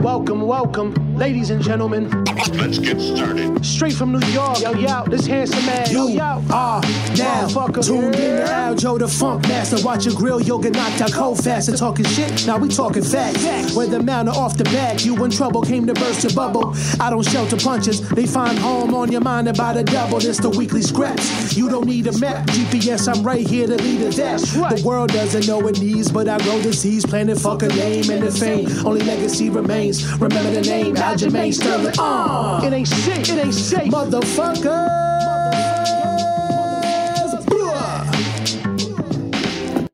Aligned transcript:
Welcome, 0.00 0.42
welcome, 0.42 0.94
ladies 1.16 1.50
and 1.50 1.60
gentlemen. 1.62 2.08
Let's 2.54 2.78
get 2.78 3.00
started. 3.00 3.64
Straight 3.64 3.94
from 3.94 4.12
New 4.12 4.26
York, 4.28 4.60
yo, 4.60 4.72
yo, 4.72 5.04
this 5.06 5.26
handsome 5.26 5.64
man, 5.66 5.90
yo, 5.90 6.06
You 6.06 6.14
yo. 6.18 6.22
are 6.22 6.80
now 6.80 7.46
Motherfucker. 7.48 7.84
tuned 7.86 8.04
in 8.04 8.12
to 8.12 8.18
Yeah. 8.20 8.68
Aljo, 8.72 8.98
the 8.98 9.08
funk 9.08 9.48
master. 9.48 9.76
Watch 9.84 10.06
your 10.06 10.14
grill, 10.14 10.40
yoga 10.40 10.70
knocked 10.70 11.00
out 11.00 11.12
cold 11.12 11.42
fast 11.42 11.68
and 11.68 11.76
talking 11.76 12.04
shit. 12.04 12.46
Now 12.46 12.58
we 12.58 12.68
talking 12.68 13.02
facts. 13.02 13.44
Facts. 13.44 13.74
Whether 13.74 14.02
mount 14.02 14.28
or 14.28 14.36
off 14.36 14.56
the 14.56 14.64
back, 14.64 15.04
you 15.04 15.22
in 15.24 15.30
trouble, 15.30 15.62
came 15.62 15.86
to 15.86 15.94
burst 15.94 16.22
your 16.22 16.32
bubble. 16.32 16.74
I 17.00 17.10
don't 17.10 17.24
shelter 17.26 17.56
punches, 17.56 18.00
they 18.10 18.26
find 18.26 18.58
home 18.58 18.94
on 18.94 19.10
your 19.10 19.20
mind 19.22 19.48
about 19.48 19.76
a 19.76 19.82
double. 19.82 20.20
This 20.20 20.38
the 20.38 20.50
weekly 20.50 20.82
scraps. 20.82 21.56
You 21.56 21.68
don't 21.68 21.86
need 21.86 22.06
a 22.06 22.16
map, 22.18 22.46
GPS, 22.48 23.08
I'm 23.12 23.22
right 23.24 23.46
here 23.46 23.66
to 23.66 23.76
lead 23.76 24.00
the 24.00 24.10
dash. 24.10 24.54
right. 24.54 24.76
The 24.78 24.84
world 24.86 25.12
doesn't 25.12 25.46
know 25.48 25.66
it 25.66 25.80
needs, 25.80 26.10
but 26.10 26.28
I 26.28 26.38
grow 26.38 26.58
the 26.60 26.72
seeds, 26.72 27.04
planet 27.04 27.38
fuck 27.38 27.62
a 27.62 27.68
name 27.68 28.08
and 28.10 28.22
the 28.22 28.30
fame. 28.30 28.68
Only 28.86 29.00
legacy 29.04 29.50
remains. 29.50 29.97
Remember 30.18 30.50
the 30.50 30.62
name, 30.62 30.94
Aljamain 30.96 31.52
Sterling. 31.52 31.94
Uh, 31.98 32.60
It 32.64 32.72
ain't 32.72 32.88
shit, 32.88 33.28
it 33.30 33.38
ain't 33.44 33.54
safe. 33.54 33.92
motherfuckers. 33.92 34.98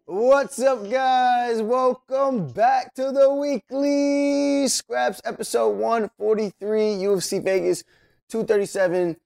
What's 0.06 0.60
up, 0.60 0.90
guys? 0.90 1.62
Welcome 1.62 2.48
back 2.48 2.92
to 2.94 3.10
the 3.12 3.32
weekly 3.32 4.68
scraps 4.68 5.20
episode 5.24 5.70
143 5.78 6.80
UFC 7.05 7.42
Vegas 7.42 7.84
237. 8.28 9.16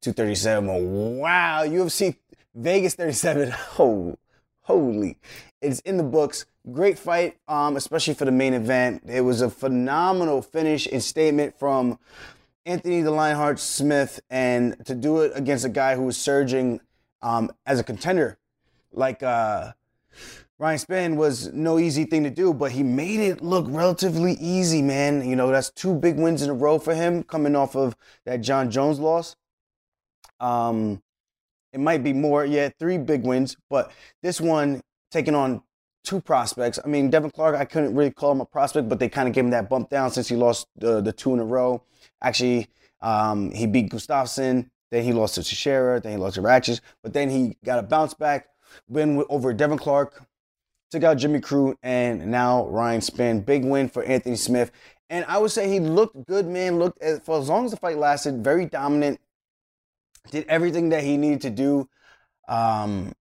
237. 0.00 1.18
Wow, 1.18 1.62
UFC 1.64 2.16
Vegas 2.54 2.94
37. 2.94 3.52
Oh, 3.78 4.16
holy. 4.62 5.18
It's 5.62 5.80
in 5.80 5.96
the 5.96 6.02
books. 6.02 6.44
Great 6.70 6.98
fight, 6.98 7.38
um, 7.48 7.76
especially 7.76 8.14
for 8.14 8.24
the 8.24 8.32
main 8.32 8.52
event. 8.52 9.04
It 9.06 9.22
was 9.22 9.40
a 9.40 9.48
phenomenal 9.48 10.42
finish 10.42 10.86
and 10.86 11.02
statement 11.02 11.58
from 11.58 11.98
Anthony 12.66 13.00
the 13.02 13.10
Lionheart 13.10 13.58
Smith, 13.58 14.20
and 14.28 14.76
to 14.84 14.94
do 14.94 15.22
it 15.22 15.32
against 15.34 15.64
a 15.64 15.68
guy 15.68 15.96
who 15.96 16.02
was 16.02 16.16
surging 16.16 16.80
um, 17.22 17.50
as 17.66 17.80
a 17.80 17.84
contender, 17.84 18.38
like 18.92 19.22
uh, 19.22 19.72
Ryan 20.58 20.78
Spann, 20.78 21.16
was 21.16 21.52
no 21.52 21.78
easy 21.78 22.04
thing 22.04 22.24
to 22.24 22.30
do. 22.30 22.52
But 22.52 22.72
he 22.72 22.82
made 22.82 23.20
it 23.20 23.40
look 23.40 23.66
relatively 23.68 24.34
easy, 24.34 24.82
man. 24.82 25.28
You 25.28 25.36
know, 25.36 25.50
that's 25.50 25.70
two 25.70 25.94
big 25.94 26.16
wins 26.16 26.42
in 26.42 26.50
a 26.50 26.54
row 26.54 26.78
for 26.78 26.94
him, 26.94 27.22
coming 27.22 27.56
off 27.56 27.74
of 27.74 27.96
that 28.26 28.40
John 28.40 28.70
Jones 28.70 28.98
loss. 28.98 29.36
Um, 30.38 31.02
it 31.72 31.80
might 31.80 32.04
be 32.04 32.12
more, 32.12 32.44
yeah, 32.44 32.68
three 32.78 32.98
big 32.98 33.24
wins, 33.24 33.56
but 33.70 33.90
this 34.22 34.40
one 34.40 34.82
taking 35.12 35.34
on 35.34 35.62
two 36.04 36.20
prospects. 36.20 36.78
I 36.84 36.88
mean, 36.88 37.10
Devin 37.10 37.30
Clark, 37.30 37.54
I 37.54 37.64
couldn't 37.64 37.94
really 37.94 38.10
call 38.10 38.32
him 38.32 38.40
a 38.40 38.46
prospect, 38.46 38.88
but 38.88 38.98
they 38.98 39.08
kind 39.08 39.28
of 39.28 39.34
gave 39.34 39.44
him 39.44 39.50
that 39.50 39.68
bump 39.68 39.90
down 39.90 40.10
since 40.10 40.28
he 40.28 40.36
lost 40.36 40.66
the, 40.76 41.00
the 41.00 41.12
two 41.12 41.32
in 41.32 41.38
a 41.38 41.44
row. 41.44 41.82
Actually, 42.22 42.68
um, 43.00 43.50
he 43.52 43.66
beat 43.66 43.90
Gustafsson, 43.90 44.68
then 44.90 45.04
he 45.04 45.12
lost 45.12 45.36
to 45.36 45.44
Teixeira, 45.44 46.00
then 46.00 46.12
he 46.12 46.18
lost 46.18 46.34
to 46.36 46.42
Rakić, 46.42 46.80
but 47.02 47.12
then 47.12 47.30
he 47.30 47.56
got 47.64 47.78
a 47.78 47.82
bounce 47.82 48.14
back 48.14 48.48
win 48.88 49.24
over 49.28 49.52
Devin 49.52 49.78
Clark, 49.78 50.24
took 50.90 51.02
out 51.02 51.18
Jimmy 51.18 51.40
Crute, 51.40 51.76
and 51.82 52.26
now 52.26 52.66
Ryan 52.66 53.00
Spann. 53.00 53.44
Big 53.44 53.64
win 53.64 53.88
for 53.88 54.02
Anthony 54.04 54.36
Smith. 54.36 54.70
And 55.10 55.24
I 55.26 55.38
would 55.38 55.50
say 55.50 55.68
he 55.68 55.80
looked 55.80 56.26
good, 56.26 56.46
man. 56.46 56.78
Looked 56.78 57.02
as, 57.02 57.20
for 57.20 57.38
as 57.38 57.48
long 57.48 57.66
as 57.66 57.70
the 57.70 57.76
fight 57.76 57.98
lasted, 57.98 58.42
very 58.42 58.66
dominant. 58.66 59.20
Did 60.30 60.46
everything 60.48 60.90
that 60.90 61.04
he 61.04 61.16
needed 61.16 61.42
to 61.42 61.50
do. 61.50 61.88
Um, 62.48 63.12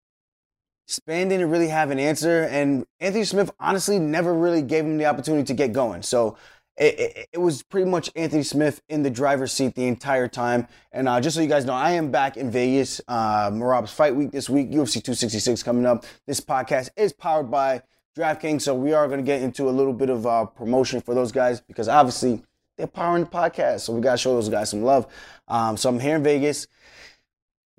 Spann 0.90 1.28
didn't 1.28 1.50
really 1.50 1.68
have 1.68 1.90
an 1.90 1.98
answer, 1.98 2.42
and 2.44 2.84
Anthony 2.98 3.24
Smith 3.24 3.50
honestly 3.60 3.98
never 3.98 4.34
really 4.34 4.60
gave 4.60 4.84
him 4.84 4.98
the 4.98 5.06
opportunity 5.06 5.44
to 5.44 5.54
get 5.54 5.72
going. 5.72 6.02
So 6.02 6.36
it, 6.76 6.98
it, 6.98 7.28
it 7.34 7.38
was 7.38 7.62
pretty 7.62 7.88
much 7.88 8.10
Anthony 8.16 8.42
Smith 8.42 8.82
in 8.88 9.02
the 9.02 9.10
driver's 9.10 9.52
seat 9.52 9.74
the 9.74 9.86
entire 9.86 10.26
time. 10.26 10.66
And 10.92 11.08
uh, 11.08 11.20
just 11.20 11.36
so 11.36 11.42
you 11.42 11.48
guys 11.48 11.64
know, 11.64 11.74
I 11.74 11.92
am 11.92 12.10
back 12.10 12.36
in 12.36 12.50
Vegas. 12.50 13.00
Uh, 13.06 13.50
Merab's 13.50 13.92
Fight 13.92 14.16
Week 14.16 14.32
this 14.32 14.50
week, 14.50 14.70
UFC 14.70 14.94
266 14.94 15.62
coming 15.62 15.86
up. 15.86 16.04
This 16.26 16.40
podcast 16.40 16.88
is 16.96 17.12
powered 17.12 17.50
by 17.50 17.82
DraftKings, 18.16 18.62
so 18.62 18.74
we 18.74 18.92
are 18.92 19.06
going 19.06 19.20
to 19.20 19.24
get 19.24 19.42
into 19.42 19.68
a 19.68 19.70
little 19.70 19.92
bit 19.92 20.10
of 20.10 20.26
uh, 20.26 20.46
promotion 20.46 21.00
for 21.00 21.14
those 21.14 21.30
guys 21.30 21.60
because 21.60 21.86
obviously 21.86 22.42
they're 22.76 22.86
powering 22.88 23.24
the 23.24 23.30
podcast, 23.30 23.80
so 23.80 23.92
we 23.92 24.00
got 24.00 24.12
to 24.12 24.18
show 24.18 24.34
those 24.34 24.48
guys 24.48 24.70
some 24.70 24.82
love. 24.82 25.06
Um, 25.46 25.76
so 25.76 25.88
I'm 25.88 26.00
here 26.00 26.16
in 26.16 26.24
Vegas 26.24 26.66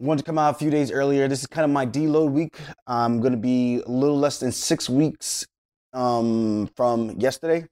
wanted 0.02 0.20
to 0.20 0.26
come 0.26 0.40
out 0.40 0.56
a 0.56 0.58
few 0.58 0.72
days 0.72 0.92
earlier. 0.92 1.28
This 1.28 1.42
is 1.42 1.48
kind 1.48 1.64
of 1.64 1.72
my 1.72 1.86
deload 1.86 2.32
week. 2.32 2.58
I'm 2.88 3.20
going 3.20 3.34
to 3.34 3.38
be 3.38 3.82
a 3.86 3.90
little 3.90 4.18
less 4.18 4.40
than 4.40 4.52
six 4.52 4.90
weeks 4.90 5.46
um, 5.94 6.70
from 6.76 7.12
yesterday. 7.20 7.68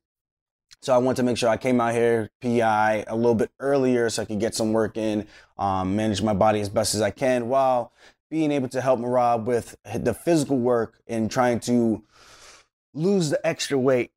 So 0.82 0.94
I 0.94 0.98
wanted 1.00 1.18
to 1.18 1.24
make 1.24 1.38
sure 1.38 1.50
I 1.50 1.58
came 1.58 1.82
out 1.82 1.94
here 1.94 2.30
PI 2.42 3.04
a 3.08 3.16
little 3.16 3.36
bit 3.36 3.52
earlier 3.60 4.10
so 4.10 4.22
I 4.22 4.26
could 4.26 4.40
get 4.40 4.56
some 4.56 4.72
work 4.72 4.96
in, 4.96 5.28
um, 5.58 5.96
manage 5.96 6.22
my 6.22 6.34
body 6.34 6.62
as 6.62 6.70
best 6.70 6.96
as 6.96 7.02
I 7.02 7.10
can 7.10 7.50
while 7.50 7.92
being 8.30 8.52
able 8.52 8.70
to 8.70 8.80
help 8.80 9.00
Merab 9.00 9.46
with 9.46 9.76
the 9.94 10.14
physical 10.14 10.58
work 10.58 11.02
and 11.08 11.30
trying 11.30 11.60
to 11.62 12.04
lose 12.94 13.30
the 13.32 13.46
extra 13.46 13.78
weight 13.78 14.12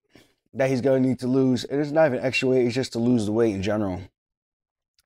that 0.55 0.69
he's 0.69 0.83
going 0.83 1.03
to 1.03 1.09
need 1.09 1.19
to 1.21 1.27
lose. 1.27 1.65
And 1.65 1.81
it's 1.81 1.91
not 1.91 2.07
even 2.07 2.21
extra 2.21 2.49
weight, 2.49 2.67
it's 2.67 2.75
just 2.75 2.93
to 2.93 2.99
lose 2.99 3.25
the 3.25 3.33
weight 3.33 3.55
in 3.55 3.63
general. 3.63 4.03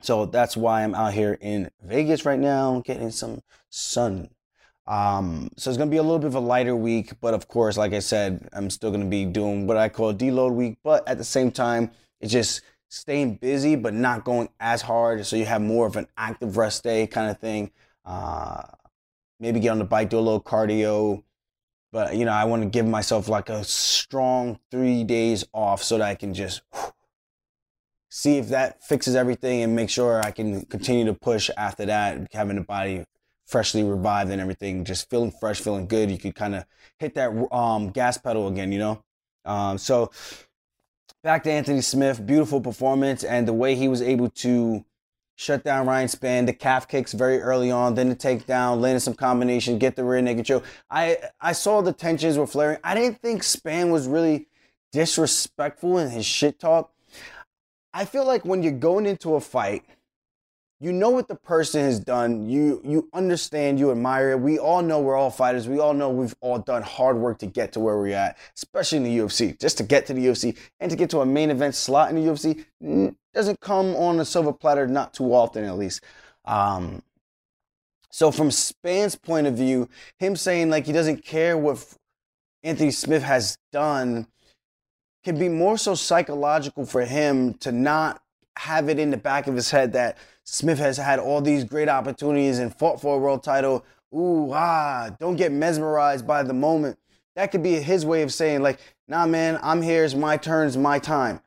So 0.02 0.26
that's 0.26 0.56
why 0.56 0.84
I'm 0.84 0.94
out 0.94 1.14
here 1.14 1.38
in 1.40 1.70
Vegas 1.82 2.24
right 2.24 2.38
now, 2.38 2.82
getting 2.84 3.10
some 3.10 3.40
sun. 3.70 4.30
Um, 4.86 5.50
so 5.56 5.70
it's 5.70 5.78
gonna 5.78 5.90
be 5.90 5.96
a 5.96 6.02
little 6.02 6.18
bit 6.18 6.28
of 6.28 6.34
a 6.36 6.40
lighter 6.40 6.76
week, 6.76 7.12
but 7.20 7.34
of 7.34 7.48
course, 7.48 7.76
like 7.76 7.92
I 7.92 7.98
said, 7.98 8.48
I'm 8.52 8.70
still 8.70 8.90
gonna 8.90 9.06
be 9.06 9.24
doing 9.24 9.66
what 9.66 9.76
I 9.76 9.88
call 9.88 10.14
deload 10.14 10.54
week. 10.54 10.78
But 10.84 11.06
at 11.08 11.18
the 11.18 11.24
same 11.24 11.50
time, 11.50 11.90
it's 12.20 12.32
just 12.32 12.60
staying 12.88 13.36
busy, 13.36 13.74
but 13.74 13.94
not 13.94 14.24
going 14.24 14.48
as 14.60 14.82
hard, 14.82 15.26
so 15.26 15.36
you 15.36 15.44
have 15.44 15.62
more 15.62 15.86
of 15.86 15.96
an 15.96 16.06
active 16.16 16.56
rest 16.56 16.84
day 16.84 17.06
kind 17.06 17.30
of 17.30 17.38
thing. 17.38 17.72
Uh, 18.04 18.62
maybe 19.40 19.60
get 19.60 19.70
on 19.70 19.78
the 19.78 19.84
bike, 19.84 20.10
do 20.10 20.18
a 20.18 20.20
little 20.20 20.40
cardio. 20.40 21.22
But 21.92 22.16
you 22.16 22.24
know, 22.24 22.32
I 22.32 22.44
want 22.44 22.62
to 22.62 22.68
give 22.68 22.86
myself 22.86 23.28
like 23.28 23.48
a 23.48 23.64
strong 23.64 24.58
three 24.70 25.02
days 25.02 25.44
off 25.52 25.82
so 25.82 25.98
that 25.98 26.06
I 26.06 26.14
can 26.14 26.34
just 26.34 26.62
see 28.16 28.38
if 28.38 28.48
that 28.48 28.82
fixes 28.82 29.14
everything 29.14 29.60
and 29.60 29.76
make 29.76 29.90
sure 29.90 30.22
I 30.22 30.30
can 30.30 30.64
continue 30.64 31.04
to 31.04 31.12
push 31.12 31.50
after 31.54 31.84
that, 31.84 32.32
having 32.32 32.56
the 32.56 32.62
body 32.62 33.04
freshly 33.44 33.84
revived 33.84 34.30
and 34.30 34.40
everything, 34.40 34.86
just 34.86 35.10
feeling 35.10 35.30
fresh, 35.30 35.60
feeling 35.60 35.86
good. 35.86 36.10
You 36.10 36.16
could 36.16 36.34
kind 36.34 36.54
of 36.54 36.64
hit 36.98 37.14
that 37.16 37.28
um, 37.52 37.90
gas 37.90 38.16
pedal 38.16 38.48
again, 38.48 38.72
you 38.72 38.78
know? 38.78 39.02
Um, 39.44 39.76
so 39.76 40.10
back 41.22 41.44
to 41.44 41.50
Anthony 41.50 41.82
Smith, 41.82 42.24
beautiful 42.24 42.58
performance 42.58 43.22
and 43.22 43.46
the 43.46 43.52
way 43.52 43.74
he 43.74 43.86
was 43.86 44.00
able 44.00 44.30
to 44.30 44.82
shut 45.34 45.62
down 45.62 45.86
Ryan 45.86 46.08
Spann, 46.08 46.46
the 46.46 46.54
calf 46.54 46.88
kicks 46.88 47.12
very 47.12 47.42
early 47.42 47.70
on, 47.70 47.96
then 47.96 48.08
the 48.08 48.16
takedown, 48.16 48.80
landed 48.80 49.00
some 49.00 49.12
combination, 49.12 49.78
get 49.78 49.94
the 49.94 50.04
rear 50.04 50.22
naked 50.22 50.46
choke. 50.46 50.64
I, 50.88 51.18
I 51.38 51.52
saw 51.52 51.82
the 51.82 51.92
tensions 51.92 52.38
were 52.38 52.46
flaring. 52.46 52.78
I 52.82 52.94
didn't 52.94 53.20
think 53.20 53.42
Spann 53.42 53.92
was 53.92 54.08
really 54.08 54.46
disrespectful 54.90 55.98
in 55.98 56.08
his 56.08 56.24
shit 56.24 56.58
talk. 56.58 56.92
I 57.96 58.04
feel 58.04 58.26
like 58.26 58.44
when 58.44 58.62
you're 58.62 58.72
going 58.72 59.06
into 59.06 59.36
a 59.36 59.40
fight, 59.40 59.82
you 60.80 60.92
know 60.92 61.08
what 61.08 61.28
the 61.28 61.34
person 61.34 61.80
has 61.80 61.98
done. 61.98 62.46
You 62.46 62.82
you 62.84 63.08
understand, 63.14 63.78
you 63.78 63.90
admire 63.90 64.32
it. 64.32 64.40
We 64.40 64.58
all 64.58 64.82
know 64.82 65.00
we're 65.00 65.16
all 65.16 65.30
fighters. 65.30 65.66
We 65.66 65.78
all 65.78 65.94
know 65.94 66.10
we've 66.10 66.36
all 66.42 66.58
done 66.58 66.82
hard 66.82 67.16
work 67.16 67.38
to 67.38 67.46
get 67.46 67.72
to 67.72 67.80
where 67.80 67.96
we're 67.96 68.14
at, 68.14 68.36
especially 68.54 68.98
in 68.98 69.04
the 69.04 69.16
UFC. 69.16 69.58
Just 69.58 69.78
to 69.78 69.82
get 69.82 70.04
to 70.08 70.12
the 70.12 70.26
UFC 70.26 70.58
and 70.78 70.90
to 70.90 70.96
get 70.96 71.08
to 71.08 71.20
a 71.20 71.26
main 71.26 71.48
event 71.48 71.74
slot 71.74 72.10
in 72.10 72.16
the 72.16 72.30
UFC 72.30 72.66
doesn't 73.32 73.60
come 73.60 73.96
on 73.96 74.20
a 74.20 74.26
silver 74.26 74.52
platter, 74.52 74.86
not 74.86 75.14
too 75.14 75.32
often 75.32 75.64
at 75.64 75.78
least. 75.78 76.04
Um, 76.44 77.00
so 78.10 78.30
from 78.30 78.50
Spann's 78.50 79.16
point 79.16 79.46
of 79.46 79.54
view, 79.54 79.88
him 80.18 80.36
saying 80.36 80.68
like 80.68 80.84
he 80.84 80.92
doesn't 80.92 81.24
care 81.24 81.56
what 81.56 81.82
Anthony 82.62 82.90
Smith 82.90 83.22
has 83.22 83.56
done 83.72 84.26
can 85.26 85.36
be 85.36 85.48
more 85.48 85.76
so 85.76 85.92
psychological 85.96 86.86
for 86.86 87.04
him 87.04 87.52
to 87.54 87.72
not 87.72 88.22
have 88.58 88.88
it 88.88 89.00
in 89.00 89.10
the 89.10 89.16
back 89.16 89.48
of 89.48 89.56
his 89.56 89.72
head 89.72 89.92
that 89.92 90.16
Smith 90.44 90.78
has 90.78 90.98
had 90.98 91.18
all 91.18 91.40
these 91.40 91.64
great 91.64 91.88
opportunities 91.88 92.60
and 92.60 92.72
fought 92.72 93.00
for 93.00 93.16
a 93.16 93.18
world 93.18 93.42
title. 93.42 93.84
Ooh, 94.14 94.52
ah, 94.52 95.10
don't 95.18 95.34
get 95.34 95.50
mesmerized 95.50 96.28
by 96.28 96.44
the 96.44 96.54
moment. 96.54 96.96
That 97.34 97.50
could 97.50 97.64
be 97.64 97.72
his 97.72 98.06
way 98.06 98.22
of 98.22 98.32
saying, 98.32 98.62
like, 98.62 98.78
nah, 99.08 99.26
man, 99.26 99.58
I'm 99.64 99.82
here, 99.82 100.04
it's 100.04 100.14
my 100.14 100.36
turn, 100.36 100.68
it's 100.68 100.76
my 100.76 101.00
time. 101.00 101.40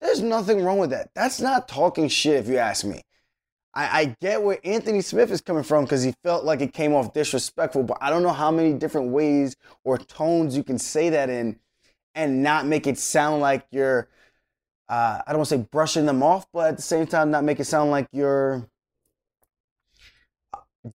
There's 0.00 0.22
nothing 0.22 0.62
wrong 0.62 0.78
with 0.78 0.90
that. 0.90 1.10
That's 1.16 1.40
not 1.40 1.66
talking 1.66 2.06
shit, 2.06 2.36
if 2.36 2.46
you 2.46 2.58
ask 2.58 2.84
me. 2.84 3.02
I, 3.74 4.00
I 4.00 4.16
get 4.20 4.40
where 4.40 4.60
Anthony 4.62 5.00
Smith 5.00 5.32
is 5.32 5.40
coming 5.40 5.64
from 5.64 5.84
because 5.84 6.04
he 6.04 6.14
felt 6.22 6.44
like 6.44 6.60
it 6.60 6.72
came 6.72 6.94
off 6.94 7.12
disrespectful, 7.12 7.82
but 7.82 7.98
I 8.00 8.08
don't 8.08 8.22
know 8.22 8.32
how 8.32 8.52
many 8.52 8.72
different 8.72 9.10
ways 9.10 9.56
or 9.82 9.98
tones 9.98 10.56
you 10.56 10.62
can 10.62 10.78
say 10.78 11.10
that 11.10 11.28
in 11.28 11.58
and 12.16 12.42
not 12.42 12.66
make 12.66 12.88
it 12.88 12.98
sound 12.98 13.40
like 13.40 13.64
you're 13.70 14.08
uh, 14.88 15.20
I 15.26 15.32
don't 15.32 15.38
want 15.38 15.48
to 15.48 15.56
say 15.56 15.66
brushing 15.70 16.06
them 16.06 16.22
off, 16.22 16.46
but 16.52 16.68
at 16.68 16.76
the 16.76 16.82
same 16.82 17.06
time, 17.06 17.30
not 17.30 17.44
make 17.44 17.58
it 17.58 17.64
sound 17.64 17.90
like 17.90 18.08
you're 18.12 18.68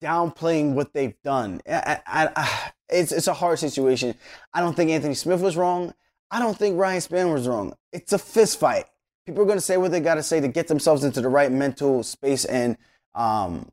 downplaying 0.02 0.74
what 0.74 0.94
they've 0.94 1.16
done. 1.24 1.62
I, 1.70 2.00
I, 2.08 2.30
I, 2.36 2.72
it's 2.90 3.12
it's 3.12 3.28
a 3.28 3.34
hard 3.34 3.60
situation. 3.60 4.16
I 4.54 4.62
don't 4.62 4.76
think 4.76 4.92
Anthony 4.92 5.14
Smith 5.14 5.42
was 5.42 5.58
wrong. 5.58 5.94
I 6.30 6.40
don't 6.40 6.58
think 6.58 6.78
Ryan 6.78 7.02
Spann 7.02 7.34
was 7.34 7.48
wrong. 7.48 7.74
It's 7.92 8.14
a 8.14 8.18
fist 8.18 8.60
fight. 8.60 8.86
people 9.26 9.44
are 9.44 9.46
going 9.46 9.58
to 9.58 9.62
say 9.62 9.76
what 9.76 9.92
they 9.92 10.00
got 10.00 10.16
to 10.16 10.24
say 10.24 10.40
to 10.40 10.48
get 10.48 10.68
themselves 10.68 11.04
into 11.04 11.20
the 11.20 11.28
right 11.28 11.52
mental 11.52 12.04
space 12.04 12.46
and, 12.46 12.78
um, 13.14 13.70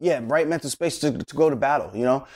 yeah, 0.00 0.20
right 0.24 0.48
mental 0.48 0.70
space 0.70 0.98
to, 1.00 1.12
to 1.12 1.36
go 1.36 1.50
to 1.50 1.56
battle, 1.56 1.90
you 1.94 2.04
know? 2.04 2.26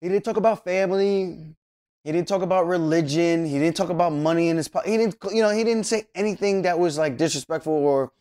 He 0.00 0.08
didn't 0.08 0.24
talk 0.24 0.36
about 0.36 0.62
family. 0.62 1.56
He 2.04 2.10
didn't 2.10 2.28
talk 2.28 2.42
about 2.42 2.66
religion. 2.66 3.46
He 3.46 3.58
didn't 3.58 3.76
talk 3.76 3.90
about 3.90 4.12
money 4.12 4.48
in 4.48 4.56
his 4.56 4.68
pocket. 4.68 4.90
He 4.90 4.96
didn't, 4.96 5.16
you 5.32 5.42
know, 5.42 5.50
he 5.50 5.62
didn't 5.62 5.84
say 5.84 6.04
anything 6.14 6.62
that 6.62 6.78
was 6.78 6.98
like 6.98 7.16
disrespectful 7.16 7.72
or 7.72 8.12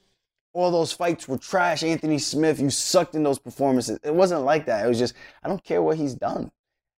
all 0.54 0.72
those 0.72 0.92
fights 0.92 1.28
were 1.28 1.38
trash. 1.38 1.82
Anthony 1.82 2.20
Smith, 2.20 2.60
you 2.60 2.70
sucked 2.70 3.16
in 3.16 3.24
those 3.24 3.40
performances. 3.40 4.00
It 4.04 4.14
wasn't 4.14 4.42
like 4.42 4.66
that. 4.68 4.86
It 4.86 4.88
was 4.88 5.00
just, 5.00 5.16
I 5.44 5.48
don't 5.48 5.64
care 5.64 5.82
what 5.82 5.98
he's 5.98 6.14
done. 6.14 6.52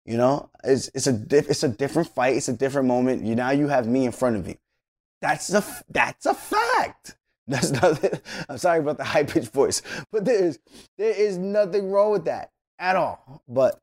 You 0.04 0.16
know, 0.16 0.50
it's 0.64 0.90
it's 0.94 1.06
a 1.06 1.12
diff, 1.12 1.48
it's 1.48 1.62
a 1.62 1.68
different 1.68 2.08
fight. 2.08 2.36
It's 2.36 2.48
a 2.48 2.52
different 2.52 2.88
moment. 2.88 3.22
You 3.22 3.36
now 3.36 3.50
you 3.50 3.68
have 3.68 3.86
me 3.86 4.04
in 4.04 4.10
front 4.10 4.36
of 4.36 4.48
you. 4.48 4.56
That's 5.20 5.52
a 5.52 5.64
that's 5.88 6.26
a 6.26 6.34
fact. 6.34 7.16
That's 7.48 7.72
not. 7.72 8.00
I'm 8.48 8.56
sorry 8.56 8.78
about 8.78 8.98
the 8.98 9.04
high 9.04 9.24
pitched 9.24 9.52
voice, 9.52 9.82
but 10.12 10.24
there 10.24 10.44
is 10.44 10.60
there 10.96 11.10
is 11.10 11.38
nothing 11.38 11.90
wrong 11.90 12.12
with 12.12 12.24
that 12.26 12.52
at 12.78 12.94
all. 12.94 13.42
But 13.48 13.80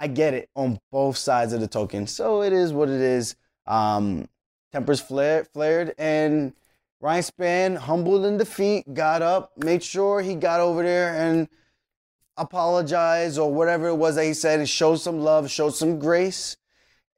I 0.00 0.06
get 0.06 0.32
it 0.32 0.48
on 0.56 0.80
both 0.90 1.18
sides 1.18 1.52
of 1.52 1.60
the 1.60 1.68
token. 1.68 2.06
So 2.06 2.42
it 2.42 2.54
is 2.54 2.72
what 2.72 2.88
it 2.88 3.00
is. 3.00 3.36
Um, 3.66 4.28
tempers 4.72 5.00
flared, 5.00 5.46
flared, 5.52 5.94
and 5.98 6.54
Ryan 7.02 7.22
Spann, 7.22 7.76
humbled 7.76 8.24
in 8.24 8.38
defeat, 8.38 8.92
got 8.94 9.20
up, 9.20 9.52
made 9.62 9.82
sure 9.82 10.22
he 10.22 10.34
got 10.34 10.60
over 10.60 10.82
there 10.82 11.14
and 11.14 11.48
apologized 12.36 13.38
or 13.38 13.52
whatever 13.52 13.88
it 13.88 13.94
was 13.94 14.14
that 14.14 14.24
he 14.24 14.34
said 14.34 14.58
and 14.58 14.68
showed 14.68 14.96
some 14.96 15.20
love, 15.20 15.50
showed 15.50 15.74
some 15.74 15.98
grace. 15.98 16.56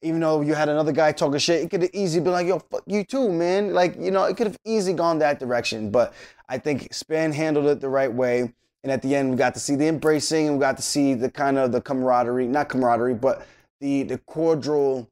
Even 0.05 0.19
though 0.19 0.41
you 0.41 0.55
had 0.55 0.69
another 0.69 0.91
guy 0.91 1.13
talking 1.13 1.39
shit, 1.39 1.63
it 1.63 1.71
could 1.71 1.83
have 1.83 1.91
easily 1.95 2.25
been 2.25 2.33
like, 2.33 2.49
yo, 2.49 2.59
fuck 2.59 2.83
you 2.87 3.05
too, 3.05 3.31
man. 3.31 3.73
Like, 3.73 3.97
you 4.01 4.11
know, 4.11 4.25
it 4.25 4.37
could 4.37 4.49
have 4.49 4.59
easily 4.65 4.97
gone 4.97 5.21
that 5.21 5.39
direction. 5.39 5.93
But 5.93 6.13
I 6.49 6.59
think 6.59 6.93
Spann 6.93 7.33
handled 7.33 7.67
it 7.67 7.81
the 7.81 7.89
right 7.89 8.13
way. 8.13 8.53
And 8.83 8.91
at 8.91 9.03
the 9.03 9.15
end, 9.15 9.31
we 9.31 9.37
got 9.37 9.55
to 9.55 9.61
see 9.61 9.77
the 9.77 9.87
embracing 9.87 10.49
and 10.49 10.57
we 10.57 10.61
got 10.61 10.77
to 10.77 10.83
see 10.83 11.15
the 11.15 11.31
kind 11.31 11.57
of 11.57 11.73
the 11.73 11.81
camaraderie, 11.81 12.49
not 12.49 12.69
camaraderie, 12.69 13.15
but 13.15 13.47
the 13.81 14.03
the 14.03 14.19
cordial 14.19 15.09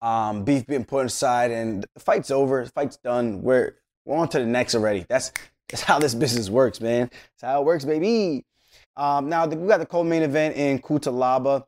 um, 0.00 0.44
beef 0.44 0.66
being 0.66 0.84
put 0.84 1.06
aside 1.06 1.50
and 1.50 1.86
the 1.94 2.00
fight's 2.00 2.30
over, 2.30 2.64
the 2.64 2.70
fight's 2.70 2.96
done. 2.96 3.42
We're 3.42 3.76
we're 4.04 4.16
on 4.16 4.28
to 4.28 4.38
the 4.38 4.46
next 4.46 4.74
already. 4.74 5.04
That's 5.08 5.32
that's 5.68 5.82
how 5.82 5.98
this 5.98 6.14
business 6.14 6.50
works, 6.50 6.80
man. 6.80 7.08
That's 7.10 7.42
how 7.42 7.62
it 7.62 7.64
works, 7.64 7.84
baby. 7.84 8.44
Um, 8.96 9.28
now 9.28 9.46
we 9.46 9.66
got 9.66 9.78
the 9.78 9.86
co-main 9.86 10.22
event 10.22 10.56
in 10.56 10.78
Cutelaba. 10.80 11.64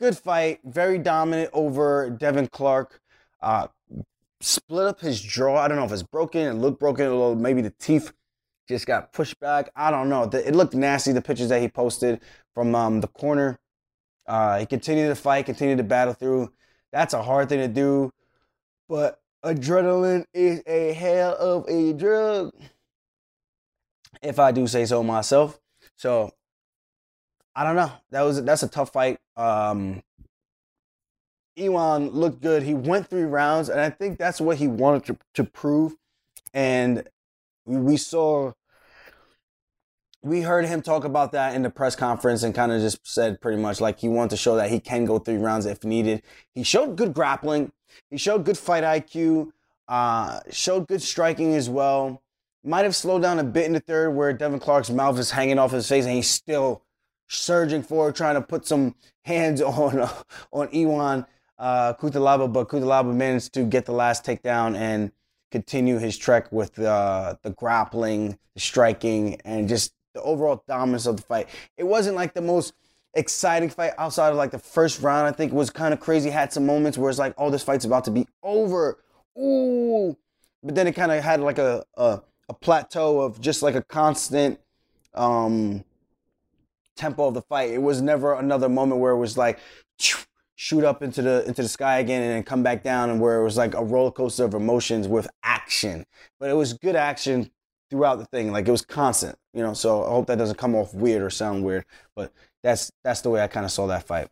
Good 0.00 0.18
fight, 0.18 0.60
very 0.64 0.98
dominant 0.98 1.50
over 1.52 2.10
Devin 2.10 2.48
Clark. 2.48 3.00
Uh, 3.40 3.68
split 4.40 4.86
up 4.86 5.00
his 5.00 5.20
jaw. 5.20 5.56
I 5.56 5.68
don't 5.68 5.76
know 5.76 5.84
if 5.84 5.92
it's 5.92 6.02
broken. 6.02 6.46
It 6.46 6.54
looked 6.54 6.80
broken. 6.80 7.06
A 7.06 7.10
little, 7.10 7.36
maybe 7.36 7.62
the 7.62 7.70
teeth 7.70 8.12
just 8.68 8.86
got 8.86 9.12
pushed 9.12 9.38
back. 9.40 9.70
I 9.74 9.90
don't 9.90 10.08
know. 10.08 10.24
It 10.24 10.54
looked 10.54 10.74
nasty. 10.74 11.12
The 11.12 11.22
pictures 11.22 11.48
that 11.48 11.60
he 11.60 11.68
posted 11.68 12.20
from 12.54 12.74
um, 12.74 13.00
the 13.00 13.08
corner. 13.08 13.58
Uh, 14.26 14.60
he 14.60 14.66
continued 14.66 15.08
to 15.08 15.14
fight, 15.14 15.46
continued 15.46 15.78
to 15.78 15.84
battle 15.84 16.14
through. 16.14 16.52
That's 16.92 17.14
a 17.14 17.22
hard 17.22 17.48
thing 17.48 17.58
to 17.58 17.68
do, 17.68 18.12
but 18.88 19.20
adrenaline 19.44 20.26
is 20.32 20.62
a 20.66 20.92
hell 20.92 21.34
of 21.38 21.68
a 21.68 21.92
drug, 21.92 22.52
if 24.22 24.38
I 24.38 24.52
do 24.52 24.66
say 24.66 24.84
so 24.84 25.02
myself. 25.02 25.58
So 25.96 26.32
I 27.54 27.64
don't 27.64 27.76
know. 27.76 27.92
That 28.10 28.22
was 28.22 28.42
that's 28.44 28.62
a 28.62 28.68
tough 28.68 28.92
fight. 28.92 29.18
Um, 29.36 30.02
Iwan 31.58 32.10
looked 32.10 32.40
good. 32.40 32.62
He 32.62 32.74
went 32.74 33.08
three 33.08 33.24
rounds, 33.24 33.68
and 33.68 33.80
I 33.80 33.90
think 33.90 34.18
that's 34.18 34.40
what 34.40 34.58
he 34.58 34.68
wanted 34.68 35.04
to, 35.06 35.18
to 35.34 35.44
prove. 35.44 35.96
And 36.54 37.08
we 37.64 37.96
saw, 37.96 38.52
we 40.22 40.42
heard 40.42 40.66
him 40.66 40.82
talk 40.82 41.04
about 41.04 41.32
that 41.32 41.54
in 41.54 41.62
the 41.62 41.70
press 41.70 41.96
conference 41.96 42.42
and 42.42 42.54
kind 42.54 42.72
of 42.72 42.80
just 42.80 43.06
said 43.06 43.40
pretty 43.40 43.60
much 43.60 43.80
like 43.80 44.00
he 44.00 44.08
wanted 44.08 44.30
to 44.30 44.36
show 44.36 44.56
that 44.56 44.70
he 44.70 44.80
can 44.80 45.04
go 45.04 45.18
three 45.18 45.36
rounds 45.36 45.66
if 45.66 45.84
needed. 45.84 46.22
He 46.54 46.62
showed 46.62 46.96
good 46.96 47.12
grappling. 47.14 47.72
He 48.10 48.16
showed 48.16 48.44
good 48.44 48.58
fight 48.58 48.84
IQ. 48.84 49.50
Uh, 49.88 50.40
showed 50.50 50.86
good 50.88 51.02
striking 51.02 51.54
as 51.54 51.68
well. 51.68 52.22
Might 52.64 52.84
have 52.84 52.94
slowed 52.94 53.22
down 53.22 53.38
a 53.38 53.44
bit 53.44 53.66
in 53.66 53.72
the 53.72 53.80
third 53.80 54.10
where 54.10 54.32
Devin 54.32 54.60
Clark's 54.60 54.90
mouth 54.90 55.18
is 55.18 55.32
hanging 55.32 55.58
off 55.58 55.72
his 55.72 55.88
face 55.88 56.04
and 56.04 56.14
he's 56.14 56.30
still 56.30 56.82
surging 57.28 57.82
forward, 57.82 58.14
trying 58.14 58.34
to 58.34 58.42
put 58.42 58.66
some 58.66 58.94
hands 59.24 59.60
on 59.60 60.00
uh, 60.00 60.12
on 60.52 60.68
Iwan 60.72 61.26
uh, 61.58 61.94
Cutelaba, 61.94 62.52
but 62.52 62.68
Cutelaba 62.68 63.14
managed 63.14 63.54
to 63.54 63.64
get 63.64 63.86
the 63.86 63.92
last 63.92 64.24
takedown 64.24 64.76
and 64.76 65.12
continue 65.52 65.98
his 65.98 66.18
trek 66.18 66.50
with 66.50 66.78
uh, 66.78 67.36
the 67.42 67.50
grappling, 67.50 68.38
the 68.54 68.60
striking, 68.60 69.40
and 69.44 69.68
just 69.68 69.94
the 70.14 70.22
overall 70.22 70.64
dominance 70.66 71.06
of 71.06 71.16
the 71.16 71.22
fight. 71.22 71.48
It 71.76 71.84
wasn't 71.84 72.16
like 72.16 72.34
the 72.34 72.42
most 72.42 72.74
exciting 73.14 73.70
fight 73.70 73.92
outside 73.98 74.30
of 74.30 74.36
like 74.36 74.50
the 74.50 74.58
first 74.58 75.00
round. 75.00 75.28
I 75.28 75.32
think 75.32 75.52
it 75.52 75.54
was 75.54 75.70
kind 75.70 75.94
of 75.94 76.00
crazy. 76.00 76.30
Had 76.30 76.52
some 76.52 76.66
moments 76.66 76.98
where 76.98 77.10
it's 77.10 77.18
like, 77.18 77.34
oh, 77.38 77.50
this 77.50 77.62
fight's 77.62 77.84
about 77.84 78.04
to 78.04 78.10
be 78.10 78.26
over. 78.42 78.98
Ooh, 79.38 80.16
but 80.62 80.74
then 80.74 80.86
it 80.86 80.92
kind 80.92 81.12
of 81.12 81.22
had 81.22 81.40
like 81.40 81.58
a, 81.58 81.84
a 81.96 82.20
a 82.48 82.54
plateau 82.54 83.20
of 83.20 83.40
just 83.40 83.62
like 83.62 83.74
a 83.74 83.82
constant 83.82 84.60
um 85.14 85.84
tempo 86.96 87.28
of 87.28 87.34
the 87.34 87.42
fight. 87.42 87.70
It 87.70 87.82
was 87.82 88.02
never 88.02 88.34
another 88.34 88.68
moment 88.68 89.00
where 89.00 89.12
it 89.12 89.18
was 89.18 89.38
like 89.38 89.58
shoot 90.54 90.84
up 90.84 91.02
into 91.02 91.22
the 91.22 91.44
into 91.46 91.62
the 91.62 91.68
sky 91.68 91.98
again 91.98 92.22
and 92.22 92.30
then 92.30 92.42
come 92.42 92.62
back 92.62 92.82
down 92.82 93.10
and 93.10 93.20
where 93.20 93.40
it 93.40 93.44
was 93.44 93.56
like 93.56 93.74
a 93.74 93.82
roller 93.82 94.10
coaster 94.10 94.44
of 94.44 94.54
emotions 94.54 95.08
with 95.08 95.28
action. 95.42 96.04
But 96.38 96.50
it 96.50 96.54
was 96.54 96.72
good 96.74 96.96
action 96.96 97.50
throughout 97.90 98.18
the 98.18 98.26
thing. 98.26 98.52
Like 98.52 98.68
it 98.68 98.70
was 98.70 98.82
constant, 98.82 99.36
you 99.54 99.62
know. 99.62 99.74
So 99.74 100.04
I 100.04 100.08
hope 100.08 100.26
that 100.26 100.38
doesn't 100.38 100.58
come 100.58 100.74
off 100.74 100.94
weird 100.94 101.22
or 101.22 101.30
sound 101.30 101.64
weird. 101.64 101.84
But 102.14 102.32
that's 102.62 102.92
that's 103.04 103.22
the 103.22 103.30
way 103.30 103.42
I 103.42 103.46
kind 103.48 103.66
of 103.66 103.72
saw 103.72 103.86
that 103.88 104.06
fight. 104.06 104.28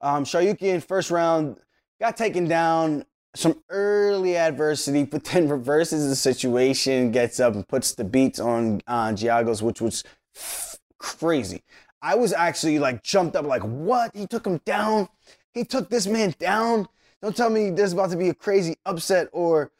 Um 0.00 0.24
in 0.60 0.80
first 0.80 1.10
round 1.10 1.56
got 2.00 2.16
taken 2.16 2.48
down. 2.48 3.04
Some 3.36 3.62
early 3.68 4.36
adversity, 4.36 5.04
but 5.04 5.22
then 5.22 5.48
reverses 5.48 6.08
the 6.08 6.16
situation, 6.16 7.12
gets 7.12 7.38
up 7.38 7.54
and 7.54 7.66
puts 7.68 7.94
the 7.94 8.02
beats 8.02 8.40
on 8.40 8.80
uh, 8.88 9.10
Giagos, 9.10 9.62
which 9.62 9.80
was 9.80 10.02
f- 10.34 10.80
crazy. 10.98 11.62
I 12.02 12.16
was 12.16 12.32
actually 12.32 12.80
like 12.80 13.04
jumped 13.04 13.36
up, 13.36 13.44
like, 13.44 13.62
what? 13.62 14.16
He 14.16 14.26
took 14.26 14.44
him 14.44 14.60
down? 14.64 15.08
He 15.54 15.64
took 15.64 15.90
this 15.90 16.06
man 16.06 16.34
down? 16.38 16.88
Don't 17.22 17.36
tell 17.36 17.50
me 17.50 17.70
there's 17.70 17.92
about 17.92 18.10
to 18.10 18.16
be 18.16 18.28
a 18.28 18.34
crazy 18.34 18.76
upset 18.86 19.28
or 19.32 19.70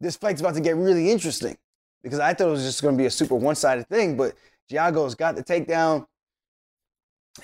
this 0.00 0.16
fight's 0.16 0.40
about 0.40 0.54
to 0.54 0.60
get 0.60 0.76
really 0.76 1.10
interesting. 1.10 1.56
Because 2.02 2.20
I 2.20 2.34
thought 2.34 2.48
it 2.48 2.50
was 2.50 2.64
just 2.64 2.82
going 2.82 2.96
to 2.96 2.98
be 3.02 3.06
a 3.06 3.10
super 3.10 3.34
one 3.34 3.54
sided 3.54 3.88
thing, 3.88 4.16
but 4.16 4.34
Giagos 4.70 5.16
got 5.16 5.36
the 5.36 5.42
takedown. 5.42 6.06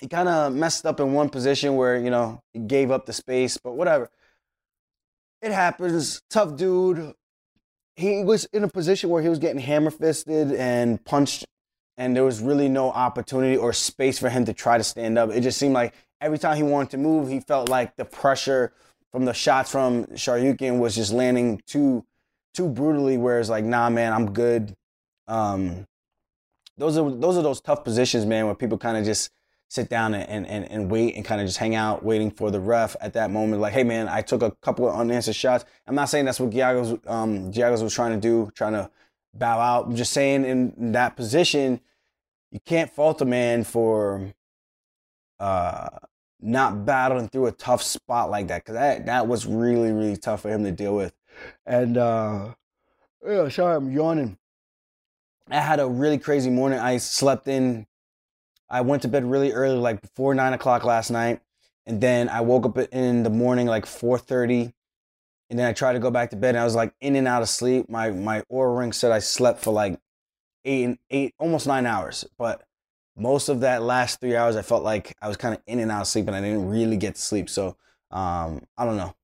He 0.01 0.09
kind 0.09 0.29
of 0.29 0.55
messed 0.55 0.87
up 0.87 1.01
in 1.01 1.13
one 1.13 1.29
position 1.29 1.77
where, 1.77 1.99
you 1.99 2.11
know, 2.11 2.43
he 2.53 2.61
gave 2.61 2.91
up 2.91 3.07
the 3.07 3.13
space, 3.13 3.59
but 3.59 3.73
whatever. 3.73 4.11
It 5.43 5.53
happens. 5.53 6.23
Tough 6.31 6.57
dude. 6.57 7.15
He 7.97 8.23
was 8.23 8.47
in 8.53 8.65
a 8.65 8.69
position 8.69 9.11
where 9.11 9.23
he 9.23 9.29
was 9.29 9.39
getting 9.39 9.61
hammer 9.61 9.91
fisted 9.91 10.53
and 10.53 11.05
punched 11.05 11.45
and 11.97 12.17
there 12.17 12.25
was 12.25 12.41
really 12.41 12.69
no 12.69 12.91
opportunity 12.91 13.57
or 13.57 13.73
space 13.73 14.19
for 14.19 14.29
him 14.29 14.45
to 14.47 14.53
try 14.53 14.79
to 14.79 14.85
stand 14.85 15.19
up. 15.19 15.31
It 15.31 15.41
just 15.43 15.59
seemed 15.59 15.75
like 15.75 15.95
every 16.23 16.39
time 16.39 16.57
he 16.57 16.63
wanted 16.63 16.91
to 16.91 16.99
move, 16.99 17.29
he 17.29 17.41
felt 17.41 17.69
like 17.69 17.97
the 17.97 18.05
pressure 18.05 18.73
from 19.11 19.25
the 19.25 19.35
shots 19.35 19.71
from 19.71 20.07
Tsarukyan 20.07 20.79
was 20.79 20.95
just 20.95 21.13
landing 21.13 21.61
too 21.67 22.05
too 22.55 22.69
brutally. 22.69 23.19
Whereas 23.19 23.51
like, 23.51 23.65
nah, 23.65 23.91
man, 23.91 24.13
I'm 24.13 24.33
good. 24.33 24.75
Um, 25.27 25.87
those 26.79 26.97
are 26.97 27.11
those 27.11 27.37
are 27.37 27.43
those 27.43 27.61
tough 27.61 27.85
positions, 27.85 28.25
man, 28.25 28.47
where 28.47 28.55
people 28.55 28.79
kind 28.79 28.97
of 28.97 29.05
just 29.05 29.31
sit 29.69 29.89
down 29.89 30.13
and, 30.13 30.47
and, 30.47 30.71
and 30.71 30.91
wait 30.91 31.17
and 31.17 31.25
kind 31.25 31.41
of 31.41 31.47
just 31.47 31.57
hang 31.57 31.75
out 31.75 32.05
waiting 32.05 32.31
for 32.31 32.51
the 32.51 32.61
ref 32.61 32.95
at 33.01 33.15
that 33.15 33.31
moment. 33.31 33.63
Like, 33.63 33.73
hey 33.73 33.85
man, 33.85 34.07
I 34.07 34.21
took 34.21 34.43
a 34.43 34.51
couple 34.63 34.87
of 34.87 34.95
unanswered 34.95 35.35
shots. 35.35 35.65
I'm 35.87 35.95
not 35.95 36.11
saying 36.11 36.27
that's 36.27 36.41
what 36.41 36.51
Giagos 36.51 37.07
um 37.11 37.53
Giagos 37.53 37.83
was 37.83 37.95
trying 37.95 38.13
to 38.13 38.21
do, 38.21 38.51
trying 38.55 38.75
to 38.75 38.91
bow 39.35 39.61
out. 39.61 39.87
I'm 39.87 39.97
just 39.97 40.13
saying 40.13 40.45
in 40.45 40.93
that 40.93 41.17
position, 41.17 41.81
you 42.51 42.61
can't 42.61 42.91
fault 42.91 43.23
a 43.23 43.25
man 43.25 43.65
for 43.65 44.35
uh, 45.41 45.89
not 46.43 46.85
battling 46.85 47.29
through 47.29 47.47
a 47.47 47.53
tough 47.53 47.83
spot 47.83 48.31
like 48.31 48.49
that 48.49 48.65
because 48.65 48.75
that 48.75 49.07
that 49.07 49.29
was 49.29 49.47
really 49.47 49.93
really 49.93 50.17
tough 50.17 50.43
for 50.43 50.51
him 50.51 50.65
to 50.65 50.73
deal 50.73 50.95
with. 50.95 51.15
And 51.65 51.97
uh, 51.97 52.55
yeah, 53.27 53.49
sorry, 53.49 53.77
I'm 53.77 53.91
yawning. 53.91 54.39
I 55.49 55.61
had 55.61 55.81
a 55.81 55.89
really 55.89 56.19
crazy 56.19 56.51
morning. 56.51 56.79
I 56.79 56.97
slept 56.99 57.49
in. 57.49 57.87
I 58.69 58.81
went 58.81 59.03
to 59.03 59.09
bed 59.09 59.25
really 59.25 59.53
early, 59.53 59.77
like 59.77 60.01
before 60.01 60.35
nine 60.35 60.53
o'clock 60.53 60.85
last 60.85 61.11
night, 61.11 61.41
and 61.87 62.01
then 62.01 62.29
I 62.29 62.41
woke 62.41 62.67
up 62.67 62.79
in 62.79 63.23
the 63.23 63.31
morning 63.31 63.67
like 63.67 63.87
four 63.87 64.19
thirty, 64.19 64.73
and 65.51 65.59
then 65.59 65.67
I 65.67 65.73
tried 65.73 65.93
to 65.95 65.99
go 65.99 66.11
back 66.11 66.31
to 66.31 66.37
bed. 66.37 66.51
and 66.51 66.59
I 66.59 66.65
was 66.65 66.75
like 66.75 66.95
in 67.01 67.17
and 67.17 67.29
out 67.29 67.43
of 67.43 67.49
sleep. 67.49 67.89
My 67.89 68.11
my 68.11 68.43
Oura 68.51 68.79
ring 68.79 68.93
said 68.93 69.13
I 69.13 69.21
slept 69.21 69.63
for 69.63 69.73
like 69.73 70.01
eight 70.65 70.99
eight 71.11 71.35
almost 71.39 71.67
nine 71.67 71.87
hours, 71.87 72.25
but 72.39 72.63
most 73.17 73.49
of 73.49 73.61
that 73.61 73.83
last 73.83 74.21
three 74.21 74.37
hours, 74.37 74.57
I 74.57 74.63
felt 74.63 74.83
like 74.83 75.15
I 75.21 75.29
was 75.29 75.37
kind 75.37 75.55
of 75.55 75.61
in 75.67 75.79
and 75.79 75.91
out 75.91 76.03
of 76.03 76.07
sleep, 76.07 76.27
and 76.27 76.37
I 76.37 76.41
didn't 76.41 76.69
really 76.69 76.97
get 76.97 77.17
to 77.17 77.21
sleep. 77.21 77.51
So 77.51 77.77
um, 78.11 78.63
I 78.77 78.85
don't 78.85 78.97
know. 78.97 79.15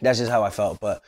That's 0.00 0.18
just 0.18 0.30
how 0.30 0.42
I 0.42 0.50
felt. 0.50 0.78
But 0.80 1.02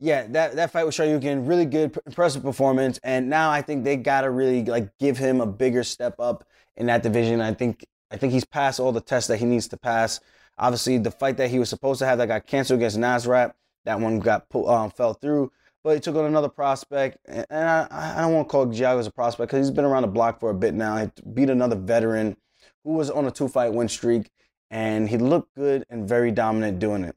yeah, 0.00 0.26
that, 0.28 0.56
that 0.56 0.70
fight 0.70 0.84
with 0.84 0.94
Tsarukyan, 0.94 1.48
really 1.48 1.64
good, 1.64 1.98
impressive 2.06 2.42
performance. 2.42 2.98
And 3.02 3.30
now 3.30 3.50
I 3.50 3.62
think 3.62 3.84
they 3.84 3.96
gotta 3.96 4.30
really 4.30 4.64
like 4.64 4.96
give 4.98 5.16
him 5.16 5.40
a 5.40 5.46
bigger 5.46 5.84
step 5.84 6.16
up 6.18 6.44
in 6.76 6.86
that 6.86 7.02
division. 7.02 7.40
I 7.40 7.54
think 7.54 7.84
I 8.10 8.16
think 8.16 8.32
he's 8.32 8.44
passed 8.44 8.80
all 8.80 8.92
the 8.92 9.00
tests 9.00 9.28
that 9.28 9.38
he 9.38 9.44
needs 9.44 9.68
to 9.68 9.76
pass. 9.76 10.20
Obviously, 10.58 10.98
the 10.98 11.10
fight 11.10 11.36
that 11.38 11.50
he 11.50 11.58
was 11.58 11.68
supposed 11.68 11.98
to 11.98 12.06
have 12.06 12.18
that 12.18 12.28
got 12.28 12.46
canceled 12.46 12.78
against 12.78 12.96
Nasrat, 12.96 13.54
that 13.84 13.98
one 13.98 14.20
got 14.20 14.46
um, 14.54 14.90
fell 14.90 15.14
through. 15.14 15.50
But 15.84 15.94
he 15.94 16.00
took 16.00 16.16
on 16.16 16.24
another 16.24 16.48
prospect, 16.48 17.18
and 17.26 17.46
I, 17.50 17.86
I 17.90 18.22
don't 18.22 18.32
want 18.32 18.48
to 18.48 18.50
call 18.50 18.66
Giagos 18.66 19.06
a 19.06 19.12
prospect 19.12 19.50
because 19.50 19.66
he's 19.66 19.74
been 19.74 19.84
around 19.84 20.02
the 20.02 20.08
block 20.08 20.40
for 20.40 20.48
a 20.48 20.54
bit 20.54 20.72
now. 20.72 20.96
He 20.96 21.10
beat 21.34 21.50
another 21.50 21.76
veteran 21.76 22.38
who 22.82 22.94
was 22.94 23.10
on 23.10 23.26
a 23.26 23.30
two-fight 23.30 23.74
win 23.74 23.88
streak, 23.88 24.30
and 24.70 25.08
he 25.08 25.18
looked 25.18 25.54
good 25.54 25.84
and 25.90 26.08
very 26.08 26.30
dominant 26.30 26.78
doing 26.78 27.04
it. 27.04 27.14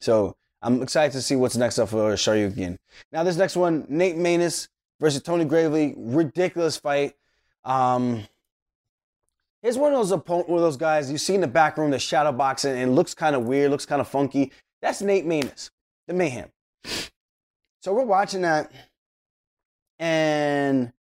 So 0.00 0.36
I'm 0.60 0.82
excited 0.82 1.12
to 1.12 1.22
see 1.22 1.36
what's 1.36 1.56
next 1.56 1.78
up 1.78 1.90
for 1.90 2.12
Tsarukyan. 2.14 2.76
Now 3.12 3.22
this 3.22 3.36
next 3.36 3.54
one, 3.54 3.86
Nate 3.88 4.16
Maness 4.16 4.66
versus 5.00 5.22
Tony 5.22 5.44
Gravely, 5.44 5.94
ridiculous 5.96 6.76
fight. 6.76 7.14
Um, 7.64 8.24
Here's 9.62 9.78
one 9.78 9.92
of 9.92 9.98
those 10.00 10.10
opponent, 10.10 10.48
one 10.48 10.58
of 10.58 10.64
those 10.64 10.76
guys 10.76 11.08
you 11.08 11.18
see 11.18 11.36
in 11.36 11.40
the 11.40 11.46
back 11.46 11.78
room, 11.78 11.92
the 11.92 11.98
shadow 12.00 12.32
boxing, 12.32 12.76
and 12.76 12.96
looks 12.96 13.14
kind 13.14 13.36
of 13.36 13.44
weird, 13.44 13.70
looks 13.70 13.86
kind 13.86 14.00
of 14.00 14.08
funky. 14.08 14.50
That's 14.80 15.00
Nate 15.00 15.24
Maness, 15.24 15.70
the 16.08 16.14
Mayhem. 16.14 16.50
So 17.82 17.92
we're 17.92 18.04
watching 18.04 18.42
that, 18.42 18.70
and 19.98 20.92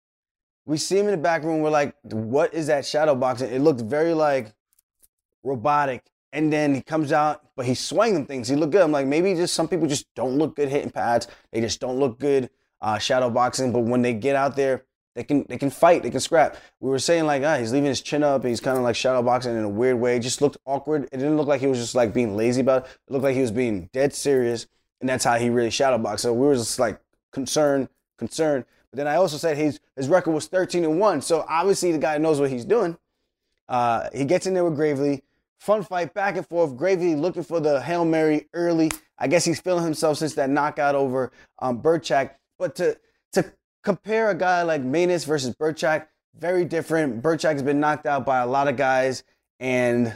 we 0.65 0.77
see 0.77 0.97
him 0.97 1.05
in 1.05 1.11
the 1.11 1.17
back 1.17 1.43
room. 1.43 1.61
We're 1.61 1.69
like, 1.69 1.95
"What 2.01 2.55
is 2.55 2.67
that 2.67 2.87
shadow 2.87 3.13
boxing?" 3.13 3.51
It 3.51 3.59
looked 3.59 3.81
very 3.81 4.15
like 4.15 4.51
robotic. 5.43 6.03
And 6.33 6.51
then 6.51 6.73
he 6.73 6.81
comes 6.81 7.11
out, 7.11 7.43
but 7.55 7.67
he's 7.67 7.79
swinging 7.79 8.25
things. 8.25 8.47
He 8.47 8.55
looked 8.55 8.71
good. 8.71 8.81
I'm 8.81 8.91
like, 8.91 9.05
maybe 9.05 9.35
just 9.35 9.53
some 9.53 9.67
people 9.67 9.85
just 9.85 10.05
don't 10.15 10.37
look 10.37 10.55
good 10.55 10.69
hitting 10.69 10.89
pads. 10.89 11.27
They 11.51 11.61
just 11.61 11.79
don't 11.81 11.99
look 11.99 12.19
good 12.19 12.49
uh, 12.81 12.97
shadow 12.97 13.29
boxing. 13.29 13.71
But 13.71 13.81
when 13.81 14.01
they 14.01 14.13
get 14.13 14.35
out 14.35 14.55
there, 14.55 14.85
they 15.13 15.23
can 15.23 15.45
they 15.49 15.57
can 15.57 15.69
fight, 15.69 16.01
they 16.01 16.09
can 16.09 16.19
scrap. 16.19 16.55
We 16.79 16.89
were 16.89 16.97
saying 16.97 17.25
like, 17.25 17.43
ah, 17.43 17.57
he's 17.57 17.71
leaving 17.71 17.89
his 17.89 18.01
chin 18.01 18.23
up, 18.23 18.43
he's 18.43 18.61
kind 18.61 18.77
of 18.77 18.83
like 18.83 18.95
shadow 18.95 19.21
boxing 19.21 19.55
in 19.55 19.63
a 19.63 19.69
weird 19.69 19.99
way. 19.99 20.15
It 20.15 20.21
just 20.21 20.41
looked 20.41 20.57
awkward. 20.65 21.03
It 21.11 21.17
didn't 21.17 21.37
look 21.37 21.47
like 21.47 21.61
he 21.61 21.67
was 21.67 21.77
just 21.77 21.93
like 21.93 22.11
being 22.11 22.35
lazy 22.35 22.61
about 22.61 22.85
it. 22.85 22.91
It 23.07 23.11
looked 23.11 23.23
like 23.23 23.35
he 23.35 23.41
was 23.41 23.51
being 23.51 23.89
dead 23.93 24.15
serious, 24.15 24.65
and 25.01 25.09
that's 25.09 25.23
how 25.25 25.37
he 25.37 25.49
really 25.49 25.71
shadow 25.71 25.97
boxed. 25.97 26.23
So 26.23 26.33
we 26.33 26.45
were 26.45 26.55
just 26.55 26.79
like 26.79 26.99
concerned, 27.31 27.89
concerned. 28.17 28.65
But 28.91 28.97
then 28.97 29.07
I 29.07 29.15
also 29.15 29.37
said 29.37 29.57
his 29.57 29.79
his 29.95 30.07
record 30.07 30.31
was 30.31 30.47
13 30.47 30.85
and 30.85 30.99
one. 30.99 31.21
So 31.21 31.45
obviously 31.49 31.91
the 31.91 31.97
guy 31.97 32.17
knows 32.17 32.39
what 32.39 32.49
he's 32.49 32.65
doing. 32.65 32.97
Uh, 33.67 34.09
he 34.13 34.25
gets 34.25 34.47
in 34.47 34.53
there 34.53 34.63
with 34.63 34.75
Gravely. 34.75 35.23
Fun 35.59 35.83
fight 35.83 36.13
back 36.13 36.37
and 36.37 36.47
forth. 36.47 36.75
Gravely 36.75 37.15
looking 37.15 37.43
for 37.43 37.59
the 37.59 37.81
Hail 37.81 38.03
Mary 38.03 38.47
early. 38.53 38.91
I 39.17 39.27
guess 39.27 39.45
he's 39.45 39.59
feeling 39.59 39.83
himself 39.83 40.17
since 40.17 40.33
that 40.35 40.49
knockout 40.49 40.95
over 40.95 41.31
um, 41.59 41.81
Birchak. 41.81 42.31
But 42.57 42.75
to 42.75 42.97
to 43.33 43.45
compare 43.83 44.29
a 44.29 44.35
guy 44.35 44.63
like 44.63 44.83
Maness 44.83 45.25
versus 45.25 45.55
Birchak, 45.55 46.07
very 46.35 46.65
different. 46.65 47.21
Birchak 47.21 47.53
has 47.53 47.63
been 47.63 47.79
knocked 47.79 48.05
out 48.05 48.25
by 48.25 48.39
a 48.39 48.47
lot 48.47 48.67
of 48.67 48.75
guys, 48.75 49.23
and 49.59 50.07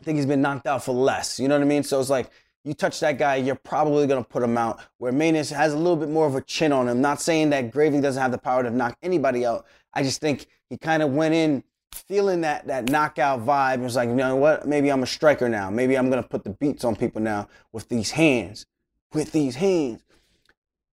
I 0.00 0.04
think 0.04 0.16
he's 0.16 0.26
been 0.26 0.42
knocked 0.42 0.66
out 0.66 0.84
for 0.84 0.94
less. 0.94 1.38
You 1.38 1.48
know 1.48 1.56
what 1.56 1.62
I 1.62 1.66
mean? 1.66 1.82
So 1.82 2.00
it's 2.00 2.10
like 2.10 2.30
you 2.64 2.72
touch 2.72 3.00
that 3.00 3.18
guy, 3.18 3.36
you're 3.36 3.54
probably 3.54 4.06
gonna 4.06 4.24
put 4.24 4.42
him 4.42 4.56
out. 4.56 4.80
Where 4.98 5.12
Maness 5.12 5.52
has 5.52 5.72
a 5.74 5.76
little 5.76 5.96
bit 5.96 6.08
more 6.08 6.26
of 6.26 6.34
a 6.34 6.40
chin 6.40 6.72
on 6.72 6.88
him. 6.88 7.00
Not 7.00 7.20
saying 7.20 7.50
that 7.50 7.70
Gravely 7.70 8.00
doesn't 8.00 8.20
have 8.20 8.32
the 8.32 8.38
power 8.38 8.62
to 8.62 8.70
knock 8.70 8.96
anybody 9.02 9.44
out. 9.44 9.66
I 9.92 10.02
just 10.02 10.20
think 10.20 10.46
he 10.70 10.78
kind 10.78 11.02
of 11.02 11.12
went 11.12 11.34
in 11.34 11.62
feeling 11.92 12.40
that 12.40 12.66
that 12.66 12.88
knockout 12.88 13.44
vibe. 13.44 13.74
It 13.74 13.80
was 13.80 13.96
like, 13.96 14.08
you 14.08 14.14
know 14.14 14.36
what? 14.36 14.66
Maybe 14.66 14.90
I'm 14.90 15.02
a 15.02 15.06
striker 15.06 15.48
now. 15.48 15.70
Maybe 15.70 15.96
I'm 15.96 16.08
gonna 16.08 16.22
put 16.22 16.44
the 16.44 16.50
beats 16.50 16.84
on 16.84 16.96
people 16.96 17.20
now 17.20 17.48
with 17.72 17.88
these 17.88 18.12
hands. 18.12 18.66
With 19.12 19.32
these 19.32 19.56
hands. 19.56 20.02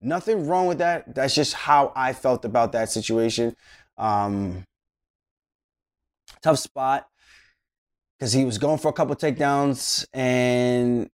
Nothing 0.03 0.47
wrong 0.47 0.67
with 0.67 0.79
that. 0.79 1.15
That's 1.15 1.35
just 1.35 1.55
how 1.55 1.93
I 1.97 2.13
felt 2.13 2.45
about 2.45 2.73
that 2.73 2.91
situation. 2.91 3.57
Um, 3.97 4.65
tough 6.43 6.59
spot 6.59 7.09
because 8.19 8.33
he 8.35 8.45
was 8.45 8.59
going 8.59 8.79
for 8.79 8.89
a 8.89 8.93
couple 8.93 9.17
takedowns 9.17 10.07
and 10.13 11.09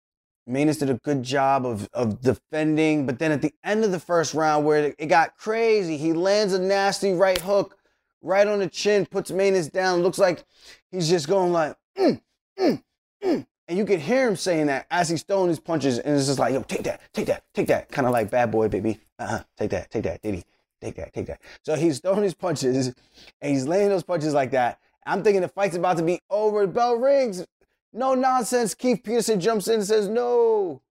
Maness 0.51 0.79
did 0.81 0.91
a 0.91 0.95
good 0.95 1.23
job 1.23 1.65
of, 1.65 1.89
of 1.93 2.21
defending. 2.21 3.07
But 3.07 3.19
then 3.19 3.33
at 3.33 3.43
the 3.43 3.55
end 3.65 3.85
of 3.85 3.93
the 3.93 4.01
first 4.01 4.35
round, 4.35 4.67
where 4.67 4.95
it 4.99 5.07
got 5.07 5.37
crazy, 5.37 5.97
he 5.97 6.13
lands 6.13 6.53
a 6.53 6.59
nasty 6.59 7.13
right 7.13 7.41
hook 7.41 7.77
right 8.23 8.47
on 8.47 8.59
the 8.59 8.69
chin, 8.69 9.07
puts 9.07 9.31
Maness 9.31 9.71
down. 9.71 10.03
Looks 10.03 10.19
like 10.19 10.45
he's 10.91 11.09
just 11.09 11.29
going 11.29 11.53
like, 11.53 11.77
mm, 11.99 12.21
mm, 12.59 12.83
mm. 13.25 13.47
And 13.69 13.79
you 13.79 13.85
can 13.85 14.01
hear 14.01 14.29
him 14.29 14.37
saying 14.37 14.67
that 14.67 14.87
as 14.91 15.09
he's 15.09 15.23
throwing 15.23 15.49
his 15.49 15.61
punches, 15.61 15.99
and 15.99 16.17
it's 16.17 16.27
just 16.27 16.39
like, 16.39 16.53
yo, 16.53 16.63
take 16.63 16.83
that, 16.83 17.01
take 17.13 17.27
that, 17.27 17.45
take 17.55 17.69
that. 17.69 17.91
Kind 17.91 18.07
of 18.07 18.13
like 18.13 18.31
bad 18.31 18.51
boy, 18.51 18.69
baby. 18.69 18.99
Uh-huh. 19.19 19.43
Take 19.57 19.71
that, 19.71 19.91
take 19.91 20.03
that, 20.05 20.21
Diddy. 20.23 20.45
Take 20.81 20.97
that, 20.97 21.13
take 21.13 21.27
that. 21.27 21.41
So 21.63 21.77
he's 21.77 22.01
throwing 22.01 22.23
his 22.23 22.35
punches 22.35 22.95
and 23.41 23.53
he's 23.53 23.67
laying 23.67 23.91
those 23.91 24.03
punches 24.03 24.35
like 24.35 24.51
that. 24.53 24.79
I'm 25.07 25.23
thinking 25.23 25.43
the 25.43 25.49
fight's 25.49 25.77
about 25.77 25.99
to 25.99 26.03
be 26.03 26.21
over. 26.31 26.63
The 26.63 26.73
bell 26.73 26.97
rings. 26.97 27.47
No 27.93 28.15
nonsense. 28.15 28.75
Keith 28.75 29.03
Peterson 29.03 29.41
jumps 29.41 29.69
in 29.69 29.75
and 29.75 29.85
says, 29.85 30.09
No, 30.09 30.83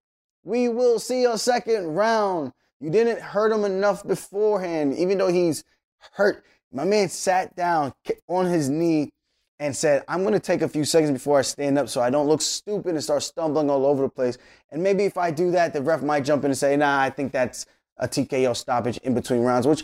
we 0.44 0.70
will 0.70 1.00
see 1.00 1.26
a 1.26 1.38
second 1.38 1.88
round. 1.96 2.54
You 2.80 2.90
didn't 2.90 3.22
hurt 3.22 3.52
him 3.52 3.66
enough 3.66 4.06
beforehand, 4.06 4.96
even 4.96 5.18
though 5.18 5.32
he's 5.32 5.64
hurt. 6.14 6.46
My 6.72 6.86
man 6.86 7.10
sat 7.10 7.56
down 7.56 7.94
on 8.28 8.46
his 8.46 8.70
knee 8.70 9.12
and 9.60 9.76
said, 9.76 10.04
I'm 10.08 10.22
going 10.22 10.34
to 10.34 10.40
take 10.40 10.62
a 10.62 10.70
few 10.70 10.86
seconds 10.86 11.12
before 11.12 11.40
I 11.40 11.42
stand 11.42 11.78
up 11.78 11.90
so 11.90 12.00
I 12.00 12.10
don't 12.10 12.28
look 12.28 12.42
stupid 12.42 12.94
and 12.94 13.04
start 13.04 13.24
stumbling 13.24 13.70
all 13.70 13.86
over 13.86 14.04
the 14.04 14.10
place. 14.10 14.38
And 14.72 14.82
maybe 14.82 15.04
if 15.04 15.18
I 15.18 15.32
do 15.32 15.52
that, 15.52 15.74
the 15.74 15.82
ref 15.82 16.02
might 16.02 16.24
jump 16.24 16.46
in 16.46 16.52
and 16.52 16.58
say, 16.58 16.78
nah, 16.78 17.02
I 17.02 17.10
think 17.10 17.34
that's 17.34 17.66
a 17.98 18.08
TKO 18.08 18.56
stoppage 18.56 18.98
in 19.00 19.14
between 19.14 19.42
rounds, 19.42 19.68
which 19.68 19.84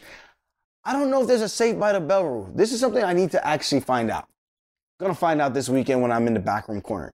I 0.85 0.93
don't 0.93 1.11
know 1.11 1.21
if 1.21 1.27
there's 1.27 1.41
a 1.41 1.49
safe 1.49 1.77
by 1.77 1.91
the 1.91 1.99
bell 1.99 2.23
rule. 2.23 2.49
This 2.55 2.71
is 2.71 2.79
something 2.79 3.03
I 3.03 3.13
need 3.13 3.31
to 3.31 3.45
actually 3.45 3.81
find 3.81 4.09
out. 4.09 4.29
To 4.99 5.13
find 5.13 5.41
out 5.41 5.53
this 5.53 5.67
weekend 5.67 6.01
when 6.01 6.11
I'm 6.11 6.25
in 6.25 6.33
the 6.33 6.39
backroom 6.39 6.81
corner. 6.81 7.11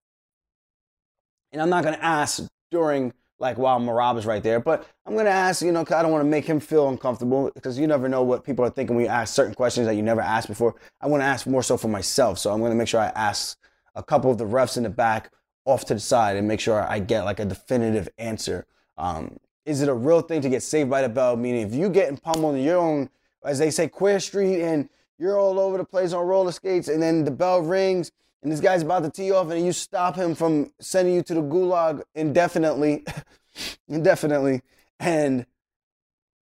And 1.51 1.61
I'm 1.61 1.69
not 1.69 1.83
to 1.83 2.03
ask 2.03 2.47
during 2.69 3.11
like 3.39 3.57
while 3.57 3.79
Merab 3.79 4.17
is 4.17 4.25
right 4.25 4.41
there. 4.43 4.59
But 4.59 4.87
I'm 5.05 5.17
gonna 5.17 5.31
ask, 5.31 5.61
you 5.61 5.71
know, 5.71 5.83
cause 5.83 5.95
I 5.95 6.03
don't 6.03 6.11
want 6.11 6.23
to 6.23 6.29
make 6.29 6.45
him 6.45 6.59
feel 6.59 6.87
uncomfortable 6.87 7.51
because 7.53 7.77
you 7.77 7.87
never 7.87 8.07
know 8.07 8.21
what 8.21 8.43
people 8.45 8.63
are 8.63 8.69
thinking 8.69 8.95
when 8.95 9.05
you 9.05 9.11
ask 9.11 9.33
certain 9.33 9.55
questions 9.55 9.87
that 9.87 9.95
you 9.95 10.03
never 10.03 10.21
asked 10.21 10.47
before. 10.47 10.75
I 11.01 11.07
want 11.07 11.21
to 11.21 11.25
ask 11.25 11.47
more 11.47 11.63
so 11.63 11.75
for 11.75 11.87
myself, 11.87 12.37
so 12.37 12.53
I'm 12.53 12.61
gonna 12.61 12.75
make 12.75 12.87
sure 12.87 13.01
I 13.01 13.07
ask 13.07 13.57
a 13.95 14.03
couple 14.03 14.31
of 14.31 14.37
the 14.37 14.45
refs 14.45 14.77
in 14.77 14.83
the 14.83 14.89
back 14.89 15.31
off 15.65 15.85
to 15.85 15.95
the 15.95 15.99
side 15.99 16.37
and 16.37 16.47
make 16.47 16.59
sure 16.59 16.81
I 16.81 16.99
get 16.99 17.25
like 17.25 17.39
a 17.39 17.45
definitive 17.45 18.07
answer. 18.17 18.65
Um, 18.97 19.37
is 19.65 19.81
it 19.81 19.89
a 19.89 19.93
real 19.93 20.21
thing 20.21 20.41
to 20.41 20.49
get 20.49 20.63
saved 20.63 20.89
by 20.89 21.01
the 21.01 21.09
bell? 21.09 21.35
Meaning, 21.35 21.67
if 21.67 21.73
you 21.73 21.89
getting 21.89 22.17
pummeled 22.17 22.55
and 22.55 22.63
you're 22.63 22.79
on, 22.79 23.09
as 23.43 23.59
they 23.59 23.71
say, 23.71 23.87
Queer 23.87 24.19
Street, 24.19 24.61
and 24.61 24.87
you're 25.21 25.37
all 25.37 25.59
over 25.59 25.77
the 25.77 25.85
place 25.85 26.13
on 26.13 26.25
roller 26.25 26.51
skates, 26.51 26.87
and 26.87 27.01
then 27.01 27.23
the 27.23 27.31
bell 27.31 27.61
rings 27.61 28.11
and 28.41 28.51
this 28.51 28.59
guy's 28.59 28.81
about 28.81 29.03
to 29.03 29.09
tee 29.11 29.31
off 29.31 29.51
and 29.51 29.63
you 29.63 29.71
stop 29.71 30.15
him 30.15 30.33
from 30.33 30.71
sending 30.79 31.13
you 31.13 31.21
to 31.21 31.35
the 31.35 31.41
gulag 31.41 32.01
indefinitely, 32.15 33.05
indefinitely, 33.87 34.61
and 34.99 35.45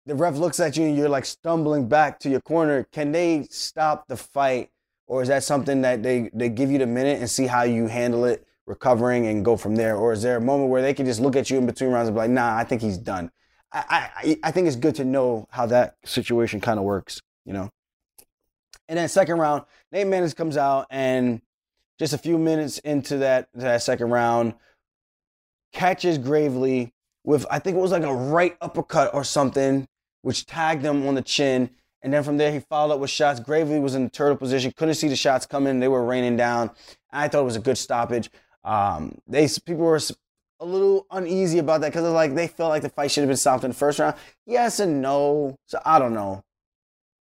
the 0.06 0.14
ref 0.14 0.36
looks 0.36 0.60
at 0.60 0.76
you 0.76 0.84
and 0.84 0.96
you're 0.96 1.08
like 1.08 1.24
stumbling 1.24 1.88
back 1.88 2.20
to 2.20 2.30
your 2.30 2.40
corner, 2.40 2.86
can 2.92 3.10
they 3.10 3.46
stop 3.50 4.06
the 4.06 4.16
fight? 4.16 4.70
Or 5.08 5.22
is 5.22 5.28
that 5.28 5.42
something 5.42 5.82
that 5.82 6.02
they, 6.02 6.30
they 6.32 6.48
give 6.48 6.70
you 6.70 6.78
the 6.78 6.86
minute 6.86 7.18
and 7.18 7.28
see 7.28 7.46
how 7.46 7.64
you 7.64 7.88
handle 7.88 8.24
it, 8.24 8.46
recovering 8.66 9.26
and 9.26 9.44
go 9.44 9.56
from 9.56 9.74
there? 9.74 9.96
Or 9.96 10.12
is 10.12 10.22
there 10.22 10.36
a 10.36 10.40
moment 10.40 10.70
where 10.70 10.82
they 10.82 10.94
can 10.94 11.04
just 11.04 11.20
look 11.20 11.36
at 11.36 11.50
you 11.50 11.58
in 11.58 11.66
between 11.66 11.90
rounds 11.90 12.08
and 12.08 12.14
be 12.14 12.20
like, 12.20 12.30
nah, 12.30 12.56
I 12.56 12.64
think 12.64 12.80
he's 12.80 12.98
done? 12.98 13.30
I, 13.72 14.10
I, 14.16 14.38
I 14.44 14.50
think 14.52 14.68
it's 14.68 14.76
good 14.76 14.94
to 14.96 15.04
know 15.04 15.48
how 15.50 15.66
that 15.66 15.96
situation 16.04 16.60
kind 16.60 16.78
of 16.78 16.84
works, 16.84 17.20
you 17.44 17.52
know? 17.52 17.70
And 18.88 18.98
then 18.98 19.08
second 19.08 19.38
round, 19.38 19.64
Nate 19.90 20.06
Maness 20.06 20.34
comes 20.34 20.56
out 20.56 20.86
and 20.90 21.40
just 21.98 22.12
a 22.12 22.18
few 22.18 22.38
minutes 22.38 22.78
into 22.78 23.18
that, 23.18 23.48
that 23.54 23.82
second 23.82 24.10
round, 24.10 24.54
catches 25.72 26.18
Gravely 26.18 26.92
with, 27.24 27.46
I 27.50 27.58
think 27.58 27.76
it 27.76 27.80
was 27.80 27.92
like 27.92 28.02
a 28.02 28.14
right 28.14 28.56
uppercut 28.60 29.14
or 29.14 29.24
something, 29.24 29.86
which 30.22 30.46
tagged 30.46 30.84
him 30.84 31.06
on 31.06 31.14
the 31.14 31.22
chin. 31.22 31.70
And 32.02 32.12
then 32.12 32.24
from 32.24 32.36
there, 32.36 32.50
he 32.52 32.60
followed 32.60 32.94
up 32.94 33.00
with 33.00 33.10
shots. 33.10 33.38
Gravely 33.38 33.78
was 33.78 33.94
in 33.94 34.04
the 34.04 34.10
turtle 34.10 34.36
position, 34.36 34.72
couldn't 34.76 34.94
see 34.94 35.08
the 35.08 35.16
shots 35.16 35.46
coming. 35.46 35.78
They 35.78 35.88
were 35.88 36.04
raining 36.04 36.36
down. 36.36 36.70
I 37.12 37.28
thought 37.28 37.42
it 37.42 37.44
was 37.44 37.56
a 37.56 37.60
good 37.60 37.78
stoppage. 37.78 38.30
Um, 38.64 39.18
they 39.26 39.48
people 39.64 39.84
were 39.84 40.00
a 40.60 40.64
little 40.64 41.06
uneasy 41.10 41.58
about 41.58 41.80
that 41.80 41.92
because 41.92 42.04
like 42.12 42.34
they 42.34 42.46
felt 42.46 42.70
like 42.70 42.82
the 42.82 42.88
fight 42.88 43.10
should 43.10 43.22
have 43.22 43.28
been 43.28 43.36
stopped 43.36 43.64
in 43.64 43.70
the 43.70 43.76
first 43.76 43.98
round. 43.98 44.16
Yes 44.46 44.80
and 44.80 45.02
no. 45.02 45.56
So 45.66 45.80
I 45.84 45.98
don't 45.98 46.14
know. 46.14 46.42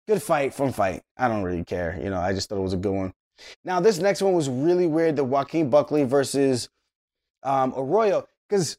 Good 0.07 0.23
fight, 0.23 0.53
fun 0.53 0.71
fight. 0.71 1.03
I 1.17 1.27
don't 1.27 1.43
really 1.43 1.63
care. 1.63 1.99
You 2.01 2.09
know, 2.09 2.19
I 2.19 2.33
just 2.33 2.47
thought 2.49 2.57
it 2.57 2.61
was 2.61 2.73
a 2.73 2.77
good 2.77 2.93
one. 2.93 3.13
Now, 3.63 3.79
this 3.79 3.99
next 3.99 4.21
one 4.21 4.33
was 4.33 4.49
really 4.49 4.87
weird 4.87 5.15
the 5.15 5.23
Joaquin 5.23 5.69
Buckley 5.69 6.03
versus 6.05 6.69
um, 7.43 7.73
Arroyo, 7.75 8.27
because 8.47 8.77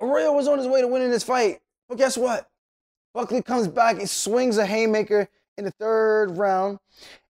Arroyo 0.00 0.32
was 0.32 0.48
on 0.48 0.58
his 0.58 0.66
way 0.66 0.80
to 0.80 0.88
winning 0.88 1.10
this 1.10 1.22
fight. 1.22 1.60
But 1.88 1.98
guess 1.98 2.18
what? 2.18 2.50
Buckley 3.14 3.42
comes 3.42 3.68
back, 3.68 3.98
he 3.98 4.06
swings 4.06 4.58
a 4.58 4.66
haymaker 4.66 5.28
in 5.56 5.64
the 5.64 5.70
third 5.70 6.36
round, 6.36 6.80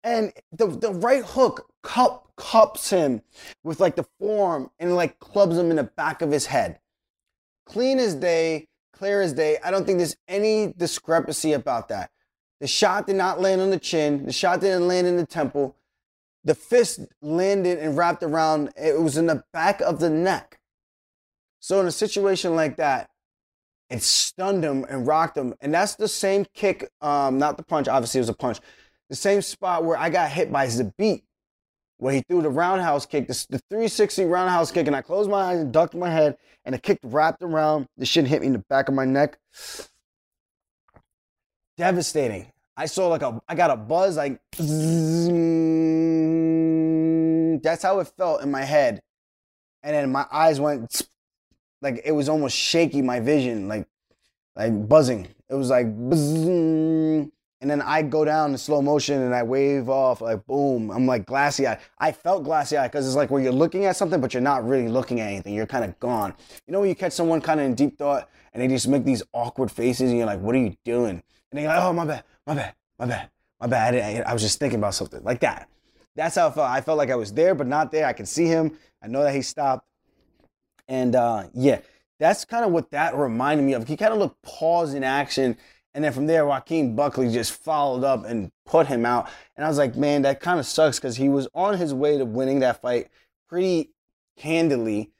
and 0.03 0.33
the, 0.53 0.67
the 0.67 0.93
right 0.93 1.25
hook 1.25 1.69
cup, 1.83 2.33
cups 2.37 2.91
him 2.91 3.23
with 3.63 3.81
like 3.81 3.97
the 3.97 4.07
forearm 4.19 4.71
and 4.79 4.97
like 4.97 5.19
clubs 5.19 5.59
him 5.59 5.71
in 5.71 5.77
the 5.77 5.85
back 5.85 6.23
of 6.23 6.31
his 6.31 6.47
head. 6.47 6.79
clean 7.67 7.99
as 7.99 8.15
day, 8.15 8.69
clear 8.93 9.23
as 9.23 9.33
day. 9.33 9.59
I 9.65 9.71
don't 9.71 9.85
think 9.85 9.99
there's 9.99 10.17
any 10.29 10.73
discrepancy 10.77 11.53
about 11.53 11.89
that. 11.89 12.11
The 12.65 12.69
shot 12.69 13.07
did 13.07 13.17
not 13.17 13.43
land 13.43 13.61
on 13.61 13.69
the 13.69 13.79
chin. 13.79 14.25
The 14.25 14.33
shot 14.33 14.63
didn't 14.63 14.89
land 14.89 15.07
in 15.07 15.19
the 15.19 15.27
temple. 15.27 15.77
The 16.45 16.55
fist 16.55 17.01
landed 17.21 17.79
and 17.79 17.95
wrapped 17.95 18.23
around. 18.23 18.73
It 18.75 19.03
was 19.03 19.19
in 19.19 19.27
the 19.27 19.45
back 19.53 19.83
of 19.83 20.01
the 20.01 20.09
neck. 20.09 20.59
So 21.61 21.79
in 21.79 21.87
a 21.87 21.93
situation 21.93 22.57
like 22.57 22.77
that, 22.77 23.11
it 23.91 24.03
stunned 24.03 24.65
him 24.65 24.87
and 24.89 25.07
rocked 25.07 25.37
him. 25.37 25.53
And 25.61 25.75
that's 25.75 25.97
the 25.97 26.09
same 26.09 26.47
kick, 26.55 26.89
um, 27.03 27.37
not 27.37 27.59
the 27.59 27.63
punch, 27.63 27.87
obviously 27.87 28.21
it 28.21 28.23
was 28.23 28.29
a 28.31 28.35
punch. 28.35 28.61
The 29.11 29.17
same 29.17 29.43
spot 29.43 29.85
where 29.85 29.99
I 29.99 30.09
got 30.09 30.31
hit 30.31 30.51
by 30.51 30.67
Zabit, 30.67 31.21
where 31.99 32.15
he 32.15 32.23
threw 32.23 32.41
the 32.41 32.49
roundhouse 32.49 33.05
kick, 33.05 33.29
the, 33.29 33.47
the 33.51 33.61
360 33.69 34.25
roundhouse 34.25 34.71
kick, 34.73 34.87
and 34.87 34.97
I 34.97 35.03
closed 35.03 35.29
my 35.29 35.51
eyes 35.51 35.61
and 35.61 35.71
ducked 35.71 35.95
my 35.95 36.09
head, 36.09 36.39
and 36.65 36.75
the 36.75 36.79
kick 36.79 36.99
wrapped 37.03 37.43
around. 37.43 37.89
The 37.99 38.07
shit 38.07 38.27
hit 38.27 38.41
me 38.41 38.47
in 38.47 38.55
the 38.55 38.65
back 38.71 38.89
of 38.89 38.95
my 38.95 39.05
neck. 39.05 39.37
Devastating. 41.77 42.53
I 42.77 42.87
saw 42.87 43.09
like 43.09 43.23
a, 43.23 43.41
I 43.49 43.55
got 43.55 43.71
a 43.71 43.77
buzz, 43.77 44.17
like, 44.17 44.41
that's 47.63 47.83
how 47.83 48.01
it 48.01 48.09
felt 48.17 48.43
in 48.43 48.51
my 48.51 48.63
head. 48.63 49.03
And 49.83 49.95
then 49.95 50.13
my 50.13 50.27
eyes 50.33 50.61
went 50.61 51.03
like 51.85 52.01
it 52.05 52.13
was 52.13 52.29
almost 52.29 52.57
shaky 52.57 53.03
my 53.03 53.21
vision 53.21 53.69
like 53.69 53.87
like 54.57 54.89
buzzing. 54.89 55.29
It 55.49 55.55
was 55.55 55.71
like 55.71 55.87
and 55.87 57.71
then 57.71 57.81
i 57.81 58.03
go 58.03 58.25
down 58.25 58.51
in 58.51 58.59
slow 58.59 58.83
motion 58.83 59.23
and 59.23 59.35
i 59.35 59.43
wave 59.43 59.89
off 59.89 60.21
like 60.21 60.45
boom. 60.47 60.91
I'm 60.91 61.07
like 61.07 61.27
glassy 61.27 61.67
eye 61.67 61.79
i 61.99 62.11
felt 62.13 62.45
glassy 62.45 62.77
eye 62.77 62.89
because 62.89 63.07
it's 63.07 63.17
like 63.17 63.31
where 63.31 63.43
you're 63.43 63.53
looking 63.53 63.85
at 63.85 63.97
something 63.97 64.21
but 64.21 64.35
you're 64.35 64.43
not 64.43 64.67
really 64.67 64.89
looking 64.89 65.21
at 65.21 65.29
anything 65.29 65.55
you're 65.55 65.67
kind 65.67 65.85
of 65.85 65.99
gone. 66.01 66.35
You 66.67 66.73
know 66.73 66.81
when 66.81 66.89
you 66.89 66.95
catch 66.95 67.13
someone 67.13 67.41
kind 67.41 67.61
of 67.61 67.67
in 67.67 67.75
deep 67.75 67.99
thought 67.99 68.29
and 68.53 68.63
they 68.63 68.69
just 68.69 68.89
make 68.89 69.05
these 69.05 69.23
awkward 69.33 69.71
faces 69.71 70.09
and 70.11 70.17
you're 70.17 70.27
like 70.27 70.41
what 70.41 70.55
are 70.55 70.59
you 70.59 70.77
doing? 70.85 71.23
And 71.53 71.61
they're 71.61 71.69
like 71.69 71.83
oh 71.83 71.93
my 71.93 72.07
bad 72.07 72.25
my 72.47 72.55
bad 72.55 72.75
my 72.99 73.07
bad 73.07 73.31
my 73.61 73.67
bad 73.67 73.95
I, 73.95 74.31
I 74.31 74.33
was 74.33 74.43
just 74.43 74.59
thinking 74.59 74.79
about 74.79 74.95
something 74.95 75.23
like 75.25 75.41
that 75.41 75.69
that's 76.17 76.37
how 76.37 76.49
I 76.49 76.51
felt. 76.51 76.71
I 76.71 76.81
felt 76.81 76.99
like 76.99 77.11
I 77.11 77.17
was 77.17 77.33
there, 77.33 77.55
but 77.55 77.67
not 77.67 77.91
there. 77.91 78.07
I 78.07 78.13
can 78.13 78.27
see 78.27 78.47
him. 78.47 78.77
I 79.03 79.09
know 79.09 79.23
that 79.23 79.35
he 79.35 79.43
stopped. 79.43 79.87
And 80.87 81.17
uh, 81.17 81.45
yeah, 81.55 81.81
that's 82.21 82.45
kind 82.45 82.65
of 82.65 82.71
what 82.71 82.91
that 82.91 83.17
reminded 83.17 83.65
me 83.65 83.73
of. 83.73 83.89
He 83.89 83.97
kind 83.97 84.13
of 84.13 84.19
looked 84.19 84.41
paused 84.43 84.95
in 84.95 85.03
action. 85.03 85.57
And 85.93 86.05
then 86.05 86.13
from 86.13 86.27
there, 86.27 86.47
Joaquin 86.47 86.95
Buckley 86.95 87.33
just 87.33 87.53
followed 87.53 88.05
up 88.05 88.25
and 88.25 88.51
put 88.67 88.87
him 88.87 89.07
out. 89.07 89.29
And 89.57 89.65
I 89.65 89.69
was 89.69 89.79
like, 89.79 89.97
man, 89.97 90.23
that 90.23 90.41
kind 90.41 90.59
of 90.59 90.67
sucks 90.67 90.99
because 90.99 91.17
he 91.17 91.29
was 91.29 91.49
on 91.55 91.79
his 91.79 91.95
way 91.95 92.19
to 92.19 92.25
winning 92.25 92.61
that 92.61 92.81
fight 92.81 93.09
pretty 93.49 93.91
handily. 94.39 95.11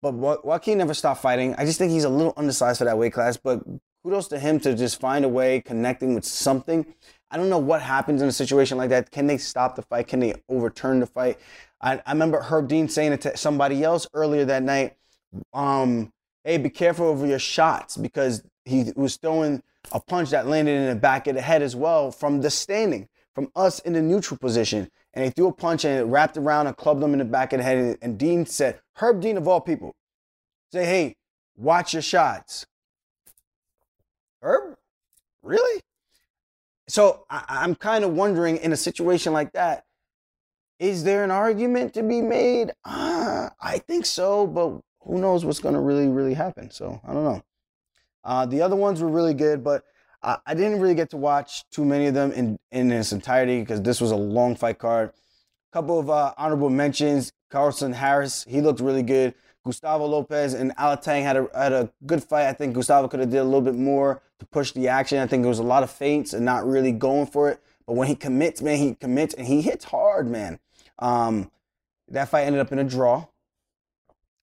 But 0.00 0.14
Joaquin 0.14 0.78
never 0.78 0.94
stopped 0.94 1.22
fighting. 1.22 1.54
I 1.56 1.64
just 1.64 1.78
think 1.78 1.92
he's 1.92 2.04
a 2.04 2.08
little 2.08 2.34
undersized 2.36 2.78
for 2.78 2.84
that 2.84 2.98
weight 2.98 3.12
class. 3.12 3.36
But 3.36 3.62
kudos 4.02 4.28
to 4.28 4.38
him 4.38 4.60
to 4.60 4.74
just 4.74 5.00
find 5.00 5.24
a 5.24 5.28
way 5.28 5.60
connecting 5.60 6.14
with 6.14 6.24
something. 6.24 6.86
I 7.30 7.36
don't 7.36 7.48
know 7.48 7.58
what 7.58 7.82
happens 7.82 8.20
in 8.20 8.28
a 8.28 8.32
situation 8.32 8.78
like 8.78 8.90
that. 8.90 9.10
Can 9.10 9.26
they 9.26 9.38
stop 9.38 9.76
the 9.76 9.82
fight? 9.82 10.08
Can 10.08 10.20
they 10.20 10.34
overturn 10.48 11.00
the 11.00 11.06
fight? 11.06 11.38
I, 11.80 12.00
I 12.04 12.12
remember 12.12 12.40
Herb 12.40 12.68
Dean 12.68 12.88
saying 12.88 13.12
it 13.12 13.20
to 13.22 13.36
somebody 13.36 13.82
else 13.82 14.06
earlier 14.14 14.44
that 14.44 14.62
night 14.62 14.96
um, 15.52 16.12
hey, 16.44 16.58
be 16.58 16.70
careful 16.70 17.06
over 17.06 17.26
your 17.26 17.38
shots 17.38 17.96
because 17.96 18.42
he 18.64 18.92
was 18.96 19.16
throwing 19.16 19.62
a 19.92 20.00
punch 20.00 20.30
that 20.30 20.46
landed 20.46 20.72
in 20.72 20.88
the 20.88 20.94
back 20.94 21.26
of 21.26 21.34
the 21.34 21.40
head 21.40 21.62
as 21.62 21.74
well 21.74 22.10
from 22.10 22.40
the 22.40 22.50
standing, 22.50 23.08
from 23.34 23.50
us 23.56 23.78
in 23.80 23.92
the 23.92 24.02
neutral 24.02 24.38
position. 24.38 24.90
And 25.14 25.24
he 25.24 25.30
threw 25.30 25.48
a 25.48 25.52
punch 25.52 25.84
and 25.84 25.98
it 25.98 26.04
wrapped 26.04 26.36
around 26.36 26.66
and 26.66 26.76
clubbed 26.76 27.02
him 27.02 27.12
in 27.12 27.18
the 27.18 27.24
back 27.24 27.52
of 27.52 27.58
the 27.58 27.64
head. 27.64 27.98
And 28.00 28.18
Dean 28.18 28.46
said, 28.46 28.80
Herb 28.96 29.20
Dean 29.20 29.36
of 29.36 29.48
all 29.48 29.60
people, 29.60 29.94
say, 30.72 30.84
hey, 30.84 31.16
watch 31.56 31.92
your 31.92 32.02
shots. 32.02 32.66
Herb? 34.42 34.76
Really? 35.42 35.80
So 36.88 37.24
I, 37.30 37.64
am 37.64 37.74
kind 37.74 38.04
of 38.04 38.12
wondering 38.12 38.58
in 38.58 38.72
a 38.72 38.76
situation 38.76 39.32
like 39.32 39.52
that, 39.52 39.84
is 40.78 41.04
there 41.04 41.22
an 41.24 41.30
argument 41.30 41.94
to 41.94 42.02
be 42.02 42.20
made? 42.20 42.72
Uh, 42.84 43.50
I 43.60 43.78
think 43.78 44.04
so, 44.04 44.46
but 44.46 44.80
who 45.00 45.18
knows 45.18 45.44
what's 45.44 45.60
going 45.60 45.74
to 45.74 45.80
really, 45.80 46.08
really 46.08 46.34
happen. 46.34 46.70
So 46.70 47.00
I 47.06 47.12
don't 47.12 47.24
know. 47.24 47.42
Uh, 48.24 48.46
the 48.46 48.62
other 48.62 48.76
ones 48.76 49.00
were 49.00 49.08
really 49.08 49.34
good, 49.34 49.64
but 49.64 49.84
I, 50.22 50.38
I, 50.46 50.54
didn't 50.54 50.80
really 50.80 50.94
get 50.94 51.10
to 51.10 51.16
watch 51.16 51.68
too 51.70 51.84
many 51.84 52.06
of 52.06 52.14
them 52.14 52.30
in, 52.32 52.58
in 52.70 52.92
its 52.92 53.12
entirety 53.12 53.60
because 53.60 53.82
this 53.82 54.00
was 54.00 54.10
a 54.10 54.16
long 54.16 54.54
fight 54.54 54.78
card. 54.78 55.10
A 55.10 55.72
couple 55.72 55.98
of 55.98 56.10
uh, 56.10 56.34
honorable 56.36 56.70
mentions. 56.70 57.32
Carlston 57.50 57.94
Harris, 57.94 58.44
he 58.48 58.60
looked 58.60 58.80
really 58.80 59.02
good. 59.02 59.34
Gustavo 59.64 60.06
Lopez 60.06 60.54
and 60.54 60.74
Alateng 60.76 61.22
had 61.22 61.36
a, 61.36 61.48
had 61.54 61.72
a 61.72 61.90
good 62.06 62.22
fight. 62.22 62.46
I 62.46 62.52
think 62.52 62.74
Gustavo 62.74 63.08
could 63.08 63.20
have 63.20 63.30
did 63.30 63.38
a 63.38 63.44
little 63.44 63.60
bit 63.60 63.76
more 63.76 64.20
to 64.38 64.46
push 64.46 64.72
the 64.72 64.88
action. 64.88 65.18
I 65.18 65.26
think 65.26 65.42
there 65.42 65.48
was 65.48 65.60
a 65.60 65.64
lot 65.64 65.82
of 65.82 65.90
feints 65.90 66.32
and 66.32 66.44
not 66.44 66.66
really 66.66 66.92
going 66.92 67.26
for 67.26 67.48
it. 67.48 67.60
But 67.86 67.94
when 67.94 68.08
he 68.08 68.14
commits, 68.14 68.60
man, 68.62 68.78
he 68.78 68.94
commits 68.94 69.34
and 69.34 69.46
he 69.46 69.62
hits 69.62 69.84
hard, 69.84 70.28
man. 70.28 70.58
Um, 70.98 71.50
that 72.08 72.28
fight 72.28 72.42
ended 72.42 72.60
up 72.60 72.72
in 72.72 72.78
a 72.78 72.84
draw 72.84 73.26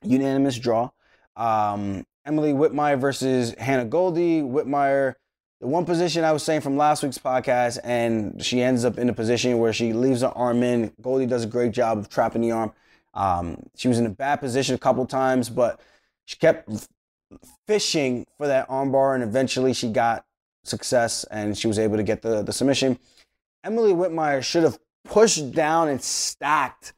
unanimous 0.03 0.57
draw. 0.57 0.89
Um, 1.35 2.05
Emily 2.25 2.53
Whitmire 2.53 2.99
versus 2.99 3.55
Hannah 3.57 3.85
Goldy. 3.85 4.41
Whitmire, 4.41 5.15
the 5.61 5.67
one 5.67 5.85
position 5.85 6.23
I 6.23 6.31
was 6.31 6.43
saying 6.43 6.61
from 6.61 6.77
last 6.77 7.03
week's 7.03 7.17
podcast, 7.17 7.79
and 7.83 8.43
she 8.43 8.61
ends 8.61 8.85
up 8.85 8.97
in 8.97 9.09
a 9.09 9.13
position 9.13 9.57
where 9.57 9.73
she 9.73 9.93
leaves 9.93 10.21
her 10.21 10.27
arm 10.29 10.63
in. 10.63 10.93
Goldy 11.01 11.25
does 11.25 11.43
a 11.43 11.47
great 11.47 11.71
job 11.71 11.97
of 11.97 12.09
trapping 12.09 12.41
the 12.41 12.51
arm. 12.51 12.73
Um, 13.19 13.63
she 13.75 13.89
was 13.89 13.99
in 13.99 14.05
a 14.05 14.09
bad 14.09 14.37
position 14.37 14.75
a 14.75 14.77
couple 14.77 15.05
times, 15.05 15.49
but 15.49 15.81
she 16.23 16.37
kept 16.37 16.87
fishing 17.67 18.25
for 18.37 18.47
that 18.47 18.69
armbar, 18.69 19.13
and 19.13 19.23
eventually 19.23 19.73
she 19.73 19.91
got 19.91 20.25
success 20.63 21.25
and 21.25 21.57
she 21.57 21.67
was 21.67 21.77
able 21.77 21.97
to 21.97 22.03
get 22.03 22.21
the, 22.21 22.41
the 22.41 22.53
submission. 22.53 22.97
Emily 23.63 23.91
Whitmire 23.91 24.41
should 24.41 24.63
have 24.63 24.79
pushed 25.03 25.51
down 25.51 25.89
and 25.89 26.01
stacked 26.01 26.93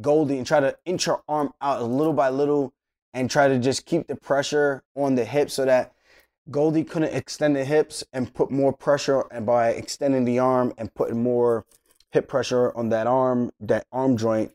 Goldy 0.00 0.38
and 0.38 0.46
try 0.46 0.60
to 0.60 0.74
inch 0.86 1.04
her 1.04 1.18
arm 1.28 1.52
out 1.60 1.82
little 1.82 2.14
by 2.14 2.30
little 2.30 2.72
and 3.12 3.30
try 3.30 3.46
to 3.46 3.58
just 3.58 3.84
keep 3.84 4.06
the 4.06 4.16
pressure 4.16 4.82
on 4.96 5.16
the 5.16 5.24
hips 5.26 5.52
so 5.52 5.66
that 5.66 5.92
Goldy 6.50 6.82
couldn't 6.82 7.14
extend 7.14 7.56
the 7.56 7.64
hips 7.64 8.02
and 8.10 8.32
put 8.32 8.50
more 8.50 8.72
pressure 8.72 9.24
and 9.30 9.44
by 9.44 9.68
extending 9.68 10.24
the 10.24 10.38
arm 10.38 10.72
and 10.78 10.94
putting 10.94 11.22
more 11.22 11.66
hip 12.10 12.26
pressure 12.26 12.74
on 12.74 12.88
that 12.88 13.06
arm, 13.06 13.50
that 13.60 13.86
arm 13.92 14.16
joint 14.16 14.52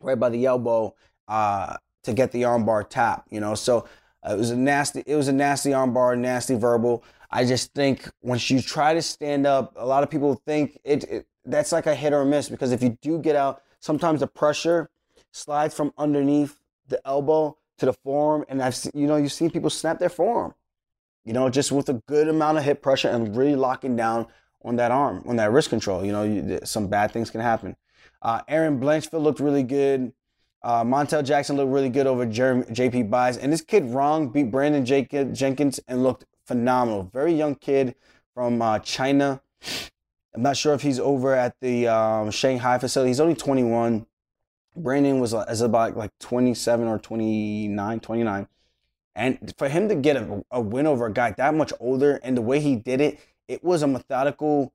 right 0.00 0.18
by 0.18 0.28
the 0.28 0.46
elbow 0.46 0.94
uh, 1.28 1.76
to 2.04 2.12
get 2.12 2.32
the 2.32 2.42
armbar 2.42 2.88
tap, 2.88 3.26
you 3.30 3.40
know. 3.40 3.54
So 3.54 3.86
uh, 4.26 4.34
it 4.34 4.38
was 4.38 4.50
a 4.50 4.56
nasty 4.56 5.02
it 5.06 5.16
was 5.16 5.28
a 5.28 5.32
nasty 5.32 5.70
armbar, 5.70 6.18
nasty 6.18 6.54
verbal. 6.54 7.04
I 7.30 7.44
just 7.44 7.74
think 7.74 8.08
once 8.22 8.48
you 8.50 8.62
try 8.62 8.94
to 8.94 9.02
stand 9.02 9.46
up, 9.46 9.74
a 9.76 9.84
lot 9.86 10.02
of 10.02 10.10
people 10.10 10.40
think 10.46 10.78
it, 10.84 11.04
it 11.04 11.26
that's 11.44 11.72
like 11.72 11.86
a 11.86 11.94
hit 11.94 12.12
or 12.12 12.24
miss 12.24 12.48
because 12.48 12.72
if 12.72 12.82
you 12.82 12.98
do 13.00 13.18
get 13.18 13.36
out 13.36 13.62
sometimes 13.80 14.20
the 14.20 14.26
pressure 14.26 14.90
slides 15.32 15.74
from 15.74 15.92
underneath 15.98 16.58
the 16.88 17.00
elbow 17.06 17.56
to 17.78 17.86
the 17.86 17.92
forearm, 17.92 18.44
and 18.48 18.62
I've 18.62 18.76
you 18.94 19.06
know 19.06 19.16
you've 19.16 19.32
seen 19.32 19.50
people 19.50 19.70
snap 19.70 19.98
their 19.98 20.08
forearm, 20.08 20.54
you 21.24 21.32
know, 21.32 21.48
just 21.48 21.70
with 21.70 21.88
a 21.88 21.94
good 21.94 22.28
amount 22.28 22.58
of 22.58 22.64
hip 22.64 22.82
pressure 22.82 23.08
and 23.08 23.36
really 23.36 23.54
locking 23.54 23.96
down 23.96 24.26
on 24.64 24.76
that 24.76 24.90
arm, 24.90 25.22
on 25.26 25.36
that 25.36 25.52
wrist 25.52 25.70
control. 25.70 26.04
You 26.04 26.12
know, 26.12 26.24
you, 26.24 26.60
some 26.64 26.88
bad 26.88 27.12
things 27.12 27.30
can 27.30 27.40
happen. 27.40 27.76
Uh, 28.20 28.42
Erin 28.48 28.80
Blanchfield 28.80 29.22
looked 29.22 29.40
really 29.40 29.62
good. 29.62 30.12
Uh, 30.62 30.82
Montel 30.82 31.24
Jackson 31.24 31.56
looked 31.56 31.70
really 31.70 31.88
good 31.88 32.06
over 32.06 32.26
Jeremy, 32.26 32.64
JP 32.64 33.10
Buys. 33.10 33.36
And 33.36 33.52
this 33.52 33.60
kid, 33.60 33.84
Rong, 33.84 34.28
beat 34.28 34.50
Brandon 34.50 34.84
Jenkins 34.84 35.80
and 35.86 36.02
looked 36.02 36.24
phenomenal. 36.46 37.10
Very 37.12 37.32
young 37.32 37.54
kid 37.54 37.94
from 38.34 38.60
uh, 38.60 38.78
China. 38.80 39.40
I'm 40.34 40.42
not 40.42 40.56
sure 40.56 40.74
if 40.74 40.82
he's 40.82 40.98
over 40.98 41.34
at 41.34 41.56
the 41.60 41.88
um, 41.88 42.30
Shanghai 42.30 42.78
facility. 42.78 43.10
He's 43.10 43.20
only 43.20 43.34
21. 43.34 44.06
Brandon 44.76 45.20
was 45.20 45.34
is 45.34 45.60
about 45.60 45.96
like 45.96 46.12
27 46.20 46.86
or 46.86 46.98
29, 46.98 48.00
29. 48.00 48.48
And 49.14 49.54
for 49.58 49.68
him 49.68 49.88
to 49.88 49.96
get 49.96 50.16
a, 50.16 50.44
a 50.50 50.60
win 50.60 50.86
over 50.86 51.06
a 51.06 51.12
guy 51.12 51.32
that 51.32 51.54
much 51.54 51.72
older 51.80 52.20
and 52.22 52.36
the 52.36 52.42
way 52.42 52.60
he 52.60 52.76
did 52.76 53.00
it, 53.00 53.18
it 53.48 53.64
was 53.64 53.82
a 53.82 53.88
methodical, 53.88 54.72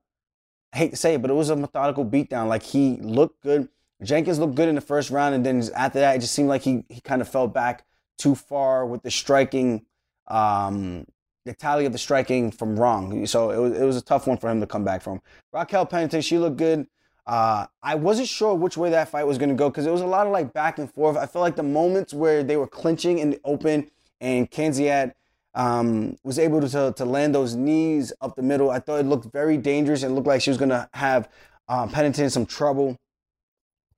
I 0.74 0.78
hate 0.78 0.90
to 0.90 0.96
say 0.96 1.14
it, 1.14 1.22
but 1.22 1.30
it 1.30 1.34
was 1.34 1.50
a 1.50 1.56
methodical 1.56 2.04
beatdown. 2.04 2.48
Like 2.48 2.64
he 2.64 2.96
looked 2.96 3.42
good. 3.42 3.68
Jenkins 4.02 4.40
looked 4.40 4.56
good 4.56 4.68
in 4.68 4.74
the 4.74 4.80
first 4.80 5.10
round. 5.10 5.34
And 5.34 5.46
then 5.46 5.62
after 5.74 6.00
that, 6.00 6.16
it 6.16 6.18
just 6.18 6.34
seemed 6.34 6.48
like 6.48 6.62
he, 6.62 6.84
he 6.88 7.00
kind 7.00 7.22
of 7.22 7.28
fell 7.28 7.46
back 7.46 7.84
too 8.18 8.34
far 8.34 8.84
with 8.84 9.02
the 9.02 9.10
striking 9.10 9.86
um, 10.26 11.06
the 11.44 11.52
tally 11.52 11.84
of 11.84 11.92
the 11.92 11.98
striking 11.98 12.50
from 12.50 12.76
Rong. 12.78 13.26
So 13.26 13.50
it 13.50 13.58
was, 13.58 13.78
it 13.78 13.84
was 13.84 13.96
a 13.96 14.02
tough 14.02 14.26
one 14.26 14.38
for 14.38 14.50
him 14.50 14.60
to 14.60 14.66
come 14.66 14.84
back 14.84 15.02
from. 15.02 15.20
Raquel 15.52 15.86
Pennington, 15.86 16.22
she 16.22 16.38
looked 16.38 16.56
good. 16.56 16.86
Uh, 17.26 17.66
I 17.82 17.94
wasn't 17.94 18.28
sure 18.28 18.54
which 18.54 18.76
way 18.76 18.90
that 18.90 19.08
fight 19.08 19.26
was 19.26 19.38
going 19.38 19.48
to 19.48 19.54
go 19.54 19.70
because 19.70 19.86
it 19.86 19.90
was 19.90 20.00
a 20.00 20.06
lot 20.06 20.26
of 20.26 20.32
like 20.32 20.52
back 20.52 20.78
and 20.78 20.92
forth. 20.92 21.16
I 21.16 21.26
felt 21.26 21.42
like 21.42 21.56
the 21.56 21.62
moments 21.62 22.12
where 22.12 22.42
they 22.42 22.56
were 22.56 22.66
clinching 22.66 23.18
in 23.18 23.30
the 23.30 23.40
open 23.44 23.90
and 24.20 24.50
Kanziat 24.50 25.12
um, 25.54 26.16
was 26.24 26.38
able 26.38 26.60
to, 26.60 26.92
to 26.96 27.04
land 27.04 27.34
those 27.34 27.54
knees 27.54 28.12
up 28.20 28.36
the 28.36 28.42
middle. 28.42 28.70
I 28.70 28.80
thought 28.80 29.00
it 29.00 29.06
looked 29.06 29.32
very 29.32 29.56
dangerous 29.56 30.02
and 30.02 30.14
looked 30.14 30.26
like 30.26 30.42
she 30.42 30.50
was 30.50 30.58
going 30.58 30.70
to 30.70 30.88
have 30.94 31.28
um, 31.68 31.90
Pennington 31.90 32.30
some 32.30 32.46
trouble. 32.46 32.96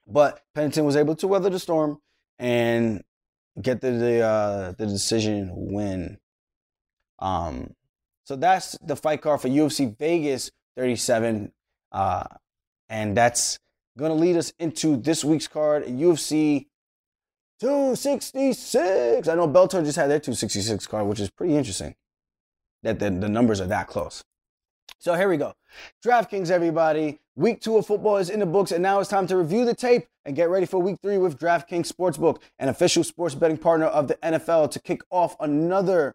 But 0.07 0.42
Pennington 0.55 0.85
was 0.85 0.97
able 0.97 1.16
to 1.16 1.27
weather 1.27 1.51
the 1.51 1.59
storm 1.59 1.99
and 2.38 3.03
get 3.61 3.81
the 3.81 3.90
the, 3.92 4.21
uh, 4.21 4.73
the 4.73 4.87
decision 4.87 5.51
win. 5.53 6.19
Um, 7.19 7.75
so 8.25 8.37
that's 8.37 8.77
the 8.83 8.97
fight 8.97 9.23
card 9.23 9.40
for 9.40 9.49
UFC 9.49 9.97
Vegas 9.99 10.51
37, 10.77 11.53
uh, 11.92 12.25
and 12.88 13.16
that's 13.16 13.59
gonna 13.97 14.14
lead 14.14 14.37
us 14.37 14.53
into 14.59 14.97
this 14.97 15.25
week's 15.25 15.49
card, 15.49 15.87
UFC 15.87 16.66
266. 17.61 19.29
I 19.29 19.35
know 19.35 19.49
Bellator 19.49 19.85
just 19.85 19.97
had 19.97 20.11
their 20.11 20.21
266 20.21 20.87
card, 20.87 21.07
which 21.07 21.21
is 21.21 21.31
pretty 21.31 21.57
interesting. 21.57 21.95
That 22.83 22.99
the, 22.99 23.11
the 23.11 23.29
numbers 23.29 23.61
are 23.61 23.66
that 23.66 23.87
close. 23.87 24.23
So 24.99 25.14
here 25.14 25.29
we 25.29 25.37
go. 25.37 25.55
DraftKings, 26.05 26.51
everybody. 26.51 27.21
Week 27.35 27.61
two 27.61 27.77
of 27.77 27.87
football 27.87 28.16
is 28.16 28.31
in 28.31 28.40
the 28.40 28.47
books, 28.47 28.73
and 28.73 28.83
now 28.83 28.99
it's 29.01 29.11
time 29.11 29.27
to 29.27 29.37
review 29.37 29.64
the 29.64 29.75
tape 29.75 30.07
and 30.25 30.35
get 30.35 30.49
ready 30.49 30.66
for 30.66 30.81
week 30.81 30.97
three 31.03 31.19
with 31.19 31.38
DraftKings 31.38 31.92
Sportsbook, 31.92 32.40
an 32.59 32.69
official 32.69 33.05
sports 33.05 33.35
betting 33.35 33.59
partner 33.59 33.87
of 33.87 34.09
the 34.09 34.14
NFL. 34.16 34.71
To 34.71 34.81
kick 34.81 35.03
off 35.11 35.37
another 35.40 36.14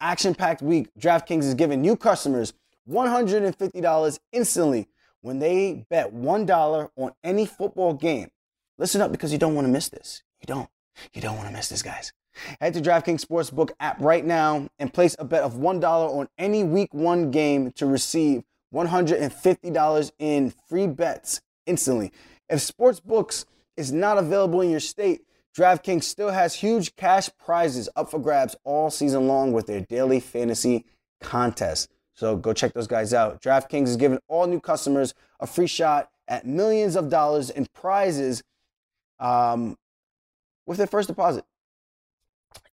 action 0.00 0.34
packed 0.34 0.62
week, 0.62 0.88
DraftKings 0.98 1.44
is 1.44 1.54
giving 1.54 1.80
new 1.80 1.96
customers 1.96 2.52
$150 2.88 4.18
instantly 4.32 4.88
when 5.22 5.38
they 5.38 5.84
bet 5.90 6.14
$1 6.14 6.90
on 6.96 7.12
any 7.22 7.46
football 7.46 7.94
game. 7.94 8.30
Listen 8.78 9.00
up 9.00 9.12
because 9.12 9.32
you 9.32 9.38
don't 9.38 9.54
want 9.54 9.66
to 9.66 9.72
miss 9.72 9.88
this. 9.88 10.22
You 10.40 10.46
don't. 10.46 10.68
You 11.12 11.20
don't 11.20 11.36
want 11.36 11.48
to 11.48 11.54
miss 11.54 11.68
this, 11.68 11.82
guys. 11.82 12.12
Head 12.60 12.74
to 12.74 12.80
DraftKings 12.80 13.24
Sportsbook 13.24 13.70
app 13.80 14.00
right 14.00 14.24
now 14.24 14.68
and 14.78 14.92
place 14.92 15.16
a 15.18 15.24
bet 15.24 15.42
of 15.42 15.54
$1 15.54 15.82
on 15.84 16.28
any 16.38 16.64
week 16.64 16.94
one 16.94 17.30
game 17.30 17.72
to 17.72 17.86
receive 17.86 18.42
$150 18.74 20.12
in 20.18 20.54
free 20.68 20.86
bets 20.86 21.40
instantly. 21.66 22.12
If 22.48 22.60
Sportsbooks 22.60 23.44
is 23.76 23.92
not 23.92 24.18
available 24.18 24.60
in 24.60 24.70
your 24.70 24.80
state, 24.80 25.22
DraftKings 25.56 26.04
still 26.04 26.30
has 26.30 26.54
huge 26.54 26.94
cash 26.96 27.28
prizes 27.38 27.88
up 27.96 28.10
for 28.10 28.20
grabs 28.20 28.54
all 28.64 28.90
season 28.90 29.26
long 29.26 29.52
with 29.52 29.66
their 29.66 29.80
daily 29.80 30.20
fantasy 30.20 30.84
contest. 31.20 31.90
So 32.14 32.36
go 32.36 32.52
check 32.52 32.72
those 32.72 32.86
guys 32.86 33.12
out. 33.12 33.42
DraftKings 33.42 33.88
is 33.88 33.96
giving 33.96 34.20
all 34.28 34.46
new 34.46 34.60
customers 34.60 35.14
a 35.40 35.46
free 35.46 35.66
shot 35.66 36.10
at 36.28 36.46
millions 36.46 36.94
of 36.94 37.08
dollars 37.08 37.50
in 37.50 37.66
prizes 37.74 38.42
um, 39.18 39.76
with 40.70 40.78
their 40.78 40.86
first 40.86 41.08
deposit. 41.08 41.44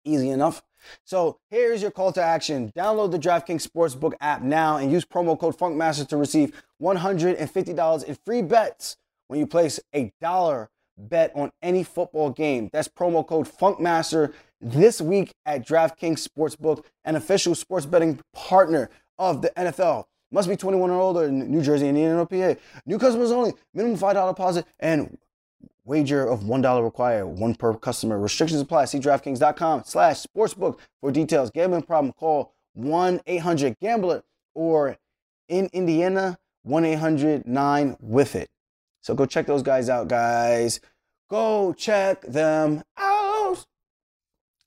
Easy 0.02 0.30
enough. 0.30 0.62
So 1.04 1.38
here's 1.50 1.82
your 1.82 1.90
call 1.90 2.10
to 2.12 2.22
action. 2.22 2.72
Download 2.74 3.10
the 3.10 3.18
DraftKings 3.18 3.68
Sportsbook 3.68 4.14
app 4.18 4.40
now 4.40 4.78
and 4.78 4.90
use 4.90 5.04
promo 5.04 5.38
code 5.38 5.58
FunkMaster 5.58 6.08
to 6.08 6.16
receive 6.16 6.64
$150 6.80 8.04
in 8.04 8.14
free 8.24 8.40
bets 8.40 8.96
when 9.28 9.38
you 9.38 9.46
place 9.46 9.78
a 9.94 10.10
dollar 10.22 10.70
bet 10.96 11.32
on 11.34 11.52
any 11.60 11.84
football 11.84 12.30
game. 12.30 12.70
That's 12.72 12.88
promo 12.88 13.26
code 13.26 13.46
FunkMaster 13.46 14.32
this 14.58 15.02
week 15.02 15.34
at 15.44 15.68
DraftKings 15.68 16.26
Sportsbook, 16.26 16.86
an 17.04 17.16
official 17.16 17.54
sports 17.54 17.84
betting 17.84 18.20
partner 18.32 18.88
of 19.18 19.42
the 19.42 19.52
NFL. 19.54 20.06
Must 20.30 20.48
be 20.48 20.56
21 20.56 20.90
or 20.90 20.98
older 20.98 21.24
in 21.24 21.50
New 21.50 21.60
Jersey, 21.60 21.86
Indiana, 21.86 22.22
or 22.22 22.26
PA. 22.26 22.58
New 22.86 22.98
customers 22.98 23.30
only. 23.30 23.52
Minimum 23.74 23.98
$5 23.98 24.30
deposit 24.30 24.64
and 24.80 25.18
Wager 25.84 26.24
of 26.24 26.40
$1 26.40 26.84
required, 26.84 27.26
one 27.26 27.54
per 27.54 27.74
customer. 27.74 28.18
Restrictions 28.18 28.60
apply. 28.60 28.84
See 28.84 29.00
DraftKings.com 29.00 29.82
slash 29.84 30.24
sportsbook 30.24 30.78
for 31.00 31.10
details. 31.10 31.50
Gambling 31.50 31.82
problem, 31.82 32.12
call 32.12 32.52
1-800-GAMBLER 32.78 34.22
or 34.54 34.96
in 35.48 35.68
Indiana, 35.72 36.38
1-800-9-WITH-IT. 36.66 38.48
So 39.02 39.14
go 39.14 39.26
check 39.26 39.46
those 39.46 39.62
guys 39.62 39.88
out, 39.88 40.08
guys. 40.08 40.80
Go 41.28 41.72
check 41.72 42.20
them 42.22 42.82
out. 42.96 43.64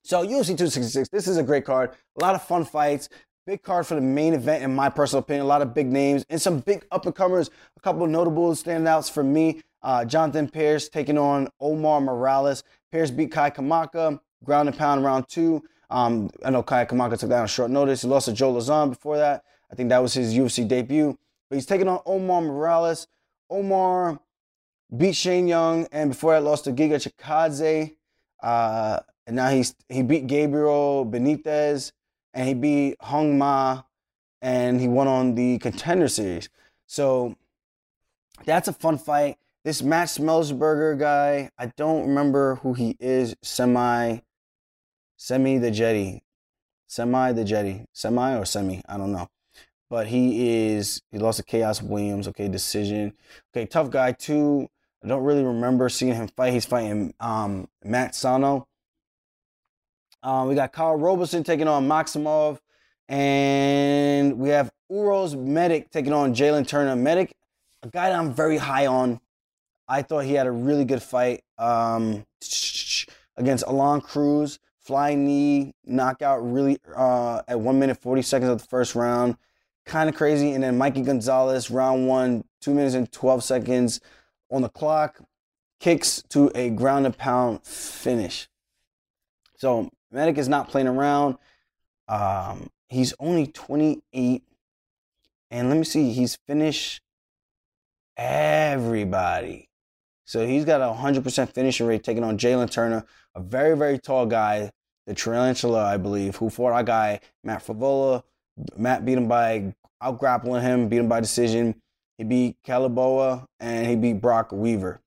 So 0.04 0.24
UFC 0.24 0.48
266, 0.48 1.10
this 1.10 1.28
is 1.28 1.38
a 1.38 1.44
great 1.44 1.66
card. 1.66 1.92
A 2.20 2.24
lot 2.24 2.36
of 2.36 2.44
fun 2.44 2.66
fights. 2.66 3.10
Big 3.48 3.62
card 3.62 3.88
for 3.88 3.96
the 3.96 4.02
main 4.02 4.34
event, 4.34 4.64
in 4.64 4.76
my 4.76 4.90
personal 4.90 5.20
opinion. 5.20 5.46
A 5.46 5.48
lot 5.48 5.62
of 5.62 5.74
big 5.74 5.88
names 5.88 6.26
and 6.30 6.42
some 6.42 6.60
big 6.60 6.86
up 6.92 7.06
and 7.06 7.16
comers. 7.16 7.50
A 7.78 7.80
couple 7.80 8.06
notable 8.08 8.52
standouts 8.52 9.10
for 9.10 9.24
me. 9.24 9.62
Uh, 9.86 10.04
Jonathan 10.04 10.50
Pearce 10.50 10.90
taking 10.90 11.16
on 11.16 11.48
Omar 11.62 12.02
Morales. 12.02 12.64
Pearce 12.92 13.12
beat 13.12 13.32
Kai 13.32 13.52
Kamaka, 13.52 14.20
ground 14.44 14.68
and 14.68 14.76
pound 14.76 15.04
round 15.04 15.30
two. 15.30 15.64
Um, 15.92 16.32
I 16.44 16.50
know 16.50 16.64
Kai 16.64 16.86
Kamaka 16.86 17.20
took 17.20 17.30
that 17.30 17.42
on 17.42 17.48
short 17.48 17.70
notice. 17.70 18.02
He 18.02 18.08
lost 18.08 18.26
to 18.26 18.34
Joe 18.34 18.52
Lauzon 18.52 18.90
before 18.90 19.18
that. 19.18 19.44
I 19.72 19.76
think 19.76 19.90
that 19.90 20.02
was 20.02 20.16
his 20.16 20.34
UFC 20.34 20.68
debut. 20.68 21.16
But 21.48 21.58
he's 21.58 21.68
taking 21.68 21.88
on 21.88 22.02
Omar 22.04 22.42
Morales. 22.42 23.06
Omar 23.48 24.20
beat 24.98 25.16
Shane 25.16 25.48
Young, 25.48 25.88
and 25.92 26.10
before 26.10 26.34
that 26.34 26.42
lost 26.42 26.64
to 26.64 26.72
Giga 26.72 26.96
Chikadze. 26.96 27.96
Uh, 28.42 29.00
and 29.28 29.36
now 29.36 29.50
he's 29.50 29.76
he 29.88 30.02
beat 30.02 30.26
Gabriel 30.26 31.06
Benitez, 31.06 31.92
and 32.34 32.48
he 32.48 32.56
beat 32.56 32.96
Hong 33.02 33.38
Ma, 33.38 33.84
and 34.42 34.82
he 34.82 34.88
won 34.88 35.08
on 35.08 35.36
the 35.36 35.60
contender 35.60 36.08
series. 36.08 36.50
So 36.88 37.36
that's 38.46 38.68
a 38.68 38.74
fun 38.74 38.98
fight. 38.98 39.38
This 39.66 39.82
Matt 39.82 40.10
Semelsberger 40.10 41.00
guy, 41.00 41.50
I 41.58 41.72
don't 41.76 42.10
remember 42.10 42.58
who 42.58 42.76
he 42.76 42.96
is. 43.00 43.36
Semi, 43.42 44.20
Semi 45.18 45.58
the 45.58 45.72
Jetty, 45.72 46.24
Semi 46.86 47.32
the 47.32 47.44
Jetty, 47.44 47.88
Semi 47.92 48.38
or 48.38 48.46
Semi, 48.46 48.84
I 48.88 48.98
don't 48.98 49.12
know. 49.12 49.28
But 49.90 50.06
he 50.06 50.68
is, 50.68 51.02
he 51.10 51.18
lost 51.18 51.40
to 51.40 51.44
Khaos 51.44 51.82
Williams. 51.82 52.28
Okay, 52.28 52.48
decision. 52.48 53.14
Okay, 53.52 53.66
tough 53.66 53.90
guy 53.90 54.12
too. 54.12 54.68
I 55.04 55.08
don't 55.08 55.24
really 55.24 55.44
remember 55.44 55.90
seeing 55.90 56.14
him 56.14 56.28
fight. 56.28 56.54
He's 56.54 56.66
fighting 56.66 57.16
um, 57.20 57.68
Matt 57.84 58.14
Sano. 58.14 58.68
Um, 60.22 60.48
we 60.48 60.54
got 60.54 60.74
Kyle 60.74 60.96
Roberson 60.96 61.44
taking 61.44 61.68
on 61.68 61.88
Maximov. 61.88 62.60
And 63.10 64.38
we 64.38 64.50
have 64.50 64.72
Uros 64.92 65.36
Medic 65.36 65.90
taking 65.90 66.14
on 66.14 66.36
Jalin 66.36 66.68
Turner. 66.68 66.96
Medic, 66.96 67.34
a 67.82 67.88
guy 67.88 68.10
that 68.10 68.20
I'm 68.20 68.32
very 68.32 68.58
high 68.58 68.86
on. 68.86 69.20
I 69.88 70.02
thought 70.02 70.26
he 70.26 70.34
had 70.34 70.48
a 70.48 70.52
really 70.52 70.86
good 70.86 71.02
fight 71.02 71.44
um, 71.58 72.26
against 73.38 73.66
Aalon 73.66 74.02
Cruz. 74.02 74.60
Flying 74.80 75.26
knee, 75.26 75.74
knockout 75.84 76.48
really 76.48 76.78
uh, 76.96 77.42
at 77.48 77.60
1 77.60 77.80
minute 77.80 77.98
40 77.98 78.22
seconds 78.22 78.52
of 78.52 78.62
the 78.62 78.68
first 78.68 78.94
round. 78.94 79.36
Kind 79.84 80.10
of 80.10 80.16
crazy. 80.16 80.52
And 80.52 80.64
then 80.64 80.78
Mikey 80.78 81.02
Gonzalez, 81.02 81.72
round 81.72 82.08
one, 82.08 82.44
2 82.62 82.72
minutes 82.72 82.94
and 82.94 83.12
12 83.12 83.44
seconds 83.44 84.00
on 84.52 84.62
the 84.62 84.70
clock. 84.70 85.20
Kicks 85.80 86.22
to 86.30 86.52
a 86.54 86.70
ground 86.70 87.08
and 87.08 87.18
pound 87.18 87.64
finish. 87.64 88.48
So 89.58 89.90
Medic 90.12 90.38
is 90.38 90.48
not 90.48 90.70
playing 90.70 90.88
around. 90.88 91.38
Um, 92.08 92.70
he's 92.88 93.14
only 93.20 93.48
28. 93.48 94.44
And 95.50 95.70
let 95.70 95.78
me 95.78 95.84
see, 95.84 96.12
he's 96.12 96.38
finished 96.48 97.02
everybody. 98.18 99.70
So 100.26 100.46
he's 100.46 100.66
got 100.66 100.82
a 100.82 100.94
100% 100.94 101.54
finishing 101.54 101.86
rate 101.86 102.04
taking 102.04 102.24
on 102.24 102.38
Jalin 102.38 102.70
Turner, 102.70 103.06
a 103.36 103.40
very, 103.40 103.78
very 103.78 104.00
tall 104.00 104.26
guy, 104.26 104.72
the 105.06 105.14
Tarantula, 105.14 105.86
I 105.86 105.98
believe, 105.98 106.36
who 106.36 106.50
fought 106.50 106.74
our 106.74 106.84
guy, 106.84 107.20
Matt 107.44 107.66
Frevola. 107.66 108.24
Matt 108.76 109.06
beat 109.06 109.18
him 109.18 109.28
by 109.28 109.74
out 110.02 110.20
grappling 110.20 110.64
him, 110.64 110.90
beat 110.90 110.98
him 110.98 111.10
by 111.10 111.20
decision. 111.20 111.82
He 112.18 112.24
beat 112.24 112.58
Culibao 112.66 113.46
and 113.60 113.88
he 113.88 113.96
beat 113.96 114.22
Brock 114.22 114.52
Weaver. 114.52 115.02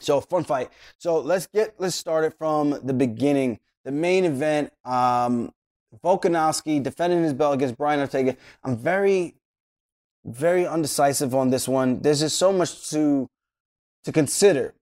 So 0.00 0.20
fun 0.20 0.44
fight. 0.44 0.70
So 0.98 1.18
let's 1.20 1.46
get 1.46 1.74
let's 1.78 1.94
start 1.94 2.24
it 2.24 2.34
from 2.38 2.78
the 2.82 2.92
beginning. 2.92 3.58
The 3.84 3.92
main 3.92 4.24
event, 4.24 4.72
um, 4.84 5.52
Volkanovski 6.02 6.82
defending 6.82 7.22
his 7.22 7.32
belt 7.32 7.54
against 7.54 7.76
Brian 7.76 8.00
Ortega. 8.00 8.36
I'm 8.62 8.76
very, 8.76 9.34
very 10.24 10.66
undecisive 10.66 11.34
on 11.34 11.50
this 11.50 11.68
one. 11.68 12.00
There's 12.00 12.20
just 12.20 12.38
so 12.38 12.52
much 12.52 12.90
to 12.90 13.28
to 14.04 14.12
consider. 14.12 14.74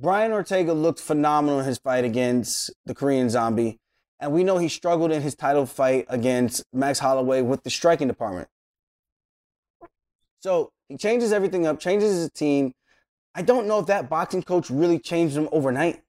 Brian 0.00 0.32
Ortega 0.32 0.72
looked 0.72 1.00
phenomenal 1.00 1.60
in 1.60 1.66
his 1.66 1.78
fight 1.78 2.04
against 2.04 2.70
the 2.86 2.94
Korean 2.94 3.28
Zombie, 3.28 3.78
and 4.18 4.32
we 4.32 4.44
know 4.44 4.58
he 4.58 4.68
struggled 4.68 5.12
in 5.12 5.22
his 5.22 5.34
title 5.34 5.66
fight 5.66 6.06
against 6.08 6.64
Max 6.72 6.98
Holloway 6.98 7.42
with 7.42 7.62
the 7.64 7.70
striking 7.70 8.08
department. 8.08 8.48
So 10.40 10.70
he 10.88 10.96
changes 10.96 11.32
everything 11.32 11.66
up, 11.66 11.80
changes 11.80 12.12
his 12.12 12.30
team. 12.30 12.72
I 13.34 13.42
don't 13.42 13.66
know 13.66 13.78
if 13.78 13.86
that 13.86 14.08
boxing 14.08 14.42
coach 14.42 14.70
really 14.70 14.98
changed 14.98 15.36
him 15.36 15.48
overnight. 15.52 16.02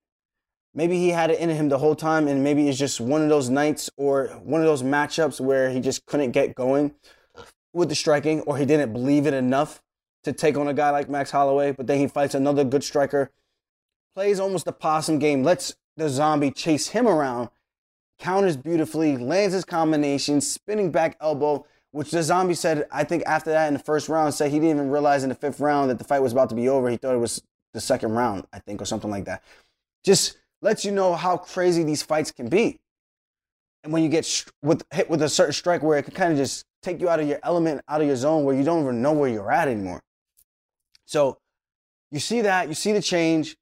Maybe 0.74 0.98
he 0.98 1.10
had 1.10 1.32
it 1.32 1.40
in 1.40 1.50
him 1.50 1.68
the 1.68 1.78
whole 1.78 1.96
time, 1.96 2.30
and 2.30 2.44
maybe 2.44 2.70
it's 2.70 2.80
just 2.80 3.02
one 3.02 3.22
of 3.22 3.30
those 3.30 3.50
nights 3.50 3.90
or 3.98 4.28
one 4.44 4.62
of 4.62 4.68
those 4.68 4.84
matchups 4.84 5.42
where 5.42 5.70
he 5.70 5.82
just 5.82 6.06
couldn't 6.06 6.32
get 6.32 6.56
going 6.56 6.94
with 7.74 7.90
the 7.90 7.96
striking, 7.96 8.42
or 8.42 8.58
he 8.58 8.66
didn't 8.66 8.94
believe 8.94 9.28
it 9.28 9.34
enough 9.34 9.82
to 10.24 10.34
take 10.34 10.58
on 10.58 10.68
a 10.68 10.74
guy 10.74 10.90
like 10.92 11.10
Max 11.10 11.32
Holloway, 11.32 11.72
but 11.72 11.88
then 11.88 12.00
he 12.00 12.08
fights 12.08 12.36
another 12.36 12.64
good 12.64 12.84
striker, 12.84 13.32
plays 14.14 14.40
almost 14.40 14.68
a 14.68 14.72
possum 14.72 15.20
game, 15.20 15.44
lets 15.44 15.76
the 15.98 16.10
zombie 16.10 16.52
chase 16.52 16.90
him 16.90 17.08
around, 17.08 17.50
counters 18.20 18.58
beautifully, 18.58 19.18
lands 19.18 19.54
his 19.54 19.66
combination, 19.66 20.42
spinning 20.42 20.92
back 20.92 21.18
elbow, 21.20 21.66
which 21.92 22.12
the 22.12 22.24
zombie 22.24 22.54
said, 22.54 22.88
I 22.92 23.04
think 23.04 23.24
after 23.26 23.50
that 23.52 23.68
in 23.68 23.74
the 23.74 23.80
first 23.80 24.08
round, 24.08 24.34
said 24.34 24.52
he 24.52 24.60
didn't 24.60 24.78
even 24.78 24.90
realize 24.90 25.24
in 25.24 25.30
the 25.30 25.36
fifth 25.36 25.60
round 25.60 25.90
that 25.90 25.98
the 25.98 26.06
fight 26.06 26.22
was 26.22 26.32
about 26.32 26.50
to 26.50 26.56
be 26.56 26.70
over. 26.70 26.90
He 26.90 26.98
thought 26.98 27.16
it 27.16 27.20
was 27.20 27.42
the 27.74 27.82
second 27.82 28.14
round, 28.14 28.46
I 28.54 28.60
think, 28.60 28.82
or 28.82 28.86
something 28.86 29.12
like 29.12 29.26
that. 29.26 29.44
Just 30.04 30.38
lets 30.62 30.86
you 30.86 30.92
know 30.92 31.16
how 31.16 31.38
crazy 31.38 31.84
these 31.84 32.04
fights 32.04 32.32
can 32.32 32.48
be. 32.48 32.80
And 33.84 33.92
when 33.92 34.04
you 34.04 34.10
get 34.10 34.26
sh- 34.26 34.46
with 34.62 34.84
hit 34.92 35.10
with 35.10 35.22
a 35.24 35.30
certain 35.30 35.54
strike 35.54 35.82
where 35.82 35.98
it 35.98 36.04
can 36.04 36.14
kind 36.14 36.32
of 36.32 36.38
just 36.38 36.66
take 36.84 37.02
you 37.02 37.10
out 37.10 37.20
of 37.20 37.28
your 37.28 37.40
element, 37.44 37.82
out 37.88 38.02
of 38.02 38.08
your 38.08 38.16
zone, 38.16 38.44
where 38.44 38.56
you 38.56 38.64
don't 38.64 38.84
even 38.84 39.02
know 39.02 39.12
where 39.12 39.30
you're 39.30 39.52
at 39.52 39.68
anymore. 39.68 40.02
So 41.12 41.40
you 42.10 42.22
see 42.22 42.40
that, 42.40 42.70
you 42.70 42.74
see 42.74 42.94
the 42.94 43.02
change. 43.02 43.58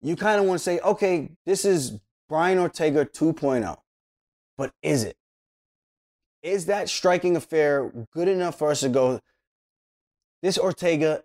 You 0.00 0.16
kind 0.16 0.40
of 0.40 0.46
want 0.46 0.58
to 0.58 0.64
say, 0.64 0.80
okay, 0.80 1.30
this 1.46 1.64
is 1.64 2.00
Brian 2.28 2.58
Ortega 2.58 3.04
2.0. 3.04 3.78
But 4.58 4.72
is 4.82 5.04
it? 5.04 5.16
Is 6.42 6.66
that 6.66 6.88
striking 6.88 7.36
affair 7.36 7.92
good 8.12 8.26
enough 8.26 8.58
for 8.58 8.72
us 8.72 8.80
to 8.80 8.88
go? 8.88 9.20
This 10.42 10.58
Ortega 10.58 11.22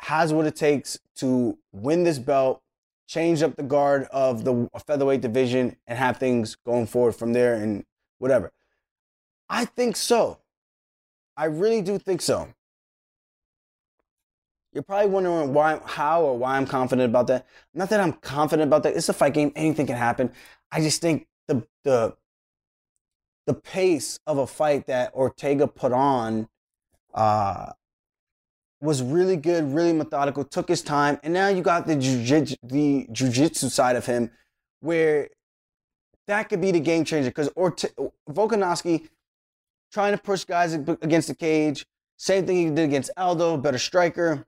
has 0.00 0.32
what 0.32 0.46
it 0.46 0.56
takes 0.56 0.98
to 1.16 1.58
win 1.72 2.04
this 2.04 2.18
belt, 2.18 2.62
change 3.06 3.42
up 3.42 3.56
the 3.56 3.62
guard 3.62 4.04
of 4.10 4.44
the 4.44 4.70
featherweight 4.86 5.20
division, 5.20 5.76
and 5.86 5.98
have 5.98 6.16
things 6.16 6.56
going 6.64 6.86
forward 6.86 7.12
from 7.12 7.34
there 7.34 7.52
and 7.56 7.84
whatever. 8.18 8.50
I 9.50 9.66
think 9.66 9.94
so. 9.96 10.38
I 11.36 11.44
really 11.44 11.82
do 11.82 11.98
think 11.98 12.22
so. 12.22 12.48
You're 14.74 14.82
probably 14.82 15.08
wondering 15.08 15.54
why, 15.54 15.80
how, 15.84 16.22
or 16.22 16.36
why 16.36 16.56
I'm 16.56 16.66
confident 16.66 17.08
about 17.08 17.28
that. 17.28 17.46
Not 17.74 17.90
that 17.90 18.00
I'm 18.00 18.12
confident 18.12 18.66
about 18.68 18.82
that. 18.82 18.96
It's 18.96 19.08
a 19.08 19.12
fight 19.12 19.32
game. 19.32 19.52
Anything 19.54 19.86
can 19.86 19.96
happen. 19.96 20.32
I 20.72 20.80
just 20.80 21.00
think 21.00 21.28
the 21.46 21.64
the 21.84 22.16
the 23.46 23.54
pace 23.54 24.18
of 24.26 24.38
a 24.38 24.46
fight 24.46 24.86
that 24.86 25.14
Ortega 25.14 25.68
put 25.68 25.92
on 25.92 26.48
uh, 27.14 27.70
was 28.80 29.00
really 29.00 29.36
good, 29.36 29.72
really 29.72 29.92
methodical. 29.92 30.44
Took 30.44 30.68
his 30.68 30.82
time, 30.82 31.20
and 31.22 31.32
now 31.32 31.48
you 31.48 31.62
got 31.62 31.86
the 31.86 31.94
jiu 31.94 32.18
the 32.64 33.06
jujitsu 33.12 33.70
side 33.70 33.94
of 33.94 34.06
him, 34.06 34.32
where 34.80 35.28
that 36.26 36.48
could 36.48 36.60
be 36.60 36.72
the 36.72 36.80
game 36.80 37.04
changer. 37.04 37.30
Because 37.30 37.48
Orte- 37.50 37.94
Volkanovski 38.28 39.08
trying 39.92 40.16
to 40.16 40.18
push 40.18 40.42
guys 40.42 40.74
against 40.74 41.28
the 41.28 41.34
cage. 41.36 41.86
Same 42.16 42.44
thing 42.44 42.56
he 42.56 42.64
did 42.66 42.88
against 42.88 43.10
Aldo, 43.16 43.56
better 43.58 43.78
striker, 43.78 44.46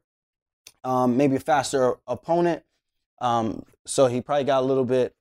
um, 0.87 1.17
maybe 1.17 1.35
a 1.35 1.41
faster 1.41 1.97
opponent. 2.07 2.63
Um, 3.21 3.65
so 3.87 4.07
he 4.07 4.21
probably 4.21 4.45
got 4.45 4.63
a 4.63 4.67
little 4.67 4.85
bit 4.85 5.15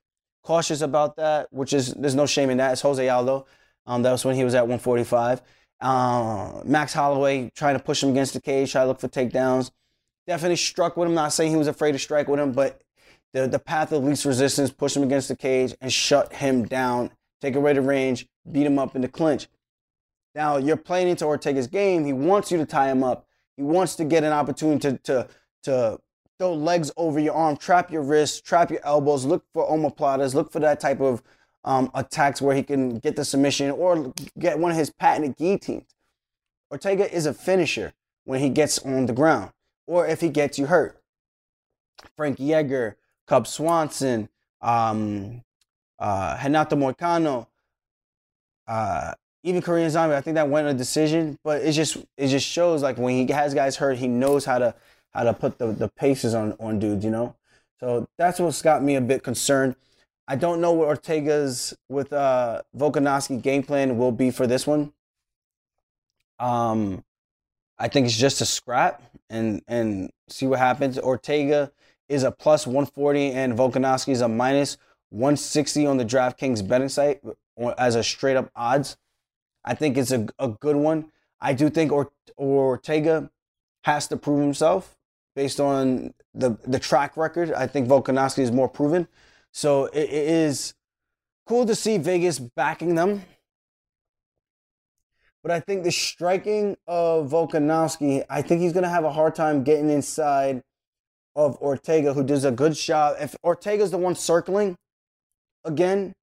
cautious 0.43 0.82
about 0.82 1.15
that, 1.15 1.51
which 1.51 1.73
is 1.73 1.93
there's 1.95 2.13
no 2.13 2.28
shame 2.28 2.51
in 2.51 2.58
that. 2.58 2.73
It's 2.73 2.82
Jose 2.82 3.10
Aldo. 3.10 3.47
Um, 3.88 4.04
that 4.04 4.12
was 4.12 4.23
when 4.23 4.36
he 4.36 4.43
was 4.43 4.54
at 4.54 4.62
145. 4.62 5.41
Uh, 5.82 6.62
Max 6.63 6.93
Holloway 6.93 7.51
trying 7.56 7.75
to 7.75 7.84
push 7.84 8.04
him 8.04 8.10
against 8.12 8.34
the 8.34 8.41
cage, 8.41 8.71
try 8.71 8.82
to 8.84 8.88
look 8.88 8.99
for 8.99 9.08
takedowns. 9.08 9.71
Definitely 10.28 10.58
struck 10.58 10.97
with 10.97 11.08
him. 11.08 11.15
Not 11.15 11.34
saying 11.34 11.49
he 11.49 11.58
was 11.58 11.67
afraid 11.67 11.93
to 11.93 11.99
strike 11.99 12.28
with 12.28 12.39
him, 12.39 12.51
but 12.51 12.82
the 13.34 13.47
the 13.47 13.60
path 13.60 13.91
of 13.91 14.04
least 14.04 14.23
resistance, 14.25 14.71
push 14.71 14.95
him 14.95 15.04
against 15.04 15.30
the 15.30 15.36
cage 15.36 15.73
and 15.82 15.91
shut 15.91 16.32
him 16.34 16.65
down, 16.65 17.12
take 17.41 17.56
away 17.56 17.73
the 17.73 17.82
range, 17.82 18.28
beat 18.51 18.65
him 18.65 18.78
up 18.78 18.95
in 18.95 19.01
the 19.01 19.08
clinch. 19.08 19.47
Now 20.36 20.58
you're 20.58 20.78
playing 20.78 21.08
into 21.08 21.25
Ortega's 21.25 21.67
game. 21.67 22.06
He 22.06 22.13
wants 22.13 22.51
you 22.51 22.60
to 22.60 22.65
tie 22.65 22.89
him 22.89 23.04
up. 23.04 23.28
He 23.58 23.63
wants 23.63 23.95
to 23.95 24.06
get 24.06 24.23
an 24.23 24.32
opportunity 24.32 24.80
to 24.80 24.97
to 24.97 25.28
to 25.65 25.99
throw 26.39 26.54
legs 26.54 26.91
over 26.97 27.19
your 27.19 27.34
arm, 27.34 27.58
trap 27.58 27.91
your 27.91 28.01
wrists, 28.01 28.41
trap 28.41 28.71
your 28.71 28.82
elbows, 28.84 29.25
look 29.25 29.43
for 29.54 29.69
omoplatas, 29.69 30.34
look 30.34 30.51
for 30.51 30.60
that 30.60 30.80
type 30.80 30.99
of 30.99 31.21
um, 31.63 31.89
attacks 31.93 32.41
where 32.41 32.56
he 32.56 32.63
can 32.63 32.99
get 32.99 33.15
the 33.15 33.25
submission 33.25 33.71
or 33.71 34.13
get 34.38 34.60
one 34.60 34.71
of 34.71 34.78
his 34.78 34.89
patented 34.89 35.36
guillotines. 35.38 35.93
Ortega 36.71 37.13
is 37.13 37.25
a 37.25 37.34
finisher 37.34 37.93
when 38.25 38.39
he 38.39 38.49
gets 38.49 38.80
on 38.80 39.06
the 39.06 39.13
ground 39.13 39.51
or 39.88 40.08
if 40.08 40.21
he 40.21 40.30
gets 40.30 40.58
you 40.58 40.65
hurt. 40.65 41.01
Frankie 42.15 42.54
Edgar, 42.54 42.97
Cub 43.28 43.47
Swanson, 43.47 44.30
um, 44.62 45.41
uh, 45.99 46.38
Renato 46.43 46.75
Moicano, 46.75 47.47
uh, 48.67 49.13
even 49.43 49.62
Korean 49.62 49.89
Zombie. 49.89 50.15
I 50.15 50.21
think 50.21 50.36
that 50.36 50.49
went 50.49 50.67
a 50.67 50.73
decision, 50.73 51.38
but 51.43 51.62
it 51.62 51.71
just 51.71 51.97
it 52.17 52.28
just 52.28 52.45
shows 52.45 52.82
like 52.82 52.97
when 52.97 53.13
he 53.13 53.32
has 53.32 53.54
guys 53.54 53.78
hurt, 53.78 53.97
he 53.97 54.08
knows 54.08 54.43
how 54.43 54.58
to 54.58 54.75
how 55.15 55.23
to 55.23 55.34
put 55.34 55.58
the, 55.58 55.67
the 55.67 55.88
paces 55.88 56.36
on 56.36 56.56
on 56.60 56.78
dudes, 56.80 57.04
you 57.04 57.12
know. 57.12 57.36
So 57.80 58.08
that's 58.17 58.39
what's 58.39 58.62
got 58.62 58.84
me 58.84 58.95
a 58.95 59.01
bit 59.01 59.23
concerned. 59.23 59.75
I 60.28 60.36
don't 60.36 60.60
know 60.62 60.73
what 60.73 60.88
Ortega's 60.88 61.73
with 61.89 62.13
uh 62.13 62.62
Volkanovski 62.78 63.41
game 63.41 63.63
plan 63.63 63.97
will 63.97 64.12
be 64.12 64.30
for 64.30 64.45
this 64.45 64.67
one. 64.67 64.93
Um, 66.39 67.04
I 67.80 67.88
think 67.88 68.06
it's 68.08 68.17
just 68.17 68.41
a 68.41 68.45
scrap 68.45 69.01
and 69.30 69.62
and 69.67 70.12
see 70.28 70.45
what 70.45 70.60
happens. 70.60 70.99
Ortega 70.99 71.71
is 72.10 72.23
a 72.23 72.32
plus 72.32 72.67
140 72.67 73.32
and 73.32 73.54
Volkanovski 73.58 74.10
is 74.10 74.21
a 74.21 74.28
minus 74.28 74.78
160 75.10 75.88
on 75.88 75.97
the 75.97 76.06
DraftKings 76.06 76.67
betting 76.67 76.89
site 76.89 77.21
as 77.78 77.95
a 77.95 78.04
straight 78.04 78.36
up 78.36 78.51
odds. 78.56 78.97
I 79.63 79.73
think 79.73 79.97
it's 79.97 80.12
a, 80.12 80.28
a 80.38 80.49
good 80.49 80.75
one. 80.75 81.12
I 81.39 81.54
do 81.54 81.69
think 81.69 81.91
or- 81.91 82.12
Ortega 82.38 83.32
has 83.86 84.08
to 84.08 84.17
prove 84.17 84.41
himself 84.41 84.94
based 85.36 85.60
on 85.60 86.13
the 86.34 86.58
the 86.65 86.80
track 86.80 87.17
record. 87.17 87.52
I 87.52 87.67
think 87.67 87.88
Volkanovski 87.88 88.39
is 88.39 88.52
more 88.52 88.69
proven. 88.69 89.08
So 89.52 89.86
it, 89.86 90.10
it 90.10 90.28
is 90.28 90.74
cool 91.45 91.65
to 91.65 91.76
see 91.76 91.98
Vegas 91.98 92.39
backing 92.39 92.95
them. 92.95 93.24
But 95.43 95.52
I 95.52 95.60
think 95.60 95.84
the 95.84 95.91
striking 95.91 96.76
of 96.88 97.30
Volkanovski, 97.30 98.26
I 98.30 98.41
think 98.41 98.62
he's 98.62 98.74
going 98.74 98.84
to 98.84 98.89
have 98.89 99.04
a 99.04 99.12
hard 99.12 99.36
time 99.36 99.63
getting 99.63 99.91
inside 99.91 100.63
of 101.36 101.56
Ortega, 101.58 102.13
who 102.13 102.24
does 102.24 102.45
a 102.45 102.52
good 102.52 102.74
job. 102.74 103.17
If 103.19 103.36
Ortega's 103.43 103.91
the 103.91 103.98
one 103.98 104.15
circling 104.15 104.76
again, 105.63 106.13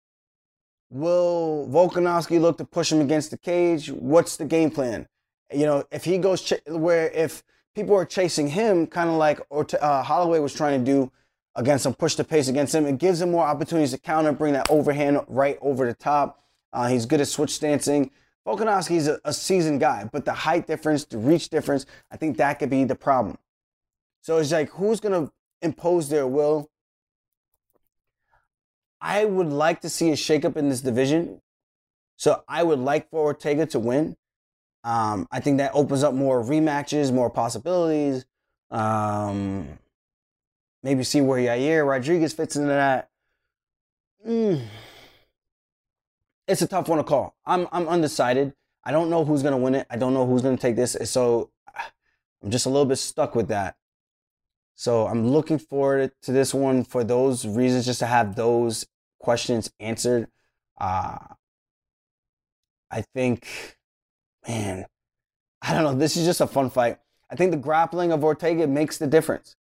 will 0.90 1.68
Volkanovski 1.70 2.40
look 2.40 2.58
to 2.58 2.64
push 2.64 2.90
him 2.90 3.00
against 3.00 3.30
the 3.30 3.38
cage? 3.38 3.90
What's 3.90 4.36
the 4.36 4.44
game 4.44 4.70
plan? 4.70 5.06
You 5.52 5.66
know, 5.66 5.84
if 5.92 6.04
he 6.04 6.18
goes 6.18 6.42
ch- 6.42 6.66
where 6.66 7.08
if 7.10 7.44
people 7.74 7.94
are 7.94 8.04
chasing 8.04 8.48
him, 8.48 8.86
kind 8.86 9.08
of 9.08 9.16
like 9.16 9.40
Orte- 9.50 9.80
uh, 9.80 10.02
Holloway 10.02 10.38
was 10.38 10.54
trying 10.54 10.84
to 10.84 10.90
do 10.90 11.12
against 11.54 11.86
him, 11.86 11.94
push 11.94 12.14
the 12.14 12.24
pace 12.24 12.48
against 12.48 12.74
him. 12.74 12.86
It 12.86 12.98
gives 12.98 13.20
him 13.20 13.30
more 13.30 13.44
opportunities 13.44 13.92
to 13.92 13.98
counter, 13.98 14.32
bring 14.32 14.52
that 14.54 14.70
overhand 14.70 15.20
right 15.28 15.58
over 15.60 15.86
the 15.86 15.94
top. 15.94 16.42
Uh, 16.72 16.88
he's 16.88 17.06
good 17.06 17.20
at 17.20 17.28
switch 17.28 17.50
stancing. 17.50 18.10
Volkanovski 18.46 18.96
is 18.96 19.08
a, 19.08 19.20
a 19.24 19.32
seasoned 19.32 19.80
guy, 19.80 20.08
but 20.10 20.24
the 20.24 20.32
height 20.32 20.66
difference, 20.66 21.04
the 21.04 21.18
reach 21.18 21.48
difference, 21.48 21.86
I 22.10 22.16
think 22.16 22.38
that 22.38 22.58
could 22.58 22.70
be 22.70 22.84
the 22.84 22.94
problem. 22.94 23.38
So 24.22 24.38
it's 24.38 24.52
like, 24.52 24.70
who's 24.70 25.00
going 25.00 25.26
to 25.26 25.32
impose 25.60 26.08
their 26.08 26.26
will? 26.26 26.70
I 29.00 29.24
would 29.24 29.50
like 29.50 29.80
to 29.82 29.88
see 29.88 30.10
a 30.10 30.14
shakeup 30.14 30.56
in 30.56 30.68
this 30.68 30.80
division. 30.80 31.40
So 32.16 32.44
I 32.48 32.62
would 32.62 32.78
like 32.78 33.10
for 33.10 33.20
Ortega 33.20 33.66
to 33.66 33.78
win. 33.78 34.16
Um, 34.84 35.28
I 35.30 35.40
think 35.40 35.58
that 35.58 35.72
opens 35.74 36.02
up 36.02 36.14
more 36.14 36.42
rematches, 36.42 37.12
more 37.12 37.30
possibilities. 37.30 38.24
Um, 38.70 39.78
maybe 40.82 41.04
see 41.04 41.20
where 41.20 41.38
Yair 41.38 41.86
Rodriguez 41.86 42.32
fits 42.32 42.56
into 42.56 42.68
that. 42.68 43.10
Mm. 44.26 44.62
It's 46.48 46.62
a 46.62 46.66
tough 46.66 46.88
one 46.88 46.98
to 46.98 47.04
call. 47.04 47.36
I'm 47.46 47.68
I'm 47.72 47.88
undecided. 47.88 48.54
I 48.84 48.90
don't 48.90 49.10
know 49.10 49.24
who's 49.24 49.42
gonna 49.42 49.58
win 49.58 49.74
it. 49.74 49.86
I 49.90 49.96
don't 49.96 50.14
know 50.14 50.26
who's 50.26 50.42
gonna 50.42 50.56
take 50.56 50.76
this. 50.76 50.96
So 51.04 51.50
I'm 52.42 52.50
just 52.50 52.66
a 52.66 52.68
little 52.68 52.86
bit 52.86 52.96
stuck 52.96 53.34
with 53.34 53.48
that. 53.48 53.76
So 54.74 55.06
I'm 55.06 55.28
looking 55.28 55.58
forward 55.58 56.10
to 56.22 56.32
this 56.32 56.52
one 56.52 56.82
for 56.82 57.04
those 57.04 57.46
reasons, 57.46 57.86
just 57.86 58.00
to 58.00 58.06
have 58.06 58.34
those 58.34 58.86
questions 59.20 59.70
answered. 59.78 60.28
Uh, 60.80 61.18
I 62.90 63.02
think, 63.14 63.46
man, 64.46 64.86
I 65.60 65.74
don't 65.74 65.84
know. 65.84 65.94
This 65.94 66.16
is 66.16 66.24
just 66.24 66.40
a 66.40 66.46
fun 66.46 66.70
fight. 66.70 66.98
I 67.30 67.36
think 67.36 67.50
the 67.50 67.56
grappling 67.56 68.12
of 68.12 68.24
Ortega 68.24 68.66
makes 68.66 68.98
the 68.98 69.06
difference. 69.06 69.56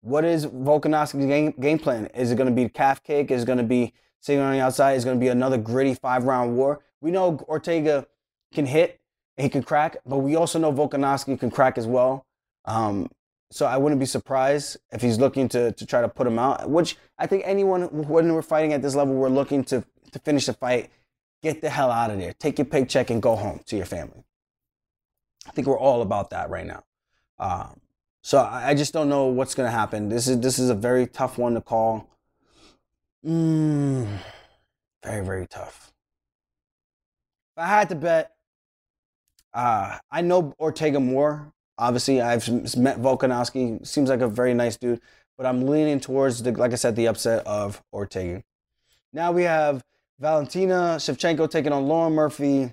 What 0.00 0.24
is 0.24 0.46
Volkanovski's 0.46 1.26
game, 1.26 1.52
game 1.52 1.78
plan? 1.78 2.06
Is 2.14 2.30
it 2.30 2.36
going 2.36 2.48
to 2.48 2.54
be 2.54 2.68
calf 2.68 3.02
kick? 3.02 3.30
Is 3.30 3.42
it 3.42 3.46
going 3.46 3.58
to 3.58 3.64
be 3.64 3.94
sitting 4.20 4.42
on 4.42 4.52
the 4.52 4.60
outside? 4.60 4.94
Is 4.94 5.04
it 5.04 5.06
going 5.06 5.18
to 5.18 5.24
be 5.24 5.28
another 5.28 5.56
gritty 5.56 5.94
five 5.94 6.24
round 6.24 6.56
war? 6.56 6.80
We 7.00 7.10
know 7.10 7.38
Ortega 7.48 8.06
can 8.52 8.66
hit, 8.66 9.00
and 9.36 9.44
he 9.44 9.48
can 9.48 9.62
crack, 9.62 9.98
but 10.06 10.18
we 10.18 10.36
also 10.36 10.58
know 10.58 10.72
Volkanovski 10.72 11.38
can 11.38 11.50
crack 11.50 11.78
as 11.78 11.86
well. 11.86 12.26
Um, 12.64 13.10
so 13.50 13.66
I 13.66 13.76
wouldn't 13.76 14.00
be 14.00 14.06
surprised 14.06 14.78
if 14.92 15.00
he's 15.00 15.18
looking 15.18 15.48
to, 15.50 15.72
to 15.72 15.86
try 15.86 16.00
to 16.00 16.08
put 16.08 16.26
him 16.26 16.38
out, 16.38 16.68
which 16.68 16.96
I 17.18 17.26
think 17.26 17.44
anyone, 17.46 17.82
when 18.06 18.32
we're 18.32 18.42
fighting 18.42 18.72
at 18.72 18.82
this 18.82 18.94
level, 18.94 19.14
we're 19.14 19.28
looking 19.28 19.62
to, 19.64 19.84
to 20.12 20.18
finish 20.18 20.46
the 20.46 20.54
fight, 20.54 20.90
get 21.44 21.60
the 21.60 21.70
hell 21.70 21.90
out 21.90 22.10
of 22.10 22.18
there, 22.18 22.32
take 22.32 22.58
your 22.58 22.64
paycheck 22.64 23.10
and 23.10 23.22
go 23.22 23.36
home 23.36 23.60
to 23.66 23.76
your 23.76 23.86
family. 23.86 24.24
I 25.46 25.52
think 25.52 25.68
we're 25.68 25.78
all 25.78 26.02
about 26.02 26.30
that 26.30 26.50
right 26.50 26.66
now. 26.66 26.82
Um, 27.38 27.80
so 28.22 28.38
I, 28.38 28.70
I, 28.70 28.74
just 28.74 28.92
don't 28.92 29.08
know 29.08 29.26
what's 29.26 29.54
going 29.54 29.66
to 29.66 29.76
happen. 29.76 30.08
This 30.08 30.26
is, 30.28 30.40
this 30.40 30.58
is 30.58 30.70
a 30.70 30.74
very 30.74 31.06
tough 31.06 31.36
one 31.36 31.54
to 31.54 31.60
call. 31.60 32.08
Mm, 33.24 34.18
very, 35.04 35.24
very 35.24 35.46
tough. 35.46 35.92
If 37.56 37.62
I 37.62 37.66
had 37.66 37.88
to 37.90 37.94
bet, 37.94 38.32
uh, 39.52 39.98
I 40.10 40.22
know 40.22 40.54
Ortega 40.58 41.00
more 41.00 41.54
Obviously, 41.76 42.20
I've 42.20 42.48
met 42.76 43.00
Volkanovski. 43.00 43.84
Seems 43.86 44.08
like 44.08 44.20
a 44.20 44.28
very 44.28 44.54
nice 44.54 44.76
dude. 44.76 45.00
but 45.36 45.46
I'm 45.46 45.66
leaning 45.66 45.98
towards 45.98 46.42
the, 46.42 46.52
like 46.52 46.72
I 46.72 46.76
said, 46.76 46.94
the 46.94 47.08
upset 47.08 47.44
of 47.46 47.82
Ortega. 47.92 48.44
Now 49.12 49.32
we 49.32 49.42
have 49.42 49.82
Valentina 50.18 50.96
Shevchenko 50.98 51.50
taking 51.50 51.72
on 51.72 51.86
Lauren 51.86 52.12
Murphy. 52.12 52.72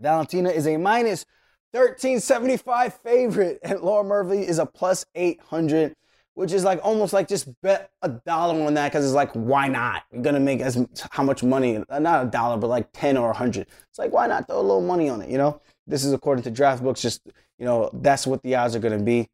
Valentina 0.00 0.50
is 0.50 0.66
a 0.66 0.76
minus 0.76 1.24
1375 1.72 2.94
favorite, 2.94 3.58
and 3.62 3.80
Lauren 3.80 4.06
Murphy 4.06 4.46
is 4.46 4.58
a 4.58 4.66
plus 4.66 5.04
800, 5.14 5.94
which 6.34 6.52
is 6.52 6.64
like 6.64 6.80
almost 6.82 7.12
like 7.12 7.28
just 7.28 7.48
bet 7.62 7.90
a 8.02 8.08
dollar 8.08 8.62
on 8.64 8.74
that 8.74 8.90
because 8.92 9.04
it's 9.04 9.14
like, 9.14 9.32
why 9.32 9.68
not? 9.68 10.04
You're 10.12 10.22
gonna 10.22 10.40
make 10.40 10.60
as 10.60 10.78
how 11.10 11.22
much 11.22 11.42
money? 11.42 11.82
Not 11.90 12.26
a 12.26 12.30
dollar, 12.30 12.56
but 12.56 12.68
like 12.68 12.88
10 12.92 13.16
or 13.16 13.28
100. 13.28 13.62
It's 13.62 13.98
like, 13.98 14.12
why 14.12 14.26
not 14.26 14.46
throw 14.46 14.60
a 14.60 14.62
little 14.62 14.82
money 14.82 15.08
on 15.08 15.20
it? 15.20 15.30
You 15.30 15.38
know, 15.38 15.60
this 15.86 16.04
is 16.04 16.12
according 16.12 16.44
to 16.44 16.50
DraftBooks. 16.50 17.00
Just 17.00 17.22
you 17.58 17.64
know, 17.64 17.90
that's 17.92 18.26
what 18.26 18.42
the 18.42 18.54
odds 18.54 18.76
are 18.76 18.80
gonna 18.80 19.02
be. 19.02 19.28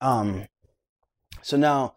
Um, 0.00 0.46
so 1.42 1.56
now 1.56 1.95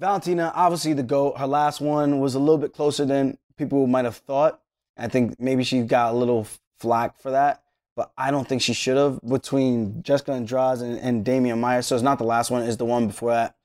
Valentina, 0.00 0.50
obviously 0.54 0.94
the 0.94 1.02
GOAT. 1.02 1.36
Her 1.36 1.46
last 1.46 1.80
one 1.80 2.20
was 2.20 2.34
a 2.34 2.38
little 2.38 2.56
bit 2.56 2.72
closer 2.72 3.04
than 3.04 3.36
people 3.58 3.86
might 3.86 4.06
have 4.06 4.16
thought. 4.16 4.60
I 4.96 5.08
think 5.08 5.38
maybe 5.38 5.62
she 5.62 5.82
got 5.82 6.14
a 6.14 6.16
little 6.16 6.46
flack 6.78 7.20
for 7.20 7.30
that, 7.32 7.62
but 7.94 8.10
I 8.16 8.30
don't 8.30 8.48
think 8.48 8.62
she 8.62 8.72
should 8.72 8.96
have 8.96 9.20
between 9.20 10.02
Jessica 10.02 10.32
Andrade 10.32 10.78
and, 10.78 10.98
and 10.98 11.24
Damian 11.24 11.60
Maia. 11.60 11.82
So 11.82 11.94
it's 11.94 12.02
not 12.02 12.16
the 12.16 12.24
last 12.24 12.50
one, 12.50 12.62
it's 12.62 12.76
the 12.76 12.86
one 12.86 13.08
before 13.08 13.32
that. 13.32 13.56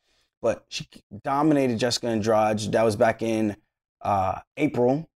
But 0.41 0.65
she 0.67 0.88
dominated 1.24 1.80
Jessica 1.80 2.08
Andrade. 2.08 2.60
That 2.74 2.84
was 2.84 2.98
back 2.98 3.21
in 3.21 3.56
uh, 4.02 4.39
April. 4.58 5.10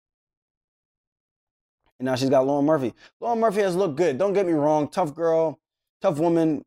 And 1.98 2.07
now 2.07 2.14
she's 2.14 2.31
got 2.31 2.46
Lauren 2.46 2.64
Murphy. 2.64 2.94
Lauren 3.20 3.40
Murphy 3.40 3.61
has 3.62 3.74
looked 3.74 3.96
good. 3.96 4.18
Don't 4.18 4.35
get 4.35 4.46
me 4.46 4.52
wrong. 4.52 4.88
Tough 4.88 5.16
girl, 5.16 5.59
tough 6.00 6.18
woman. 6.18 6.64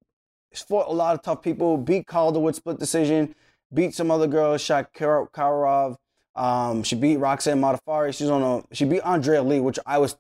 She's 0.51 0.61
fought 0.61 0.89
a 0.89 0.91
lot 0.91 1.15
of 1.15 1.21
tough 1.21 1.41
people. 1.41 1.77
Beat 1.77 2.05
Calderwood 2.05 2.55
split 2.55 2.77
decision 2.77 3.33
beat 3.73 3.93
some 3.93 4.12
other 4.12 4.27
girls, 4.27 4.62
Shakirova. 4.62 5.97
Um, 6.36 6.84
she 6.84 6.95
beat 6.95 7.17
Roxanne 7.17 7.62
Modafferi. 7.62 8.15
She's 8.15 8.29
on 8.29 8.41
a 8.41 8.75
she 8.75 8.86
beat 8.86 9.01
Andrea 9.01 9.43
Lee, 9.43 9.60
which 9.60 9.79
I 9.86 9.97
was 9.97 10.15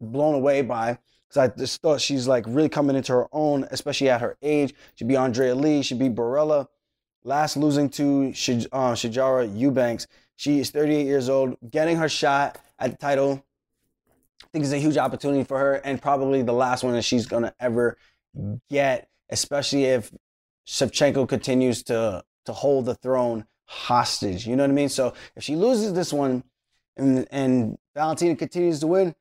blown 0.00 0.34
away 0.34 0.62
by 0.62 0.98
because 1.28 1.50
I 1.50 1.54
just 1.56 1.82
thought 1.82 2.00
she's 2.00 2.26
like 2.26 2.44
really 2.46 2.68
coming 2.68 2.96
into 2.96 3.12
her 3.12 3.26
own, 3.32 3.66
especially 3.70 4.08
at 4.08 4.20
her 4.20 4.36
age. 4.42 4.74
She 4.94 5.04
beat 5.04 5.16
Andrea 5.16 5.54
Lee. 5.54 5.82
She 5.82 5.94
beat 5.94 6.14
Borella. 6.14 6.68
Last 7.24 7.56
losing 7.56 7.88
to 7.90 8.28
uh, 8.72 8.94
Sijara 8.94 9.58
Eubanks. 9.58 10.06
She 10.36 10.60
is 10.60 10.70
38 10.70 11.06
years 11.06 11.28
old, 11.28 11.56
getting 11.70 11.96
her 11.96 12.08
shot 12.08 12.58
at 12.78 12.92
the 12.92 12.96
title. 12.96 13.42
I 14.44 14.46
think 14.52 14.64
it's 14.64 14.72
a 14.72 14.78
huge 14.78 14.96
opportunity 14.96 15.42
for 15.42 15.58
her, 15.58 15.74
and 15.74 16.00
probably 16.00 16.42
the 16.42 16.52
last 16.52 16.84
one 16.84 16.92
that 16.92 17.02
she's 17.02 17.26
gonna 17.26 17.52
ever 17.58 17.96
get, 18.70 19.08
especially 19.28 19.84
if 19.84 20.12
Shevchenko 20.66 21.28
continues 21.28 21.82
to 21.84 22.22
to 22.46 22.52
hold 22.52 22.86
the 22.86 22.94
throne 22.94 23.46
hostage. 23.66 24.46
You 24.46 24.56
know 24.56 24.62
what 24.62 24.70
I 24.70 24.74
mean? 24.74 24.88
So 24.88 25.14
if 25.34 25.42
she 25.42 25.56
loses 25.56 25.92
this 25.92 26.12
one 26.12 26.44
and 26.96 27.26
and 27.30 27.78
Valentina 27.94 28.36
continues 28.36 28.80
to 28.80 28.86
win, 28.86 29.14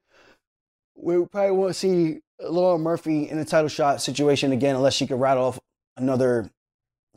we 0.95 1.25
probably 1.25 1.51
won't 1.51 1.75
see 1.75 2.19
Laura 2.41 2.77
Murphy 2.77 3.29
in 3.29 3.37
a 3.37 3.45
title 3.45 3.69
shot 3.69 4.01
situation 4.01 4.51
again 4.51 4.75
unless 4.75 4.93
she 4.93 5.07
could 5.07 5.19
rattle 5.19 5.45
off 5.45 5.59
another 5.97 6.49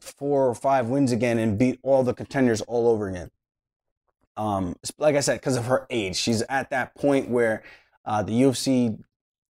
four 0.01 0.49
or 0.49 0.55
five 0.55 0.89
wins 0.89 1.13
again 1.13 1.39
and 1.39 1.59
beat 1.59 1.79
all 1.83 2.03
the 2.03 2.15
contenders 2.15 2.61
all 2.63 2.89
over 2.89 3.09
again. 3.09 3.31
Um, 4.37 4.77
like 4.99 5.17
I 5.17 5.21
said, 5.21 5.41
because 5.41 5.57
of 5.57 5.67
her 5.67 5.87
age, 5.91 6.17
she's 6.17 6.43
at 6.43 6.71
that 6.71 6.95
point 6.95 7.29
where 7.29 7.65
uh, 8.05 8.23
the 8.23 8.33
UFC, 8.33 8.97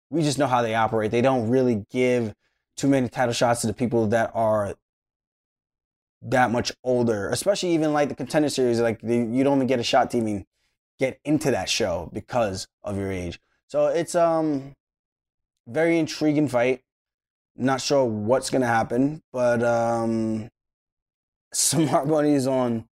we 0.09 0.23
just 0.23 0.39
know 0.39 0.47
how 0.47 0.63
they 0.63 0.75
operate. 0.75 1.11
They 1.11 1.21
don't 1.21 1.51
really 1.51 1.85
give 1.91 2.35
too 2.77 2.89
many 2.89 3.09
title 3.09 3.35
shots 3.35 3.61
to 3.61 3.67
the 3.67 3.75
people 3.75 4.07
that 4.09 4.31
are 4.35 4.75
that 6.23 6.51
much 6.51 6.73
older, 6.83 7.31
especially 7.31 7.71
even 7.71 7.93
like 7.93 8.09
the 8.09 8.15
contender 8.15 8.49
series. 8.49 8.81
Like 8.81 9.01
the, 9.01 9.17
you 9.17 9.45
don't 9.45 9.59
even 9.59 9.67
get 9.67 9.81
a 9.81 9.85
shot 9.85 10.11
to 10.13 10.19
even 10.19 10.45
get 10.99 11.21
into 11.25 11.51
that 11.51 11.69
show 11.69 12.11
because 12.13 12.67
of 12.83 12.97
your 12.97 13.13
age. 13.13 13.39
So 13.69 13.87
it's 13.87 14.15
um 14.15 14.75
very 15.67 15.99
intriguing 15.99 16.49
fight. 16.49 16.83
Not 17.57 17.81
sure 17.81 18.05
what's 18.05 18.51
gonna 18.51 18.67
happen, 18.67 19.23
but 19.33 19.63
um 19.63 20.49
smart 21.53 22.07
money 22.09 22.35
is 22.35 22.47
on 22.47 22.87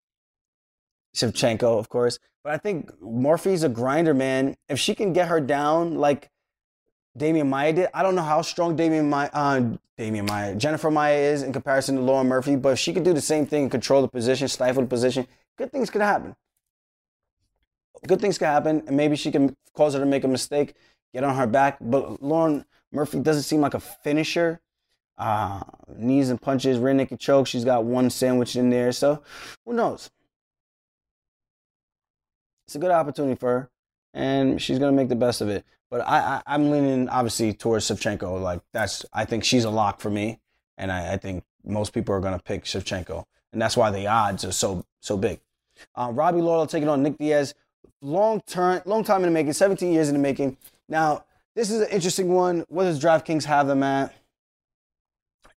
Shevchenko, 1.15 1.77
of 1.79 1.89
course. 1.89 2.19
But 2.43 2.53
I 2.53 2.57
think 2.57 2.91
Murphy's 3.01 3.63
a 3.63 3.69
grinder, 3.69 4.13
man. 4.13 4.55
If 4.67 4.79
she 4.79 4.95
can 4.95 5.13
get 5.13 5.29
her 5.29 5.39
down 5.39 5.95
like 5.95 6.29
Damian 7.15 7.49
Maia 7.49 7.73
did. 7.73 7.89
I 7.93 8.04
don't 8.04 8.15
know 8.15 8.23
how 8.23 8.41
strong 8.41 8.76
Damian 8.76 9.10
Maia, 9.10 9.30
uh, 9.34 9.62
Damian 9.97 10.26
Maia, 10.26 10.56
Jennifer 10.56 10.89
Maia 10.89 11.17
is 11.17 11.43
in 11.43 11.54
comparison 11.54 11.95
to 11.95 12.02
Lauren 12.02 12.28
Murphy, 12.28 12.56
but 12.56 12.69
if 12.69 12.80
she 12.80 12.93
could 12.93 13.04
do 13.04 13.13
the 13.13 13.21
same 13.21 13.45
thing 13.45 13.63
and 13.63 13.71
control 13.71 14.02
the 14.02 14.08
position, 14.08 14.47
stifle 14.47 14.82
the 14.82 14.88
position, 14.88 15.28
good 15.58 15.71
things 15.71 15.89
could 15.89 16.02
happen. 16.02 16.36
Good 18.08 18.19
things 18.19 18.38
could 18.38 18.47
happen, 18.47 18.84
and 18.88 18.97
maybe 18.97 19.15
she 19.15 19.32
can 19.32 19.56
cause 19.76 19.93
her 19.93 19.99
to 19.99 20.06
make 20.06 20.23
a 20.23 20.28
mistake, 20.28 20.73
get 21.13 21.23
on 21.23 21.36
her 21.36 21.47
back. 21.47 21.78
But 21.80 22.21
Lauren 22.21 22.65
Murphy 22.91 23.19
doesn't 23.19 23.43
seem 23.43 23.62
like 23.62 23.76
a 23.76 23.80
finisher. 23.80 24.60
Uh, 25.15 25.62
knees 25.95 26.32
and 26.32 26.41
punches, 26.41 26.80
rear 26.80 26.93
naked 26.93 27.19
choke. 27.19 27.45
She's 27.45 27.63
got 27.63 27.86
one 27.86 28.10
sandwich 28.10 28.56
in 28.56 28.71
there, 28.71 28.91
so 28.91 29.21
who 29.65 29.73
knows? 29.73 30.10
It's 32.67 32.76
a 32.76 32.80
good 32.80 32.91
opportunity 32.91 33.36
for 33.36 33.49
her, 33.49 33.69
and 34.13 34.60
she's 34.60 34.80
gonna 34.80 34.91
make 34.91 35.10
the 35.10 35.15
best 35.15 35.39
of 35.39 35.49
it. 35.49 35.63
But 35.93 36.08
I, 36.08 36.41
I 36.47 36.56
am 36.56 36.71
leaning 36.71 37.08
obviously 37.08 37.53
towards 37.53 37.86
Shevchenko. 37.86 38.41
Like 38.41 38.62
that's 38.71 39.06
I 39.13 39.25
think 39.25 39.43
she's 39.43 39.63
a 39.63 39.69
lock 39.69 39.99
for 39.99 40.10
me, 40.10 40.39
and 40.75 40.91
I, 40.91 41.13
I 41.13 41.17
think 41.17 41.43
most 41.63 41.93
people 41.93 42.15
are 42.15 42.19
gonna 42.19 42.39
pick 42.39 42.63
Shevchenko, 42.63 43.23
and 43.51 43.62
that's 43.62 43.77
why 43.77 43.91
the 43.91 44.08
odds 44.08 44.43
are 44.43 44.51
so 44.51 44.88
so 45.01 45.17
big. 45.17 45.39
Uh, 45.93 46.10
Robbie 46.12 46.41
Lawler 46.41 46.65
taking 46.65 46.89
on 46.89 47.03
Nick 47.03 47.19
Diaz, 47.19 47.53
long 48.01 48.41
term, 48.41 48.82
long 48.86 49.03
time 49.03 49.17
in 49.17 49.27
the 49.27 49.32
making, 49.32 49.53
17 49.53 49.93
years 49.93 50.10
in 50.10 50.15
the 50.15 50.19
making. 50.19 50.58
Now 50.89 51.25
this 51.56 51.69
is 51.69 51.82
an 51.82 51.89
interesting 51.89 52.29
one. 52.29 52.65
What 52.69 52.86
does 52.86 52.99
DraftKings 52.99 53.43
have 53.43 53.67
them 53.67 53.84
at? 53.84 54.15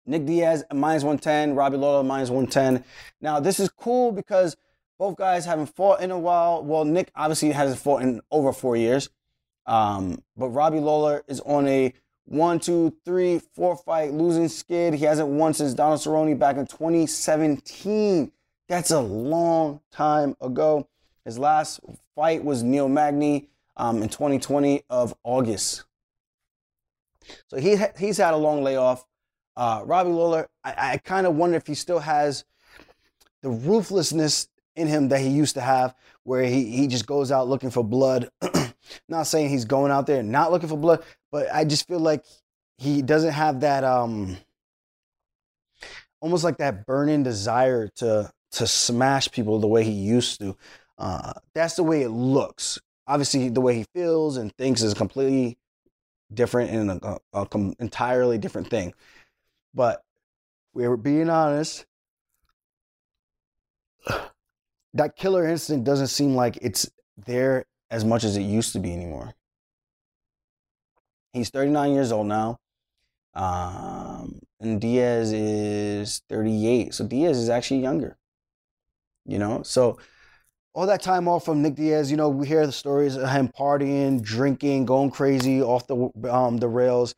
Nick 0.05 0.25
Diaz 0.25 0.65
minus 0.73 1.03
110, 1.03 1.55
Robbie 1.55 1.77
Lawler 1.77 2.03
minus 2.03 2.29
110. 2.29 2.83
Now 3.21 3.39
this 3.39 3.57
is 3.57 3.69
cool 3.69 4.11
because 4.11 4.57
both 4.99 5.15
guys 5.15 5.45
haven't 5.45 5.67
fought 5.67 6.01
in 6.01 6.11
a 6.11 6.19
while. 6.19 6.61
Well, 6.61 6.83
Nick 6.83 7.09
obviously 7.15 7.53
hasn't 7.53 7.79
fought 7.79 8.01
in 8.01 8.19
over 8.31 8.51
four 8.51 8.75
years. 8.75 9.09
Um, 9.65 10.21
but 10.37 10.49
Robbie 10.49 10.79
Lawler 10.79 11.23
is 11.27 11.39
on 11.41 11.67
a 11.67 11.93
one, 12.25 12.59
two, 12.59 12.95
three, 13.05 13.39
four 13.53 13.77
fight 13.77 14.13
losing 14.13 14.47
skid. 14.47 14.93
He 14.95 15.05
hasn't 15.05 15.27
won 15.27 15.53
since 15.53 15.73
Donald 15.73 15.99
Cerrone 15.99 16.37
back 16.37 16.57
in 16.57 16.65
2017. 16.65 18.31
That's 18.67 18.91
a 18.91 18.99
long 18.99 19.81
time 19.91 20.35
ago. 20.41 20.87
His 21.23 21.37
last 21.37 21.79
fight 22.15 22.43
was 22.43 22.63
Neil 22.63 22.89
Magny 22.89 23.49
um, 23.77 24.01
in 24.01 24.09
2020 24.09 24.83
of 24.89 25.15
August. 25.23 25.83
So 27.47 27.57
he 27.57 27.77
he's 27.97 28.17
had 28.17 28.33
a 28.33 28.37
long 28.37 28.63
layoff. 28.63 29.05
Uh, 29.57 29.81
Robbie 29.85 30.11
Lawler, 30.11 30.49
I, 30.63 30.93
I 30.93 30.97
kind 30.97 31.25
of 31.25 31.35
wonder 31.35 31.57
if 31.57 31.65
he 31.65 31.75
still 31.75 31.99
has 31.99 32.43
the 33.41 33.49
ruthlessness 33.49 34.49
in 34.75 34.87
him 34.87 35.07
that 35.09 35.21
he 35.21 35.29
used 35.29 35.55
to 35.55 35.61
have, 35.61 35.95
where 36.23 36.43
he, 36.43 36.65
he 36.65 36.87
just 36.87 37.07
goes 37.07 37.31
out 37.31 37.47
looking 37.47 37.69
for 37.69 37.83
blood 37.83 38.29
Not 39.09 39.27
saying 39.27 39.49
he's 39.49 39.65
going 39.65 39.91
out 39.91 40.07
there 40.07 40.23
not 40.23 40.51
looking 40.51 40.69
for 40.69 40.77
blood, 40.77 41.03
but 41.31 41.47
I 41.53 41.65
just 41.65 41.87
feel 41.87 41.99
like 41.99 42.23
he 42.77 43.01
doesn't 43.01 43.31
have 43.31 43.61
that 43.61 43.83
um 43.83 44.37
almost 46.21 46.43
like 46.43 46.57
that 46.57 46.85
burning 46.85 47.23
desire 47.23 47.87
to 47.87 48.31
to 48.51 48.67
smash 48.67 49.29
people 49.31 49.59
the 49.59 49.67
way 49.67 49.83
he 49.83 49.91
used 49.91 50.39
to. 50.39 50.55
Uh, 50.97 51.33
that's 51.53 51.75
the 51.75 51.83
way 51.83 52.03
it 52.03 52.09
looks. 52.09 52.79
Obviously, 53.05 53.49
the 53.49 53.61
way 53.61 53.75
he 53.75 53.85
feels 53.93 54.37
and 54.37 54.55
thinks 54.55 54.81
is 54.81 54.93
completely 54.93 55.57
different 56.33 56.71
and 56.71 56.89
a, 56.91 57.19
a, 57.33 57.41
a 57.41 57.73
entirely 57.79 58.37
different 58.37 58.69
thing. 58.69 58.93
But 59.73 60.03
we're 60.73 60.97
being 60.97 61.29
honest. 61.29 61.85
That 64.93 65.17
killer 65.17 65.45
instinct 65.45 65.83
doesn't 65.83 66.07
seem 66.07 66.35
like 66.35 66.57
it's 66.61 66.89
there 67.17 67.65
as 67.95 68.03
much 68.03 68.25
as 68.25 68.35
it 68.35 68.41
used 68.41 68.73
to 68.73 68.79
be 68.79 68.91
anymore. 68.91 69.33
He's 71.31 71.49
39 71.49 71.93
years 71.93 72.11
old 72.11 72.27
now. 72.27 72.57
Um, 73.33 74.39
and 74.59 74.81
Diaz 74.81 75.31
is 75.31 76.21
38. 76.27 76.93
So 76.93 77.07
Diaz 77.07 77.37
is 77.37 77.49
actually 77.49 77.79
younger. 77.79 78.17
You 79.25 79.39
know, 79.39 79.63
so 79.63 79.97
all 80.73 80.85
that 80.87 81.01
time 81.01 81.29
off 81.29 81.45
from 81.45 81.61
Nick 81.61 81.75
Diaz, 81.75 82.11
you 82.11 82.17
know, 82.17 82.27
we 82.29 82.45
hear 82.45 82.65
the 82.65 82.71
stories 82.73 83.15
of 83.15 83.29
him 83.29 83.47
partying, 83.47 84.21
drinking, 84.21 84.85
going 84.85 85.09
crazy 85.09 85.61
off 85.61 85.87
the 85.87 85.95
um, 86.29 86.57
the 86.57 86.67
rails 86.67 87.15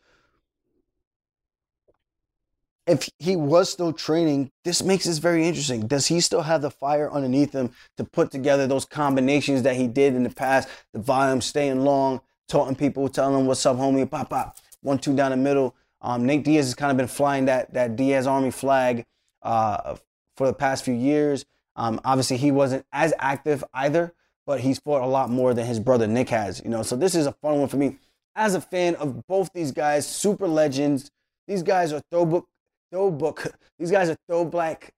if 2.87 3.09
he 3.19 3.35
was 3.35 3.69
still 3.69 3.91
training, 3.91 4.49
this 4.63 4.81
makes 4.81 5.05
this 5.05 5.17
very 5.17 5.45
interesting. 5.45 5.87
Does 5.87 6.07
he 6.07 6.21
still 6.21 6.41
have 6.41 6.61
the 6.61 6.71
fire 6.71 7.11
underneath 7.11 7.51
him 7.51 7.71
to 7.97 8.03
put 8.03 8.31
together 8.31 8.65
those 8.65 8.85
combinations 8.85 9.63
that 9.63 9.75
he 9.75 9.87
did 9.87 10.15
in 10.15 10.23
the 10.23 10.29
past? 10.29 10.69
The 10.93 10.99
volume 10.99 11.41
staying 11.41 11.81
long, 11.81 12.21
taunting 12.47 12.75
people, 12.75 13.09
telling 13.09 13.35
them 13.35 13.45
what's 13.45 13.65
up, 13.65 13.77
homie, 13.77 14.09
pop, 14.09 14.29
pop, 14.29 14.57
one, 14.81 14.97
two 14.97 15.15
down 15.15 15.31
the 15.31 15.37
middle. 15.37 15.75
Um, 16.01 16.25
Nate 16.25 16.43
Diaz 16.43 16.65
has 16.65 16.75
kind 16.75 16.91
of 16.91 16.97
been 16.97 17.07
flying 17.07 17.45
that 17.45 17.73
that 17.73 17.95
Diaz 17.95 18.25
Army 18.25 18.51
flag 18.51 19.05
uh, 19.41 19.95
for 20.37 20.47
the 20.47 20.53
past 20.53 20.85
few 20.85 20.93
years. 20.93 21.45
Um, 21.75 21.99
obviously, 22.05 22.37
he 22.37 22.51
wasn't 22.51 22.85
as 22.91 23.13
active 23.19 23.63
either, 23.73 24.13
but 24.45 24.61
he's 24.61 24.79
fought 24.79 25.01
a 25.01 25.07
lot 25.07 25.29
more 25.29 25.53
than 25.53 25.65
his 25.65 25.79
brother 25.79 26.07
Nick 26.07 26.29
has. 26.29 26.61
You 26.63 26.69
know, 26.69 26.83
so 26.83 26.95
this 26.95 27.15
is 27.15 27.25
a 27.25 27.33
fun 27.33 27.59
one 27.59 27.67
for 27.67 27.77
me 27.77 27.97
as 28.35 28.55
a 28.55 28.61
fan 28.61 28.95
of 28.95 29.25
both 29.27 29.51
these 29.53 29.71
guys, 29.71 30.07
super 30.07 30.47
legends. 30.47 31.11
These 31.47 31.63
guys 31.63 31.91
are 31.91 32.01
throwbook, 32.11 32.43
throwbook. 32.91 33.53
These 33.79 33.91
guys 33.91 34.09
are 34.09 34.17
throwback 34.27 34.93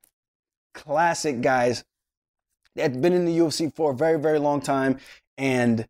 classic 0.73 1.41
guys 1.41 1.83
that 2.75 2.91
have 2.91 3.01
been 3.01 3.13
in 3.13 3.25
the 3.25 3.37
UFC 3.37 3.73
for 3.75 3.91
a 3.91 3.95
very, 3.95 4.19
very 4.19 4.39
long 4.39 4.61
time, 4.61 4.99
and 5.37 5.87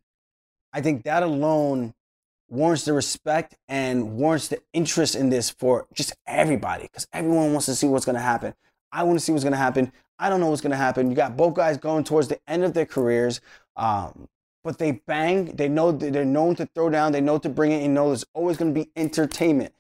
I 0.74 0.82
think 0.82 1.04
that 1.04 1.24
alone 1.24 1.94
warrants 2.50 2.86
the 2.86 2.94
respect 2.94 3.56
and 3.68 4.18
warrants 4.18 4.48
the 4.48 4.60
interest 4.74 5.16
in 5.16 5.30
this 5.30 5.50
for 5.50 5.88
just 5.94 6.16
everybody 6.26 6.84
because 6.84 7.08
everyone 7.14 7.52
wants 7.52 7.68
to 7.68 7.76
see 7.76 7.88
what's 7.88 8.06
going 8.06 8.16
to 8.16 8.22
happen. 8.22 8.54
I 8.92 9.04
want 9.04 9.20
to 9.20 9.24
see 9.24 9.32
what's 9.32 9.44
going 9.44 9.54
to 9.54 9.58
happen. 9.58 9.92
I 10.18 10.30
don't 10.30 10.40
know 10.40 10.48
what's 10.48 10.62
going 10.62 10.72
to 10.72 10.78
happen. 10.78 11.10
You 11.10 11.16
got 11.16 11.38
both 11.38 11.54
guys 11.54 11.78
going 11.78 12.04
towards 12.04 12.28
the 12.28 12.40
end 12.48 12.64
of 12.64 12.74
their 12.74 12.86
careers, 12.86 13.40
um, 13.76 14.28
but 14.64 14.78
they 14.78 14.92
bang. 15.08 15.56
They 15.56 15.70
know 15.70 15.92
they're 15.92 16.26
known 16.26 16.56
to 16.56 16.66
throw 16.66 16.90
down. 16.90 17.12
They 17.12 17.22
know 17.22 17.38
to 17.38 17.50
bring 17.50 17.72
it. 17.72 17.82
You 17.82 17.90
know 17.90 18.08
there's 18.08 18.26
always 18.34 18.58
going 18.58 18.74
to 18.74 18.80
be 18.80 18.90
entertainment. 18.96 19.74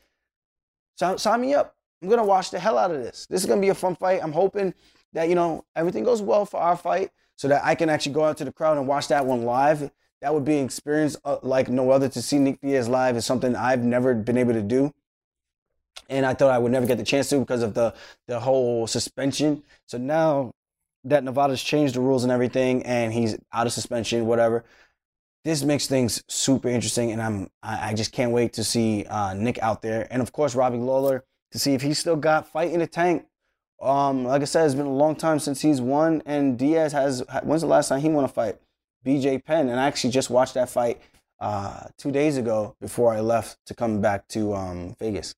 So 0.95 1.17
sign 1.17 1.41
me 1.41 1.53
up. 1.53 1.76
I'm 2.02 2.10
to 2.10 2.24
watch 2.24 2.52
the 2.52 2.60
hell 2.60 2.78
out 2.78 2.91
of 2.91 2.97
this. 2.97 3.26
This 3.30 3.43
is 3.43 3.50
to 3.50 3.58
be 3.58 3.70
a 3.70 3.76
fun 3.76 3.95
fight. 3.95 4.22
I'm 4.24 4.32
hoping 4.32 4.74
that 5.14 5.28
you 5.30 5.36
know 5.36 5.66
everything 5.76 6.04
goes 6.04 6.22
well 6.22 6.45
for 6.45 6.60
our 6.60 6.78
fight 6.78 7.12
so 7.36 7.47
that 7.47 7.64
I 7.64 7.76
can 7.76 7.89
actually 7.89 8.14
go 8.14 8.24
out 8.24 8.38
to 8.38 8.45
the 8.45 8.52
crowd 8.52 8.78
and 8.78 8.88
watch 8.88 9.08
that 9.10 9.26
one 9.26 9.43
live 9.43 9.91
that 10.22 10.34
would 10.34 10.45
be 10.45 10.58
an 10.58 10.66
experience 10.66 11.16
uh, 11.24 11.38
like 11.41 11.70
no 11.70 11.91
other. 11.91 12.10
To 12.10 12.22
see 12.22 12.39
Nick 12.39 12.60
Diaz 12.62 12.89
live 12.89 13.16
is 13.16 13.26
something 13.26 13.56
I've 13.56 13.84
never 13.84 14.14
been 14.14 14.38
able 14.38 14.54
to 14.54 14.62
do, 14.62 14.93
and 16.10 16.26
I 16.26 16.34
thought 16.34 16.52
I 16.52 16.58
would 16.58 16.72
never 16.72 16.86
get 16.86 16.97
the 16.97 17.04
chance 17.04 17.30
to 17.30 17.39
because 17.39 17.64
of 17.64 17.74
the 17.74 17.93
the 18.28 18.39
whole 18.39 18.88
suspension. 18.88 19.64
So 19.86 19.97
now 19.97 20.54
that 21.06 21.24
Nevada's 21.24 21.64
changed 21.64 21.95
the 21.95 22.02
rules 22.02 22.24
and 22.24 22.32
everything, 22.32 22.84
and 22.84 23.14
he's 23.14 23.38
out 23.54 23.68
of 23.68 23.74
suspension, 23.74 24.26
whatever. 24.26 24.66
This 25.45 25.64
makes 25.64 25.88
things 25.88 26.22
super 26.28 26.68
interesting, 26.68 27.12
and 27.12 27.22
I'm 27.22 27.50
I, 27.64 27.91
I 27.91 27.93
just 27.93 28.12
can't 28.12 28.32
wait 28.32 28.54
to 28.54 28.64
see 28.64 29.06
uh, 29.06 29.34
Nick 29.34 29.58
out 29.60 29.82
there, 29.82 30.08
and 30.12 30.22
of 30.22 30.34
course 30.34 30.54
Robbie 30.54 30.78
Lawler 30.78 31.24
to 31.52 31.60
see 31.60 31.74
if 31.74 31.82
he's 31.82 32.00
still 32.00 32.16
got 32.16 32.47
fight 32.47 32.72
in 32.72 32.80
the 32.80 32.88
tank. 32.88 33.26
Um, 33.82 34.26
like 34.26 34.41
I 34.41 34.45
said, 34.45 34.66
it's 34.66 34.76
been 34.76 34.86
a 34.86 34.93
long 34.93 35.16
time 35.16 35.39
since 35.39 35.62
he's 35.62 35.82
won, 35.82 36.22
and 36.26 36.58
Diaz 36.58 36.91
has. 36.91 37.24
When's 37.43 37.62
the 37.62 37.68
last 37.68 37.89
time 37.89 38.02
he 38.02 38.10
won 38.10 38.26
a 38.26 38.28
fight? 38.28 38.58
BJ 39.06 39.43
Penn, 39.43 39.70
and 39.70 39.80
I 39.80 39.88
actually 39.88 40.12
just 40.12 40.30
watched 40.30 40.56
that 40.56 40.70
fight 40.70 41.02
uh, 41.39 41.86
two 41.97 42.12
days 42.12 42.36
ago 42.38 42.76
before 42.82 43.14
I 43.14 43.22
left 43.22 43.58
to 43.68 43.74
come 43.74 44.02
back 44.02 44.28
to 44.30 44.54
um, 44.54 44.95
Vegas. 45.00 45.34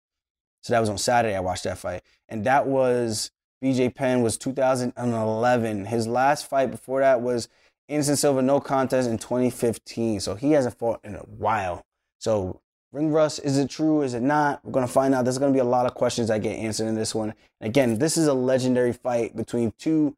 So 0.63 0.73
that 0.73 0.79
was 0.79 0.89
on 0.89 0.97
Saturday. 0.97 1.35
I 1.35 1.39
watched 1.39 1.63
that 1.65 1.77
fight, 1.77 2.01
and 2.27 2.43
that 2.45 2.65
was 2.65 3.31
BJ 3.63 3.93
Penn 3.93 4.21
was 4.23 4.37
2011. 4.37 5.85
His 5.85 6.07
last 6.07 6.47
fight 6.47 6.71
before 6.71 7.01
that 7.01 7.21
was 7.21 7.47
Anderson 7.89 8.15
Silva 8.15 8.41
no 8.41 8.59
contest 8.59 9.09
in 9.09 9.17
2015. 9.17 10.19
So 10.19 10.35
he 10.35 10.51
hasn't 10.51 10.77
fought 10.77 10.99
in 11.03 11.15
a 11.15 11.19
while. 11.19 11.85
So 12.17 12.61
ring 12.91 13.11
rust, 13.11 13.41
is 13.43 13.57
it 13.57 13.69
true? 13.69 14.01
Is 14.01 14.13
it 14.13 14.21
not? 14.21 14.63
We're 14.63 14.71
gonna 14.71 14.87
find 14.87 15.13
out. 15.13 15.25
There's 15.25 15.37
gonna 15.37 15.53
be 15.53 15.59
a 15.59 15.63
lot 15.63 15.85
of 15.85 15.93
questions 15.93 16.27
that 16.27 16.41
get 16.41 16.57
answered 16.57 16.87
in 16.87 16.95
this 16.95 17.15
one. 17.15 17.33
Again, 17.59 17.97
this 17.97 18.17
is 18.17 18.27
a 18.27 18.33
legendary 18.33 18.93
fight 18.93 19.35
between 19.35 19.73
two 19.77 20.15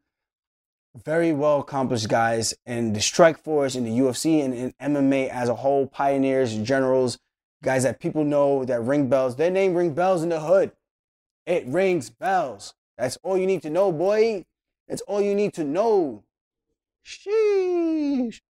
very 0.95 1.33
well 1.33 1.59
accomplished 1.59 2.07
guys 2.07 2.53
in 2.65 2.93
the 2.93 3.01
strike 3.01 3.39
force, 3.43 3.75
in 3.75 3.83
the 3.83 3.91
UFC, 3.91 4.43
and 4.43 4.53
in 4.53 4.73
MMA 4.79 5.29
as 5.29 5.49
a 5.49 5.55
whole, 5.55 5.87
pioneers, 5.87 6.55
generals, 6.57 7.17
guys 7.63 7.83
that 7.83 7.99
people 7.99 8.23
know 8.23 8.63
that 8.65 8.81
ring 8.81 9.07
bells. 9.07 9.35
Their 9.35 9.51
name 9.51 9.73
ring 9.73 9.93
bells 9.93 10.23
in 10.23 10.29
the 10.29 10.39
hood. 10.39 10.71
It 11.45 11.65
rings 11.65 12.09
bells. 12.09 12.73
That's 12.97 13.17
all 13.23 13.37
you 13.37 13.47
need 13.47 13.63
to 13.63 13.69
know, 13.69 13.91
boy. 13.91 14.45
That's 14.87 15.01
all 15.01 15.21
you 15.21 15.33
need 15.33 15.53
to 15.53 15.63
know. 15.63 16.23
Sheesh. 17.05 18.41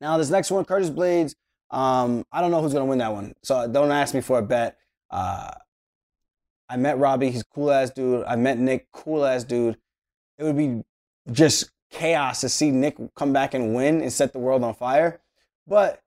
Now 0.00 0.18
this 0.18 0.30
next 0.30 0.50
one, 0.50 0.64
Curtis 0.64 0.90
Blaydes. 0.90 1.34
Um, 1.72 2.24
I 2.30 2.40
don't 2.40 2.50
know 2.50 2.60
who's 2.62 2.72
gonna 2.72 2.84
win 2.84 2.98
that 2.98 3.12
one, 3.12 3.34
so 3.42 3.66
don't 3.66 3.90
ask 3.90 4.14
me 4.14 4.20
for 4.20 4.38
a 4.38 4.42
bet. 4.42 4.76
Uh, 5.10 5.50
I 6.68 6.76
met 6.76 6.98
Robbie, 6.98 7.30
he's 7.30 7.42
cool 7.42 7.70
ass 7.70 7.90
dude. 7.90 8.24
I 8.26 8.36
met 8.36 8.58
Nick, 8.58 8.90
cool 8.92 9.24
ass 9.24 9.44
dude. 9.44 9.76
It 10.38 10.44
would 10.44 10.56
be 10.56 10.82
just 11.30 11.70
chaos 11.90 12.40
to 12.40 12.48
see 12.48 12.70
Nick 12.70 12.96
come 13.14 13.32
back 13.32 13.54
and 13.54 13.74
win 13.74 14.00
and 14.00 14.12
set 14.12 14.32
the 14.32 14.38
world 14.38 14.64
on 14.64 14.74
fire. 14.74 15.20
But 15.66 16.02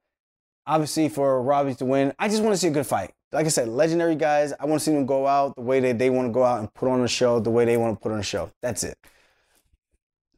obviously, 0.66 1.10
for 1.10 1.42
Robbie 1.42 1.76
to 1.76 1.86
win, 1.86 2.14
I 2.20 2.28
just 2.28 2.44
want 2.44 2.54
to 2.54 2.58
see 2.58 2.68
a 2.68 2.72
good 2.72 2.88
fight. 2.88 3.14
Like 3.32 3.46
I 3.46 3.50
said, 3.50 3.68
legendary 3.68 4.16
guys. 4.16 4.54
I 4.60 4.66
want 4.66 4.80
to 4.82 4.86
see 4.86 4.94
them 4.94 5.06
go 5.06 5.28
out 5.28 5.56
the 5.56 5.62
way 5.62 5.80
that 5.82 6.00
they 6.00 6.10
want 6.10 6.28
to 6.28 6.32
go 6.32 6.44
out 6.44 6.60
and 6.60 6.74
put 6.74 6.90
on 6.90 7.02
a 7.02 7.08
show, 7.08 7.40
the 7.40 7.50
way 7.50 7.66
they 7.66 7.78
want 7.78 7.98
to 7.98 8.02
put 8.02 8.12
on 8.12 8.20
a 8.20 8.24
show. 8.24 8.52
That's 8.62 8.84
it. 8.84 8.98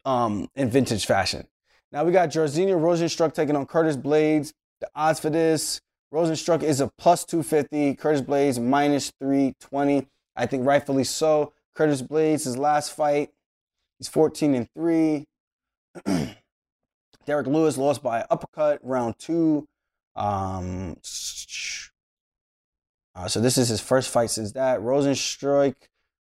Um, 0.04 0.50
in 0.56 0.70
vintage 0.70 1.06
fashion. 1.06 1.48
Now 1.92 2.04
we 2.04 2.12
got 2.12 2.30
Jairzinho 2.30 2.80
Rozenstruik 2.80 3.34
taking 3.34 3.56
on 3.56 3.66
Curtis 3.66 3.98
Blaydes. 3.98 4.54
The 4.80 4.90
odds 4.96 5.20
for 5.20 5.30
this, 5.30 5.82
Rozenstruik 6.14 6.64
is 6.64 6.80
a 6.80 6.88
plus 6.98 7.26
250, 7.26 7.96
Curtis 7.96 8.22
Blaydes 8.22 8.62
minus 8.62 9.12
320. 9.20 10.08
I 10.36 10.46
think 10.46 10.66
rightfully 10.66 11.04
so. 11.04 11.54
Curtis 11.76 12.02
Blaydes, 12.02 12.46
his 12.46 12.58
last 12.58 12.94
fight, 12.94 13.32
He's 13.98 14.08
14 14.08 14.56
and 14.56 14.68
3. 14.74 15.26
Derrick 17.26 17.48
Lewis 17.48 17.78
lost 17.78 18.04
by 18.04 18.26
uppercut 18.30 18.80
round 18.84 19.16
two. 19.20 19.68
Um, 20.16 20.98
uh, 23.16 23.28
so 23.28 23.42
this 23.42 23.58
is 23.58 23.68
his 23.68 23.82
first 23.82 24.10
fight 24.10 24.30
since 24.30 24.54
that. 24.54 24.80
Rozenstruik 24.80 25.76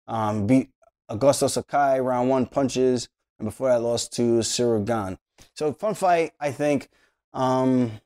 um, 0.06 0.46
beat 0.46 0.70
Augusto 1.10 1.50
Sakai 1.50 2.00
round 2.00 2.30
one 2.30 2.46
punches, 2.46 3.08
and 3.38 3.46
before 3.46 3.68
that 3.68 3.82
lost 3.82 4.14
to 4.14 4.38
Ciryl 4.38 4.84
Gane. 4.84 5.18
So 5.54 5.72
fun 5.72 5.94
fight, 5.94 6.32
I 6.40 6.50
think. 6.52 6.88
Um, 7.34 8.00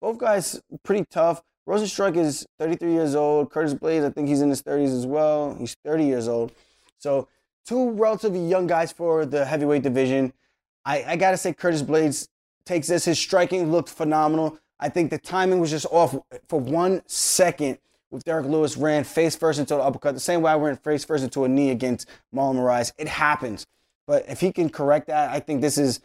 both 0.00 0.18
guys 0.18 0.60
pretty 0.82 1.04
tough. 1.10 1.42
Rozenstruik 1.68 2.16
is 2.16 2.46
33 2.58 2.92
years 2.92 3.14
old. 3.14 3.50
Curtis 3.50 3.74
Blaydes, 3.74 4.04
I 4.04 4.10
think 4.10 4.28
he's 4.28 4.40
in 4.40 4.48
his 4.48 4.62
30s 4.62 4.96
as 4.96 5.06
well. 5.06 5.54
He's 5.58 5.76
30 5.84 6.04
years 6.04 6.26
old. 6.26 6.52
So 6.98 7.28
two 7.66 7.90
relatively 7.90 8.40
young 8.40 8.66
guys 8.66 8.90
for 8.90 9.26
the 9.26 9.44
heavyweight 9.44 9.82
division. 9.82 10.32
I, 10.84 11.04
I 11.04 11.16
got 11.16 11.32
to 11.32 11.36
say, 11.36 11.52
Curtis 11.52 11.82
Blaydes 11.82 12.28
takes 12.64 12.88
this. 12.88 13.04
His 13.04 13.18
striking 13.18 13.70
looked 13.70 13.90
phenomenal. 13.90 14.58
I 14.80 14.88
think 14.88 15.10
the 15.10 15.18
timing 15.18 15.58
was 15.58 15.70
just 15.70 15.86
off 15.90 16.16
for 16.48 16.60
one 16.60 17.02
second 17.06 17.78
with 18.10 18.24
Derrick 18.24 18.46
Lewis 18.46 18.76
ran 18.76 19.04
face 19.04 19.36
first 19.36 19.58
into 19.58 19.74
an 19.74 19.82
uppercut, 19.82 20.14
the 20.14 20.20
same 20.20 20.40
way 20.40 20.52
I 20.52 20.56
ran 20.56 20.76
face 20.76 21.04
first 21.04 21.22
into 21.22 21.44
a 21.44 21.48
knee 21.48 21.70
against 21.70 22.08
Marlon 22.34 22.56
Moraes. 22.56 22.92
It 22.96 23.08
happens. 23.08 23.66
But 24.06 24.24
if 24.28 24.40
he 24.40 24.52
can 24.52 24.70
correct 24.70 25.08
that, 25.08 25.30
I 25.30 25.40
think 25.40 25.60
this 25.60 25.76
is 25.76 26.00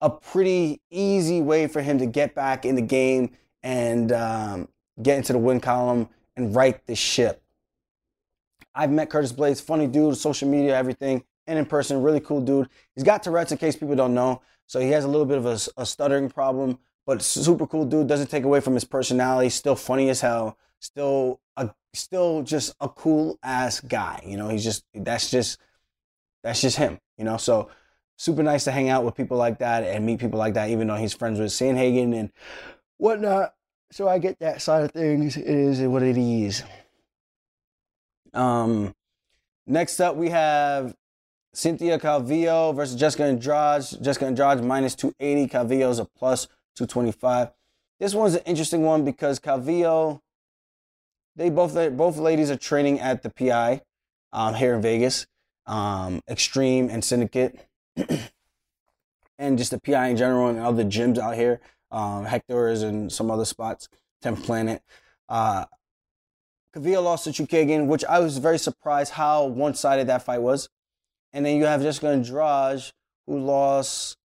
a 0.00 0.10
pretty 0.10 0.80
easy 0.90 1.40
way 1.40 1.66
for 1.66 1.82
him 1.82 1.98
to 1.98 2.06
get 2.06 2.34
back 2.34 2.64
in 2.64 2.74
the 2.74 2.82
game 2.82 3.30
and 3.62 4.12
um, 4.12 4.68
get 5.02 5.18
into 5.18 5.32
the 5.32 5.38
win 5.38 5.60
column 5.60 6.08
and 6.36 6.54
right 6.54 6.84
the 6.86 6.94
ship. 6.94 7.42
I've 8.74 8.90
met 8.90 9.10
Curtis 9.10 9.32
Blaydes, 9.32 9.60
funny 9.60 9.86
dude, 9.86 10.16
social 10.16 10.48
media, 10.48 10.76
everything, 10.76 11.24
and 11.46 11.58
in 11.58 11.66
person, 11.66 12.02
really 12.02 12.20
cool 12.20 12.40
dude. 12.40 12.68
He's 12.94 13.04
got 13.04 13.22
Tourette's 13.22 13.52
in 13.52 13.58
case 13.58 13.76
people 13.76 13.96
don't 13.96 14.14
know. 14.14 14.42
So 14.66 14.78
he 14.78 14.90
has 14.90 15.04
a 15.04 15.08
little 15.08 15.26
bit 15.26 15.38
of 15.38 15.46
a, 15.46 15.58
a 15.76 15.84
stuttering 15.84 16.30
problem, 16.30 16.78
but 17.04 17.22
super 17.22 17.66
cool 17.66 17.84
dude. 17.84 18.06
Doesn't 18.06 18.28
take 18.28 18.44
away 18.44 18.60
from 18.60 18.74
his 18.74 18.84
personality. 18.84 19.48
Still 19.48 19.74
funny 19.74 20.08
as 20.10 20.20
hell. 20.20 20.56
Still 20.78 21.40
a 21.56 21.70
still 21.92 22.42
just 22.42 22.74
a 22.80 22.88
cool 22.88 23.38
ass 23.42 23.80
guy. 23.80 24.22
You 24.24 24.36
know, 24.36 24.48
he's 24.48 24.62
just 24.62 24.84
that's 24.94 25.30
just 25.30 25.58
that's 26.44 26.60
just 26.60 26.76
him. 26.76 27.00
You 27.18 27.24
know, 27.24 27.36
so 27.36 27.68
super 28.20 28.42
nice 28.42 28.64
to 28.64 28.70
hang 28.70 28.90
out 28.90 29.02
with 29.02 29.14
people 29.14 29.38
like 29.38 29.60
that 29.60 29.82
and 29.82 30.04
meet 30.04 30.20
people 30.20 30.38
like 30.38 30.52
that. 30.52 30.68
Even 30.68 30.86
though 30.86 30.96
he's 30.96 31.14
friends 31.14 31.40
with 31.40 31.48
Sandhagen 31.48 32.14
and 32.14 32.30
whatnot. 32.98 33.54
So 33.92 34.08
I 34.08 34.18
get 34.18 34.38
that 34.40 34.60
side 34.60 34.84
of 34.84 34.92
things. 34.92 35.38
It 35.38 35.46
is 35.46 35.80
what 35.80 36.02
it 36.02 36.18
is. 36.18 36.62
Um, 38.34 38.94
next 39.66 39.98
up, 40.00 40.16
we 40.16 40.28
have 40.28 40.94
Cynthia 41.54 41.98
Calvillo 41.98 42.74
versus 42.76 42.94
Jessica 42.94 43.24
Andrade. 43.24 43.84
Jessica 44.02 44.26
Andrade 44.26 44.62
minus 44.62 44.94
280. 44.94 45.50
Calvillo's 45.50 45.98
a 45.98 46.04
plus 46.04 46.46
225. 46.76 47.48
This 47.98 48.14
one's 48.14 48.34
an 48.34 48.42
interesting 48.44 48.82
one 48.82 49.02
because 49.02 49.40
Calvillo, 49.40 50.20
they 51.36 51.48
both 51.48 51.74
both 51.96 52.18
ladies 52.18 52.50
are 52.50 52.56
training 52.56 53.00
at 53.00 53.22
the 53.22 53.30
PI 53.30 53.80
um, 54.30 54.54
here 54.54 54.74
in 54.74 54.82
Vegas, 54.82 55.26
um, 55.66 56.20
Extreme 56.28 56.90
and 56.90 57.02
Syndicate, 57.02 57.66
and 59.38 59.58
just 59.58 59.70
the 59.70 59.80
PI 59.80 60.08
in 60.08 60.16
general 60.16 60.48
and 60.48 60.58
other 60.58 60.84
gyms 60.84 61.18
out 61.18 61.34
here, 61.34 61.60
um, 61.90 62.26
is 62.26 62.82
in 62.82 63.10
some 63.10 63.30
other 63.30 63.44
spots, 63.44 63.88
10th 64.22 64.44
Planet. 64.44 64.82
Uh, 65.28 65.64
Calvillo 66.74 67.02
lost 67.02 67.24
to 67.24 67.30
Chookagian, 67.30 67.86
which 67.86 68.04
I 68.04 68.20
was 68.20 68.38
very 68.38 68.58
surprised 68.58 69.12
how 69.12 69.46
one 69.46 69.74
sided 69.74 70.06
that 70.06 70.22
fight 70.22 70.40
was. 70.40 70.68
And 71.32 71.44
then 71.44 71.56
you 71.56 71.66
have 71.66 71.82
Jessica 71.82 72.08
Andrade, 72.08 72.92
who 73.26 73.40
lost 73.40 74.16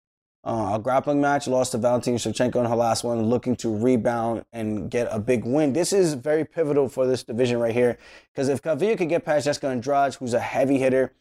uh, 0.43 0.73
a 0.75 0.79
grappling 0.79 1.19
match, 1.19 1.47
lost 1.47 1.71
to 1.71 1.79
Valentina 1.79 2.17
Shevchenko 2.17 2.57
in 2.57 2.65
her 2.65 2.75
last 2.75 3.03
one, 3.03 3.23
looking 3.23 3.55
to 3.57 3.75
rebound 3.75 4.45
and 4.53 4.91
get 4.91 5.07
a 5.09 5.19
big 5.19 5.43
win. 5.43 5.73
This 5.73 5.91
is 5.91 6.13
very 6.13 6.45
pivotal 6.45 6.87
for 6.87 7.07
this 7.07 7.23
division 7.23 7.59
right 7.59 7.73
here. 7.73 7.97
Because 8.31 8.47
if 8.47 8.61
Calvillo 8.61 8.95
could 8.97 9.09
get 9.09 9.25
past 9.25 9.45
Jessica 9.45 9.67
Andrade, 9.67 10.13
who's 10.15 10.33
a 10.33 10.39
heavy 10.39 10.77
hitter, 10.77 11.13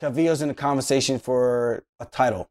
Calvillo's 0.00 0.42
in 0.42 0.48
the 0.48 0.54
conversation 0.54 1.18
for 1.18 1.84
a 1.98 2.06
title. 2.06 2.48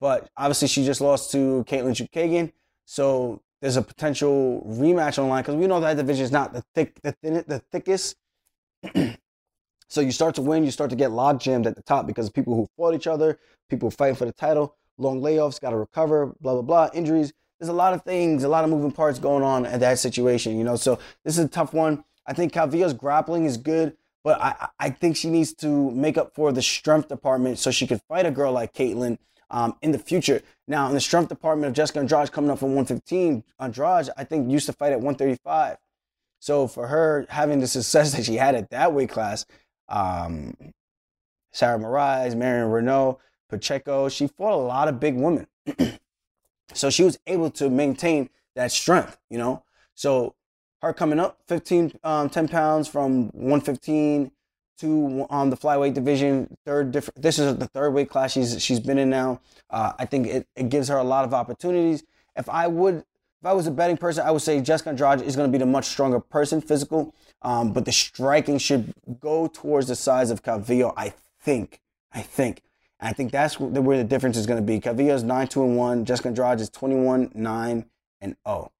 But 0.00 0.30
obviously, 0.36 0.68
she 0.68 0.84
just 0.84 1.00
lost 1.00 1.32
to 1.32 1.64
Katlyn 1.66 1.94
Chookagian. 1.94 2.52
So 2.84 3.42
there's 3.60 3.76
a 3.76 3.82
potential 3.82 4.64
rematch 4.68 5.18
online 5.18 5.42
because 5.42 5.56
we 5.56 5.66
know 5.66 5.80
that 5.80 5.96
division 5.96 6.24
is 6.24 6.32
not 6.32 6.52
the 6.52 6.62
thick, 6.74 7.00
the, 7.02 7.12
thin, 7.12 7.44
the 7.46 7.58
thickest. 7.72 8.16
so 9.88 10.00
you 10.00 10.12
start 10.12 10.34
to 10.36 10.42
win, 10.42 10.64
you 10.64 10.70
start 10.70 10.90
to 10.90 10.96
get 10.96 11.10
log 11.10 11.40
jammed 11.40 11.66
at 11.66 11.74
the 11.74 11.82
top 11.82 12.06
because 12.06 12.26
of 12.26 12.34
people 12.34 12.54
who 12.54 12.68
fought 12.76 12.94
each 12.94 13.06
other, 13.06 13.38
people 13.68 13.90
fighting 13.90 14.14
for 14.16 14.26
the 14.26 14.32
title, 14.32 14.76
long 14.98 15.20
layoffs, 15.20 15.60
got 15.60 15.70
to 15.70 15.76
recover, 15.76 16.26
blah 16.40 16.52
blah 16.52 16.62
blah, 16.62 16.90
injuries. 16.94 17.32
There's 17.58 17.70
a 17.70 17.72
lot 17.72 17.94
of 17.94 18.02
things, 18.02 18.44
a 18.44 18.48
lot 18.48 18.64
of 18.64 18.70
moving 18.70 18.92
parts 18.92 19.18
going 19.18 19.42
on 19.42 19.64
at 19.64 19.80
that 19.80 19.98
situation, 19.98 20.58
you 20.58 20.64
know. 20.64 20.76
So 20.76 20.98
this 21.24 21.38
is 21.38 21.44
a 21.46 21.48
tough 21.48 21.72
one. 21.72 22.04
I 22.26 22.34
think 22.34 22.52
Calvillo's 22.52 22.92
grappling 22.92 23.46
is 23.46 23.56
good, 23.56 23.96
but 24.26 24.42
I, 24.42 24.68
I 24.80 24.90
think 24.90 25.16
she 25.16 25.30
needs 25.30 25.52
to 25.58 25.92
make 25.92 26.18
up 26.18 26.34
for 26.34 26.50
the 26.50 26.60
strength 26.60 27.06
department 27.06 27.60
so 27.60 27.70
she 27.70 27.86
could 27.86 28.02
fight 28.08 28.26
a 28.26 28.32
girl 28.32 28.50
like 28.50 28.74
Katlyn 28.74 29.18
um, 29.52 29.76
in 29.82 29.92
the 29.92 30.00
future. 30.00 30.42
Now, 30.66 30.88
in 30.88 30.94
the 30.94 31.00
strength 31.00 31.28
department 31.28 31.68
of 31.68 31.76
Jessica 31.76 32.00
Andrade 32.00 32.32
coming 32.32 32.50
up 32.50 32.58
from 32.58 32.74
115, 32.74 33.44
Andrade, 33.60 34.10
I 34.16 34.24
think, 34.24 34.50
used 34.50 34.66
to 34.66 34.72
fight 34.72 34.90
at 34.90 34.98
135. 34.98 35.76
So 36.40 36.66
for 36.66 36.88
her 36.88 37.26
having 37.28 37.60
the 37.60 37.68
success 37.68 38.12
that 38.16 38.24
she 38.24 38.34
had 38.34 38.56
at 38.56 38.70
that 38.70 38.92
weight 38.92 39.10
class, 39.10 39.46
um, 39.88 40.56
Sarah 41.52 41.78
Moras, 41.78 42.34
Marion 42.34 42.68
Reneau, 42.68 43.18
Pacheco, 43.48 44.08
she 44.08 44.26
fought 44.26 44.54
a 44.54 44.56
lot 44.56 44.88
of 44.88 44.98
big 44.98 45.14
women. 45.14 45.46
so 46.72 46.90
she 46.90 47.04
was 47.04 47.16
able 47.28 47.50
to 47.50 47.70
maintain 47.70 48.28
that 48.56 48.72
strength, 48.72 49.18
you 49.30 49.38
know? 49.38 49.62
So 49.94 50.34
her 50.86 50.92
coming 50.92 51.18
up 51.18 51.38
15, 51.48 51.98
um, 52.04 52.28
10 52.28 52.48
pounds 52.48 52.88
from 52.88 53.28
115 53.28 54.30
to 54.78 55.26
um, 55.30 55.50
the 55.50 55.56
flyweight 55.56 55.94
division. 55.94 56.56
Third 56.64 56.92
different. 56.92 57.20
This 57.20 57.38
is 57.38 57.56
the 57.56 57.66
third 57.66 57.90
weight 57.90 58.10
class 58.10 58.32
she's 58.32 58.62
she's 58.62 58.80
been 58.80 58.98
in 58.98 59.10
now. 59.10 59.40
Uh, 59.70 59.92
I 59.98 60.04
think 60.04 60.26
it, 60.26 60.46
it 60.54 60.68
gives 60.68 60.88
her 60.88 60.96
a 60.96 61.04
lot 61.04 61.24
of 61.24 61.32
opportunities. 61.34 62.04
If 62.36 62.48
I 62.48 62.66
would, 62.66 62.96
if 62.96 63.46
I 63.46 63.52
was 63.52 63.66
a 63.66 63.70
betting 63.70 63.96
person, 63.96 64.26
I 64.26 64.30
would 64.30 64.42
say 64.42 64.60
Jessica 64.60 64.90
Andrade 64.90 65.22
is 65.22 65.36
going 65.36 65.50
to 65.50 65.52
be 65.52 65.58
the 65.58 65.66
much 65.66 65.86
stronger 65.86 66.20
person, 66.20 66.60
physical. 66.60 67.14
Um, 67.42 67.72
but 67.72 67.84
the 67.84 67.92
striking 67.92 68.58
should 68.58 68.92
go 69.20 69.46
towards 69.46 69.88
the 69.88 69.96
size 69.96 70.30
of 70.30 70.42
Calvillo. 70.42 70.92
I 70.96 71.14
think. 71.40 71.80
I 72.12 72.22
think. 72.22 72.62
I 72.98 73.12
think 73.12 73.30
that's 73.30 73.60
where 73.60 73.98
the 73.98 74.04
difference 74.04 74.36
is 74.36 74.46
going 74.46 74.58
to 74.58 74.66
be. 74.66 74.80
Calvillo 74.80 75.14
is 75.14 75.22
nine 75.22 75.48
two 75.48 75.64
and 75.64 75.76
one. 75.76 76.04
Jessica 76.04 76.28
Andrade 76.28 76.60
is 76.60 76.68
twenty 76.68 76.96
one 76.96 77.30
nine 77.34 77.86
and 78.20 78.36
zero. 78.46 78.72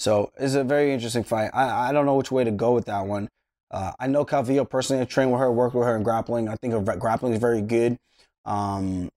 So 0.00 0.32
it's 0.38 0.54
a 0.54 0.64
very 0.64 0.94
interesting 0.94 1.24
fight. 1.24 1.50
I, 1.52 1.90
I 1.90 1.92
don't 1.92 2.06
know 2.06 2.14
which 2.16 2.32
way 2.32 2.42
to 2.42 2.50
go 2.50 2.72
with 2.72 2.86
that 2.86 3.04
one. 3.06 3.28
Uh, 3.70 3.92
I 4.00 4.06
know 4.06 4.24
Calvillo 4.24 4.68
personally. 4.68 5.02
I 5.02 5.04
trained 5.04 5.30
with 5.30 5.40
her, 5.40 5.52
worked 5.52 5.74
with 5.74 5.86
her 5.86 5.94
in 5.94 6.02
grappling. 6.02 6.48
I 6.48 6.56
think 6.56 6.72
her 6.72 6.80
grappling 6.96 7.34
is 7.34 7.38
very 7.38 7.60
good. 7.60 7.98
Um, 8.46 9.10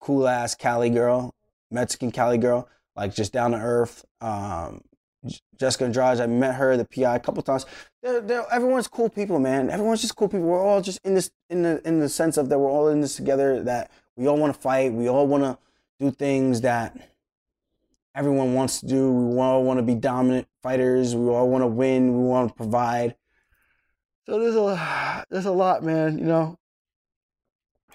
cool 0.00 0.26
ass 0.26 0.54
Cali 0.54 0.88
girl, 0.88 1.34
Mexican 1.70 2.12
Cali 2.12 2.38
girl, 2.38 2.66
like 2.96 3.14
just 3.14 3.34
down 3.34 3.50
to 3.50 3.58
earth. 3.58 4.06
Um, 4.22 4.80
Jessica 5.60 5.84
Andrade, 5.84 6.22
I 6.22 6.26
met 6.26 6.54
her, 6.54 6.78
the 6.78 6.86
PI, 6.86 7.16
a 7.16 7.20
couple 7.20 7.42
times. 7.42 7.66
They're, 8.02 8.22
they're, 8.22 8.46
everyone's 8.50 8.88
cool 8.88 9.10
people, 9.10 9.38
man. 9.38 9.68
Everyone's 9.68 10.00
just 10.00 10.16
cool 10.16 10.28
people. 10.28 10.46
We're 10.46 10.64
all 10.64 10.80
just 10.80 10.98
in 11.04 11.12
this, 11.12 11.30
in 11.50 11.62
the, 11.62 11.86
in 11.86 12.00
the 12.00 12.08
sense 12.08 12.38
of 12.38 12.48
that 12.48 12.58
we're 12.58 12.70
all 12.70 12.88
in 12.88 13.02
this 13.02 13.16
together. 13.16 13.62
That 13.62 13.90
we 14.16 14.26
all 14.26 14.38
want 14.38 14.54
to 14.54 14.58
fight. 14.58 14.94
We 14.94 15.10
all 15.10 15.26
want 15.26 15.44
to 15.44 15.58
do 16.00 16.10
things 16.10 16.62
that 16.62 16.96
everyone 18.16 18.54
wants 18.54 18.80
to 18.80 18.86
do. 18.86 19.12
We 19.12 19.38
all 19.38 19.62
want 19.62 19.78
to 19.78 19.82
be 19.82 19.94
dominant 19.94 20.48
fighters. 20.62 21.14
We 21.14 21.28
all 21.28 21.48
want 21.48 21.62
to 21.62 21.68
win. 21.68 22.16
We 22.16 22.24
want 22.24 22.48
to 22.48 22.54
provide. 22.54 23.14
So 24.24 24.40
there's 24.40 24.56
a 24.56 25.24
there's 25.30 25.44
a 25.44 25.52
lot, 25.52 25.84
man. 25.84 26.18
You 26.18 26.24
know. 26.24 26.58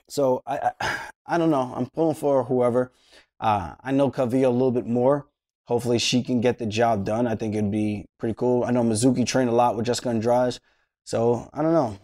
So 0.07 0.43
I 0.45 0.71
I, 0.79 0.99
I 1.25 1.37
don't 1.37 1.49
know. 1.49 1.73
I'm 1.75 1.87
pulling 1.87 2.15
for 2.15 2.43
whoever. 2.43 2.91
Uh, 3.39 3.73
I 3.83 3.91
know 3.91 4.11
Calvillo 4.11 4.45
a 4.45 4.49
little 4.49 4.71
bit 4.71 4.85
more. 4.85 5.27
Hopefully 5.65 5.97
she 5.99 6.21
can 6.21 6.41
get 6.41 6.59
the 6.59 6.65
job 6.65 7.05
done. 7.05 7.25
I 7.27 7.35
think 7.35 7.55
it'd 7.55 7.71
be 7.71 8.05
pretty 8.19 8.35
cool. 8.35 8.63
I 8.63 8.71
know 8.71 8.83
Mizuki 8.83 9.25
trained 9.25 9.49
a 9.49 9.53
lot 9.53 9.75
with 9.75 9.85
Jessica 9.85 10.09
Andrade. 10.09 10.59
So 11.03 11.49
I 11.53 11.61
don't 11.61 11.73
know. 11.73 11.97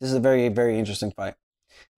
This 0.00 0.10
is 0.10 0.16
a 0.16 0.20
very, 0.20 0.48
very 0.48 0.78
interesting 0.78 1.12
fight. 1.12 1.34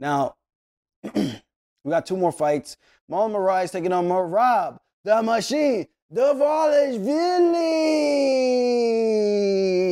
Now, 0.01 0.35
we 1.15 1.41
got 1.89 2.05
two 2.05 2.17
more 2.17 2.33
fights. 2.33 2.77
Marlon 3.11 3.33
Moraes 3.33 3.73
taking 3.73 3.93
on 3.93 4.09
Merab, 4.09 4.79
the 5.05 5.23
machine, 5.23 5.87
the 6.11 6.35
Dvalishvili. 6.35 7.63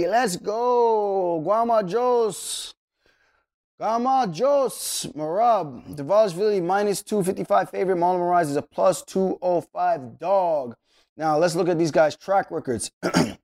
Let's 0.08 0.36
go. 0.36 1.42
Gaumarjos. 1.44 2.74
Guama 3.80 4.30
Jos. 4.30 5.06
Merab. 5.16 5.96
Dvalishvili 5.96 6.62
minus 6.62 7.02
255 7.02 7.70
favorite. 7.70 7.96
Marlon 7.96 8.20
Moraes 8.20 8.50
is 8.50 8.56
a 8.56 8.62
plus 8.62 9.02
205 9.04 10.18
dog. 10.18 10.76
Now 11.16 11.38
let's 11.38 11.54
look 11.54 11.68
at 11.68 11.78
these 11.78 11.90
guys' 11.90 12.16
track 12.16 12.50
records. 12.50 12.90
Marlon 13.02 13.38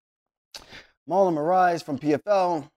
Moraes 1.08 1.82
from 1.82 1.98
PFL. 1.98 2.68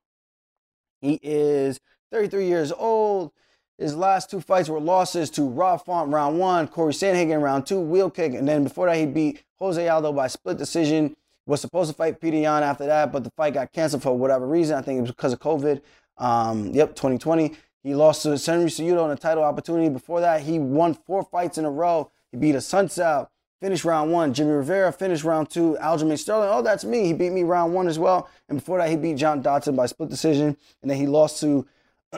He 1.01 1.19
is 1.21 1.79
33 2.11 2.47
years 2.47 2.71
old. 2.71 3.31
His 3.79 3.95
last 3.95 4.29
two 4.29 4.41
fights 4.41 4.67
were 4.67 4.79
losses 4.79 5.29
to 5.31 5.47
Rob 5.47 5.85
Font 5.85 6.11
round 6.11 6.37
one, 6.37 6.67
Corey 6.67 6.91
Sandhagen 6.91 7.41
round 7.41 7.65
two, 7.65 7.79
wheel 7.79 8.09
kick, 8.09 8.33
and 8.33 8.45
then 8.45 8.65
before 8.65 8.87
that 8.87 8.97
he 8.97 9.05
beat 9.05 9.43
Jose 9.57 9.87
Aldo 9.87 10.11
by 10.11 10.27
split 10.27 10.57
decision. 10.57 11.15
Was 11.45 11.61
supposed 11.61 11.89
to 11.89 11.95
fight 11.95 12.21
Petr 12.21 12.41
Yan 12.41 12.61
after 12.61 12.85
that, 12.85 13.11
but 13.11 13.23
the 13.23 13.31
fight 13.31 13.55
got 13.55 13.71
canceled 13.71 14.03
for 14.03 14.15
whatever 14.15 14.45
reason. 14.45 14.77
I 14.77 14.81
think 14.81 14.99
it 14.99 15.01
was 15.01 15.11
because 15.11 15.33
of 15.33 15.39
COVID. 15.39 15.81
Um, 16.17 16.67
yep, 16.75 16.89
2020. 16.89 17.55
He 17.81 17.95
lost 17.95 18.23
to 18.23 18.37
Henry 18.37 18.69
Cejudo 18.69 19.05
in 19.05 19.11
a 19.11 19.15
title 19.15 19.43
opportunity. 19.43 19.89
Before 19.89 20.19
that, 20.19 20.41
he 20.41 20.59
won 20.59 20.93
four 20.93 21.23
fights 21.23 21.57
in 21.57 21.65
a 21.65 21.71
row. 21.71 22.11
He 22.31 22.37
beat 22.37 22.53
a 22.53 22.59
Assunção, 22.59 23.29
finished 23.61 23.85
round 23.85 24.11
one. 24.11 24.33
Jimmy 24.33 24.51
Rivera 24.51 24.91
finished 24.91 25.23
round 25.23 25.49
two. 25.49 25.77
Aljamain 25.81 26.19
Sterling, 26.19 26.49
oh, 26.51 26.61
that's 26.61 26.83
me. 26.83 27.05
He 27.05 27.13
beat 27.13 27.31
me 27.31 27.43
round 27.43 27.73
one 27.73 27.87
as 27.87 27.97
well. 27.97 28.29
And 28.49 28.59
before 28.59 28.77
that, 28.77 28.89
he 28.89 28.97
beat 28.97 29.15
John 29.15 29.41
Dodson 29.41 29.75
by 29.75 29.85
split 29.87 30.09
decision. 30.09 30.57
And 30.81 30.91
then 30.91 30.97
he 30.97 31.07
lost 31.07 31.39
to 31.39 31.65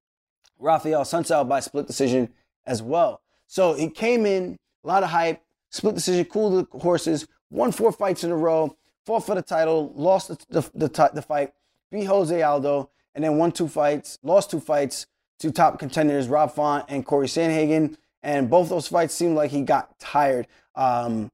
Rafael 0.59 1.03
Assunção 1.03 1.49
by 1.49 1.61
split 1.61 1.87
decision 1.87 2.29
as 2.65 2.83
well. 2.83 3.21
So 3.47 3.75
he 3.75 3.89
came 3.89 4.27
in, 4.27 4.57
a 4.85 4.89
lot 4.89 5.03
of 5.03 5.11
hype, 5.11 5.43
split 5.71 5.95
decision, 5.95 6.25
cool 6.27 6.51
the 6.51 6.79
horses, 6.79 7.27
won 7.51 7.73
four 7.73 7.93
fights 7.93 8.25
in 8.25 8.31
a 8.31 8.37
row, 8.37 8.77
fought 9.05 9.25
for 9.25 9.35
the 9.35 9.43
title, 9.43 9.93
lost 9.95 10.29
the, 10.29 10.39
the, 10.49 10.89
the, 10.89 11.11
the 11.15 11.23
fight, 11.23 11.53
beat 11.91 12.05
Jose 12.05 12.43
Aldo, 12.43 12.91
and 13.15 13.25
then 13.25 13.39
won 13.39 13.53
two 13.53 13.69
fights, 13.69 14.19
lost 14.23 14.51
two 14.51 14.61
fights 14.61 15.07
to 15.39 15.51
top 15.51 15.79
contenders, 15.79 16.29
Rob 16.29 16.53
Font 16.53 16.87
and 16.89 17.05
Corey 17.05 17.29
Sandhagen. 17.29 17.97
And 18.23 18.51
both 18.51 18.69
those 18.69 18.89
fights 18.89 19.15
seemed 19.15 19.37
like 19.37 19.51
he 19.51 19.63
got 19.63 19.99
tired. 19.99 20.49
Um, 20.75 21.31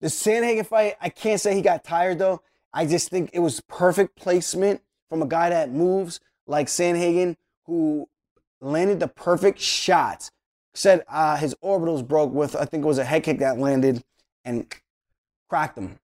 the 0.00 0.08
Sandhagen 0.08 0.66
fight, 0.66 0.96
I 1.00 1.10
can't 1.10 1.40
say 1.40 1.54
he 1.54 1.62
got 1.62 1.84
tired 1.84 2.18
though. 2.18 2.42
I 2.72 2.86
just 2.86 3.10
think 3.10 3.30
it 3.32 3.40
was 3.40 3.60
perfect 3.60 4.16
placement 4.16 4.80
from 5.08 5.22
a 5.22 5.26
guy 5.26 5.50
that 5.50 5.70
moves 5.70 6.20
like 6.46 6.68
Sandhagen, 6.68 7.36
who 7.66 8.08
landed 8.60 9.00
the 9.00 9.08
perfect 9.08 9.60
shots. 9.60 10.30
Said 10.74 11.04
uh, 11.08 11.36
his 11.36 11.54
orbitals 11.62 12.06
broke 12.06 12.32
with, 12.32 12.56
I 12.56 12.64
think 12.64 12.84
it 12.84 12.86
was 12.86 12.98
a 12.98 13.04
head 13.04 13.24
kick 13.24 13.40
that 13.40 13.58
landed 13.58 14.02
and 14.44 14.72
cracked 15.48 15.76
him. 15.76 15.98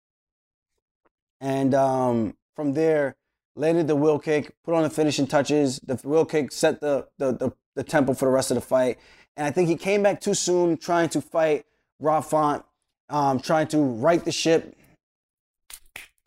And 1.40 1.74
um, 1.74 2.36
from 2.54 2.74
there, 2.74 3.16
landed 3.54 3.88
the 3.88 3.96
wheel 3.96 4.18
kick, 4.18 4.54
put 4.64 4.74
on 4.74 4.82
the 4.82 4.90
finishing 4.90 5.26
touches. 5.26 5.80
The 5.80 5.96
wheel 5.96 6.24
kick 6.24 6.52
set 6.52 6.80
the, 6.80 7.08
the, 7.18 7.32
the, 7.32 7.52
the 7.74 7.82
tempo 7.82 8.14
for 8.14 8.26
the 8.26 8.30
rest 8.30 8.50
of 8.50 8.56
the 8.56 8.60
fight. 8.60 8.98
And 9.36 9.46
I 9.46 9.50
think 9.50 9.68
he 9.68 9.76
came 9.76 10.02
back 10.02 10.20
too 10.20 10.34
soon 10.34 10.76
trying 10.76 11.08
to 11.10 11.20
fight 11.20 11.64
Rob 12.00 12.24
Font, 12.24 12.64
um, 13.08 13.40
trying 13.40 13.68
to 13.68 13.78
right 13.78 14.24
the 14.24 14.32
ship, 14.32 14.76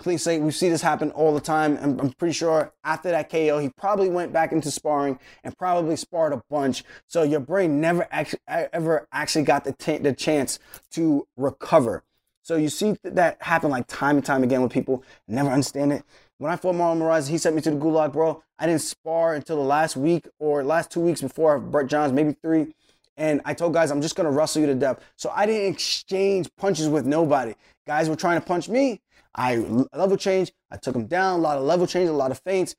Please 0.02 0.24
say 0.24 0.40
we 0.40 0.50
see 0.50 0.68
this 0.68 0.82
happen 0.82 1.12
all 1.12 1.32
the 1.32 1.40
time. 1.40 1.78
I'm, 1.80 2.00
I'm, 2.00 2.12
pretty 2.14 2.34
sure 2.34 2.74
after 2.84 3.12
that 3.12 3.30
KO, 3.30 3.60
he 3.60 3.70
probably 3.70 4.10
went 4.10 4.34
back 4.34 4.52
into 4.52 4.72
sparring 4.72 5.20
and 5.44 5.56
probably 5.56 5.96
sparred 5.96 6.34
a 6.34 6.42
bunch. 6.50 6.84
So 7.06 7.22
your 7.22 7.40
brain 7.40 7.80
never 7.80 8.08
actually 8.10 8.40
ever 8.48 9.08
actually 9.12 9.44
got 9.44 9.64
the, 9.64 9.74
t- 9.74 10.00
the 10.00 10.12
chance 10.12 10.58
to 10.94 11.28
recover. 11.38 12.04
So 12.42 12.56
you 12.56 12.70
see 12.70 12.98
that 13.04 13.44
happen 13.44 13.70
like 13.70 13.86
time 13.86 14.16
and 14.16 14.26
time 14.26 14.42
again 14.42 14.64
with 14.64 14.72
people. 14.72 15.04
Never 15.28 15.52
understand 15.52 15.94
it. 15.94 16.04
When 16.40 16.52
I 16.52 16.56
fought 16.56 16.74
Marlon 16.74 16.98
Moraes, 16.98 17.30
he 17.30 17.38
sent 17.38 17.56
me 17.56 17.62
to 17.62 17.70
the 17.70 17.78
gulag, 17.78 18.14
bro. 18.14 18.42
I 18.58 18.66
didn't 18.66 18.82
spar 18.82 19.36
until 19.36 19.58
the 19.58 19.62
last 19.62 19.96
week 19.96 20.28
or 20.40 20.64
last 20.64 20.90
two 20.90 21.02
weeks 21.02 21.22
before 21.22 21.60
Brett 21.60 21.86
Johns, 21.86 22.12
maybe 22.12 22.36
three. 22.42 22.74
And 23.18 23.40
I 23.46 23.54
told 23.54 23.74
guys, 23.74 23.92
I'm 23.92 24.02
just 24.02 24.16
gonna 24.16 24.32
wrestle 24.32 24.62
you 24.62 24.68
to 24.68 24.74
death. 24.74 25.00
So 25.16 25.32
I 25.36 25.46
didn't 25.46 25.72
exchange 25.72 26.50
punches 26.58 26.90
with 26.90 27.06
nobody. 27.06 27.54
Guys 27.86 28.10
were 28.10 28.16
trying 28.16 28.42
to 28.42 28.48
punch 28.48 28.68
me. 28.68 29.00
I 29.36 29.58
level 29.94 30.18
change. 30.18 30.52
I 30.70 30.78
took 30.78 30.96
him 30.96 31.08
down. 31.08 31.40
A 31.40 31.42
lot 31.42 31.58
of 31.58 31.64
level 31.64 31.88
change, 31.88 32.10
a 32.10 32.14
lot 32.14 32.32
of 32.32 32.40
feints. 32.40 32.76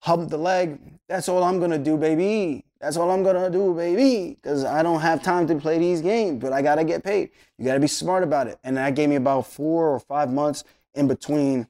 Humped 0.00 0.30
the 0.30 0.36
leg. 0.36 0.78
That's 1.08 1.28
all 1.28 1.42
I'm 1.42 1.60
gonna 1.60 1.78
do, 1.78 1.96
baby. 1.96 2.64
That's 2.80 2.98
all 2.98 3.10
I'm 3.10 3.22
gonna 3.22 3.48
do, 3.50 3.72
baby. 3.74 4.34
Because 4.34 4.64
I 4.64 4.82
don't 4.82 5.00
have 5.00 5.22
time 5.22 5.46
to 5.46 5.54
play 5.54 5.78
these 5.78 6.02
games, 6.02 6.42
but 6.42 6.52
I 6.52 6.60
gotta 6.60 6.84
get 6.84 7.02
paid. 7.02 7.30
You 7.58 7.64
gotta 7.64 7.80
be 7.80 7.86
smart 7.86 8.22
about 8.22 8.46
it. 8.46 8.58
And 8.62 8.76
that 8.76 8.94
gave 8.94 9.08
me 9.08 9.16
about 9.16 9.46
four 9.46 9.88
or 9.88 9.98
five 9.98 10.30
months 10.30 10.64
in 10.94 11.08
between. 11.08 11.68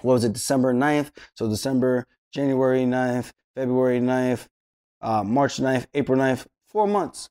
What 0.00 0.14
was 0.14 0.24
it? 0.24 0.32
December 0.32 0.72
9th. 0.72 1.10
So 1.34 1.48
December 1.48 2.06
January 2.32 2.84
9th, 2.84 3.32
February 3.54 4.00
9th, 4.00 4.46
uh, 5.02 5.22
March 5.22 5.58
9th, 5.58 5.86
April 5.92 6.18
9th, 6.18 6.46
four 6.66 6.86
months. 6.86 7.28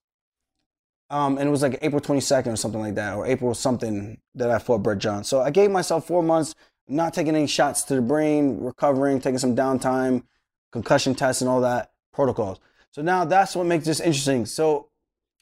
Um, 1.09 1.37
and 1.37 1.47
it 1.47 1.51
was 1.51 1.61
like 1.61 1.79
April 1.81 2.01
22nd 2.01 2.53
or 2.53 2.55
something 2.55 2.81
like 2.81 2.95
that, 2.95 3.15
or 3.15 3.25
April 3.25 3.53
something 3.53 4.19
that 4.35 4.51
I 4.51 4.59
fought 4.59 4.83
Brett 4.83 4.99
John. 4.99 5.23
So 5.23 5.41
I 5.41 5.49
gave 5.49 5.71
myself 5.71 6.05
four 6.05 6.21
months, 6.21 6.53
not 6.87 7.13
taking 7.13 7.35
any 7.35 7.47
shots 7.47 7.83
to 7.83 7.95
the 7.95 8.01
brain, 8.01 8.59
recovering, 8.59 9.19
taking 9.19 9.39
some 9.39 9.55
downtime, 9.55 10.23
concussion 10.71 11.15
tests, 11.15 11.41
and 11.41 11.49
all 11.49 11.61
that 11.61 11.91
protocols. 12.13 12.59
So 12.91 13.01
now 13.01 13.25
that's 13.25 13.55
what 13.55 13.65
makes 13.65 13.85
this 13.85 13.99
interesting. 13.99 14.45
So 14.45 14.89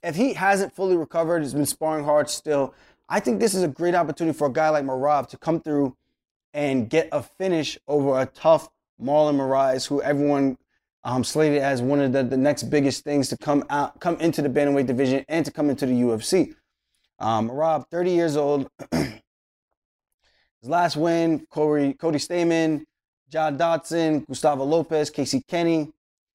if 0.04 0.16
he 0.16 0.34
hasn't 0.34 0.74
fully 0.74 0.96
recovered, 0.96 1.42
he's 1.42 1.54
been 1.54 1.66
sparring 1.66 2.06
hard 2.06 2.30
still. 2.30 2.74
I 3.10 3.20
think 3.20 3.40
this 3.40 3.54
is 3.54 3.64
a 3.64 3.68
great 3.68 3.96
opportunity 3.96 4.38
for 4.38 4.48
a 4.48 4.52
guy 4.52 4.70
like 4.70 4.86
Merab 4.86 5.28
to 5.30 5.38
come 5.38 5.62
through 5.62 5.96
and 6.54 6.90
get 6.90 7.10
a 7.12 7.22
finish 7.22 7.78
over 7.88 8.20
a 8.20 8.26
tough 8.26 8.70
Marlon 9.02 9.36
Moraes, 9.36 9.88
who 9.88 10.02
everyone 10.02 10.58
um, 11.08 11.24
slated 11.24 11.62
as 11.62 11.82
one 11.82 12.02
of 12.02 12.12
the, 12.12 12.22
the 12.22 12.36
next 12.36 12.64
biggest 12.64 13.06
things 13.06 13.30
to 13.30 13.38
come 13.38 13.64
out, 13.70 13.98
come 14.02 14.18
into 14.20 14.42
the 14.42 14.50
bantamweight 14.50 14.88
division 14.88 15.24
and 15.30 15.46
to 15.46 15.52
come 15.52 15.70
into 15.70 15.86
the 15.86 15.94
UFC. 15.94 16.54
Um, 17.18 17.50
Rob, 17.50 17.86
30 17.90 18.12
years 18.12 18.36
old. 18.36 18.70
His 18.92 19.22
last 20.64 20.98
win, 20.98 21.48
Corey, 21.50 21.94
Cody 21.94 22.20
Stamann, 22.20 22.84
John 23.30 23.56
Dodson, 23.56 24.26
Gustavo 24.28 24.66
Lopez, 24.66 25.10
Casey 25.10 25.42
Kenney. 25.48 25.94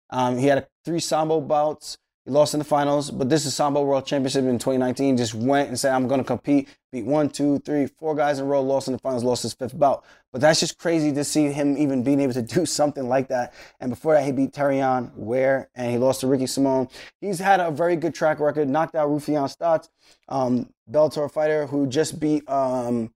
Um, 0.09 0.39
he 0.39 0.47
had 0.47 0.67
three 0.87 1.01
sambo 1.01 1.43
bouts. 1.43 1.99
He 2.25 2.31
lost 2.31 2.55
in 2.55 2.59
the 2.59 2.65
finals, 2.65 3.11
but 3.11 3.29
this 3.29 3.45
is 3.45 3.55
Sambo 3.55 3.83
World 3.83 4.07
Championship 4.07 4.45
in 4.45 4.57
2019. 4.57 5.17
Just 5.17 5.35
went 5.35 5.69
and 5.69 5.79
said, 5.79 5.93
I'm 5.93 6.07
going 6.07 6.21
to 6.21 6.25
compete. 6.25 6.69
Beat 6.93 7.05
one, 7.05 7.29
two, 7.29 7.59
three, 7.59 7.87
four 7.87 8.15
guys 8.15 8.39
in 8.39 8.45
a 8.45 8.49
row, 8.49 8.63
lost 8.63 8.87
in 8.87 8.93
the 8.93 8.99
finals, 8.99 9.25
lost 9.25 9.43
his 9.43 9.55
fifth 9.55 9.77
bout. 9.77 10.05
But 10.31 10.41
that's 10.41 10.61
just 10.61 10.79
crazy 10.79 11.11
to 11.13 11.25
see 11.25 11.51
him 11.51 11.77
even 11.77 12.05
being 12.05 12.21
able 12.21 12.35
to 12.35 12.43
do 12.57 12.65
something 12.65 13.09
like 13.09 13.27
that. 13.29 13.53
And 13.81 13.91
before 13.91 14.15
that, 14.15 14.25
he 14.25 14.31
beat 14.31 14.53
Terrion 14.53 15.13
Ware 15.17 15.69
and 15.75 15.91
he 15.91 15.99
lost 15.99 16.21
to 16.21 16.29
Ricky 16.29 16.45
Simón. 16.45 16.89
He's 17.21 17.41
had 17.41 17.59
a 17.59 17.73
very 17.73 17.97
good 17.97 18.15
track 18.15 18.39
record, 18.39 18.69
knocked 18.69 18.95
out 18.95 19.09
Raufeon 19.09 19.57
Stots, 19.57 19.89
um, 20.29 20.73
Bellator 20.89 21.29
fighter 21.29 21.67
who 21.67 21.89
just 21.89 22.21
beat 22.21 22.49
um, 22.49 23.13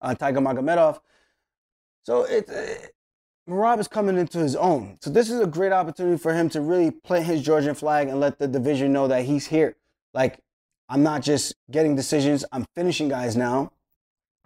uh, 0.00 0.14
Tiger 0.16 0.40
Magomedov. 0.40 0.98
So 2.02 2.24
it, 2.24 2.48
it 2.48 2.94
Merab 3.50 3.80
is 3.80 3.88
coming 3.88 4.16
into 4.16 4.38
his 4.38 4.54
own. 4.54 4.96
So 5.00 5.10
this 5.10 5.28
is 5.28 5.40
a 5.40 5.46
great 5.46 5.72
opportunity 5.72 6.16
for 6.16 6.32
him 6.32 6.48
to 6.50 6.60
really 6.60 6.92
plant 6.92 7.26
his 7.26 7.42
Georgian 7.42 7.74
flag 7.74 8.08
and 8.08 8.20
let 8.20 8.38
the 8.38 8.46
division 8.46 8.92
know 8.92 9.08
that 9.08 9.24
he's 9.24 9.48
here. 9.48 9.76
Like, 10.14 10.38
I'm 10.88 11.02
not 11.02 11.22
just 11.22 11.54
getting 11.70 11.96
decisions, 11.96 12.44
I'm 12.52 12.64
finishing 12.76 13.08
guys 13.08 13.36
now. 13.36 13.72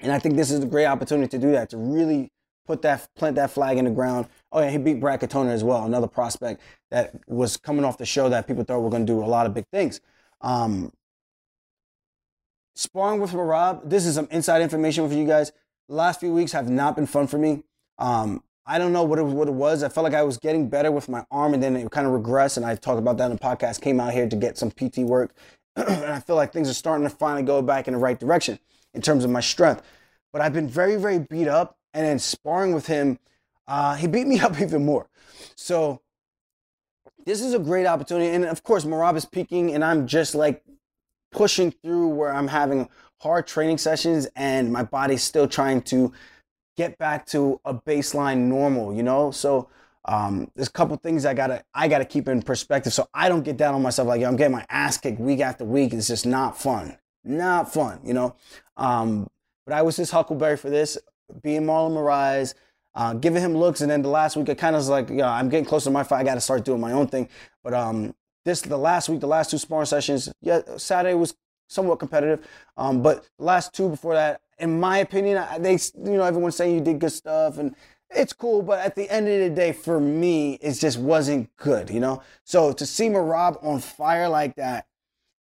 And 0.00 0.10
I 0.10 0.18
think 0.18 0.36
this 0.36 0.50
is 0.50 0.64
a 0.64 0.66
great 0.66 0.86
opportunity 0.86 1.28
to 1.28 1.38
do 1.38 1.52
that, 1.52 1.70
to 1.70 1.76
really 1.76 2.32
put 2.66 2.80
that, 2.82 3.06
plant 3.14 3.36
that 3.36 3.50
flag 3.50 3.76
in 3.76 3.84
the 3.84 3.90
ground. 3.90 4.26
Oh 4.50 4.60
yeah, 4.60 4.70
he 4.70 4.78
beat 4.78 5.00
Brad 5.00 5.20
Katona 5.20 5.50
as 5.50 5.62
well, 5.62 5.84
another 5.84 6.06
prospect 6.06 6.62
that 6.90 7.14
was 7.26 7.58
coming 7.58 7.84
off 7.84 7.98
the 7.98 8.06
show 8.06 8.30
that 8.30 8.46
people 8.46 8.64
thought 8.64 8.80
were 8.80 8.90
going 8.90 9.06
to 9.06 9.12
do 9.12 9.22
a 9.22 9.26
lot 9.26 9.44
of 9.44 9.52
big 9.52 9.66
things. 9.70 10.00
Um, 10.40 10.92
sparring 12.74 13.20
with 13.20 13.32
Merab, 13.32 13.88
this 13.88 14.06
is 14.06 14.14
some 14.14 14.28
inside 14.30 14.62
information 14.62 15.06
for 15.08 15.14
you 15.14 15.26
guys. 15.26 15.52
Last 15.88 16.20
few 16.20 16.32
weeks 16.32 16.52
have 16.52 16.70
not 16.70 16.96
been 16.96 17.06
fun 17.06 17.26
for 17.26 17.36
me. 17.36 17.64
Um, 17.98 18.42
I 18.66 18.78
don't 18.78 18.92
know 18.92 19.02
what 19.02 19.18
it, 19.18 19.24
what 19.24 19.48
it 19.48 19.54
was. 19.54 19.82
I 19.82 19.88
felt 19.88 20.04
like 20.04 20.14
I 20.14 20.22
was 20.22 20.38
getting 20.38 20.68
better 20.68 20.90
with 20.90 21.08
my 21.08 21.24
arm, 21.30 21.54
and 21.54 21.62
then 21.62 21.76
it 21.76 21.90
kind 21.90 22.06
of 22.06 22.12
regressed. 22.12 22.56
And 22.56 22.64
I 22.64 22.74
talked 22.76 22.98
about 22.98 23.18
that 23.18 23.26
in 23.30 23.32
the 23.32 23.38
podcast. 23.38 23.82
Came 23.82 24.00
out 24.00 24.12
here 24.12 24.28
to 24.28 24.36
get 24.36 24.56
some 24.56 24.70
PT 24.70 24.98
work, 24.98 25.34
and 25.76 26.04
I 26.06 26.20
feel 26.20 26.36
like 26.36 26.52
things 26.52 26.70
are 26.70 26.74
starting 26.74 27.06
to 27.06 27.14
finally 27.14 27.42
go 27.42 27.60
back 27.60 27.88
in 27.88 27.94
the 27.94 28.00
right 28.00 28.18
direction 28.18 28.58
in 28.94 29.02
terms 29.02 29.24
of 29.24 29.30
my 29.30 29.40
strength. 29.40 29.82
But 30.32 30.40
I've 30.40 30.52
been 30.52 30.68
very, 30.68 30.96
very 30.96 31.18
beat 31.18 31.48
up, 31.48 31.78
and 31.92 32.06
then 32.06 32.18
sparring 32.18 32.74
with 32.74 32.86
him, 32.86 33.18
uh, 33.68 33.96
he 33.96 34.06
beat 34.06 34.26
me 34.26 34.40
up 34.40 34.60
even 34.60 34.84
more. 34.84 35.08
So 35.56 36.00
this 37.26 37.42
is 37.42 37.54
a 37.54 37.58
great 37.58 37.86
opportunity, 37.86 38.30
and 38.30 38.44
of 38.44 38.62
course, 38.62 38.84
Merab 38.84 39.16
is 39.16 39.26
peaking, 39.26 39.74
and 39.74 39.84
I'm 39.84 40.06
just 40.06 40.34
like 40.34 40.62
pushing 41.32 41.70
through 41.70 42.08
where 42.08 42.32
I'm 42.32 42.48
having 42.48 42.88
hard 43.20 43.46
training 43.46 43.78
sessions, 43.78 44.26
and 44.36 44.72
my 44.72 44.84
body's 44.84 45.22
still 45.22 45.48
trying 45.48 45.82
to 45.82 46.12
get 46.76 46.98
back 46.98 47.26
to 47.26 47.60
a 47.64 47.74
baseline 47.74 48.38
normal, 48.38 48.94
you 48.94 49.02
know? 49.02 49.30
So 49.30 49.68
um, 50.04 50.50
there's 50.54 50.68
a 50.68 50.72
couple 50.72 50.96
things 50.96 51.24
I 51.24 51.34
gotta 51.34 51.64
I 51.74 51.88
gotta 51.88 52.04
keep 52.04 52.28
in 52.28 52.42
perspective 52.42 52.92
so 52.92 53.08
I 53.14 53.28
don't 53.28 53.42
get 53.42 53.56
down 53.56 53.74
on 53.74 53.82
myself 53.82 54.08
like 54.08 54.22
I'm 54.22 54.36
getting 54.36 54.52
my 54.52 54.66
ass 54.68 54.98
kicked 54.98 55.20
week 55.20 55.40
after 55.40 55.64
week. 55.64 55.92
It's 55.92 56.08
just 56.08 56.26
not 56.26 56.60
fun. 56.60 56.98
Not 57.24 57.72
fun, 57.72 58.00
you 58.04 58.12
know. 58.12 58.36
Um, 58.76 59.28
but 59.64 59.74
I 59.74 59.82
was 59.82 59.96
just 59.96 60.12
Huckleberry 60.12 60.58
for 60.58 60.68
this, 60.68 60.98
being 61.42 61.62
Marlon 61.62 61.92
Moraes, 61.92 62.54
uh, 62.94 63.14
giving 63.14 63.42
him 63.42 63.56
looks, 63.56 63.80
and 63.80 63.90
then 63.90 64.02
the 64.02 64.08
last 64.08 64.36
week 64.36 64.48
I 64.50 64.54
kind 64.54 64.76
of 64.76 64.80
was 64.80 64.90
like, 64.90 65.08
yeah, 65.08 65.30
I'm 65.30 65.48
getting 65.48 65.64
close 65.64 65.84
to 65.84 65.90
my 65.90 66.02
fight. 66.02 66.20
I 66.20 66.24
got 66.24 66.34
to 66.34 66.40
start 66.40 66.64
doing 66.64 66.80
my 66.80 66.92
own 66.92 67.06
thing. 67.06 67.28
But 67.62 67.72
um, 67.72 68.14
this 68.44 68.60
the 68.60 68.76
last 68.76 69.08
week, 69.08 69.20
the 69.20 69.26
last 69.26 69.50
two 69.50 69.58
sparring 69.58 69.86
sessions, 69.86 70.30
yeah, 70.42 70.60
Saturday 70.76 71.14
was 71.14 71.34
somewhat 71.66 71.98
competitive, 71.98 72.46
um, 72.76 73.02
but 73.02 73.28
last 73.38 73.72
two 73.72 73.88
before 73.88 74.14
that, 74.14 74.40
in 74.58 74.78
my 74.78 74.98
opinion, 74.98 75.44
they, 75.60 75.72
you 75.72 76.16
know, 76.16 76.22
everyone's 76.22 76.56
saying 76.56 76.74
you 76.74 76.80
did 76.80 76.98
good 76.98 77.12
stuff 77.12 77.58
and 77.58 77.74
it's 78.10 78.32
cool, 78.32 78.62
but 78.62 78.78
at 78.78 78.94
the 78.94 79.10
end 79.10 79.28
of 79.28 79.40
the 79.40 79.50
day, 79.50 79.72
for 79.72 79.98
me, 79.98 80.54
it 80.54 80.74
just 80.74 80.98
wasn't 80.98 81.54
good, 81.56 81.90
you 81.90 82.00
know? 82.00 82.22
So 82.44 82.72
to 82.72 82.86
see 82.86 83.08
Merab 83.08 83.62
on 83.64 83.80
fire 83.80 84.28
like 84.28 84.54
that 84.56 84.86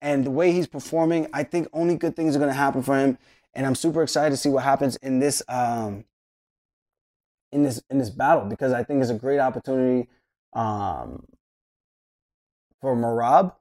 and 0.01 0.25
the 0.25 0.31
way 0.31 0.53
he's 0.53 0.67
performing, 0.67 1.27
I 1.33 1.43
think 1.43 1.69
only 1.73 1.97
good 1.97 2.15
things 2.15 2.37
are 2.37 2.39
going 2.39 2.51
to 2.51 2.55
happen 2.55 2.83
for 2.83 2.97
him. 2.97 3.19
And 3.55 3.67
I'm 3.67 3.75
super 3.75 4.03
excited 4.03 4.31
to 4.31 4.37
see 4.37 4.49
what 4.49 4.63
happens 4.63 4.97
in 4.97 5.19
this, 5.19 5.43
um, 5.49 6.05
in 7.51 7.65
this, 7.65 7.83
in 7.91 7.99
this 7.99 8.11
battle 8.11 8.45
because 8.45 8.73
I 8.73 8.85
think 8.85 9.01
it's 9.01 9.11
a 9.11 9.15
great 9.15 9.41
opportunity, 9.41 10.09
um, 10.53 11.27
for 12.81 12.95
Merab 12.97 13.55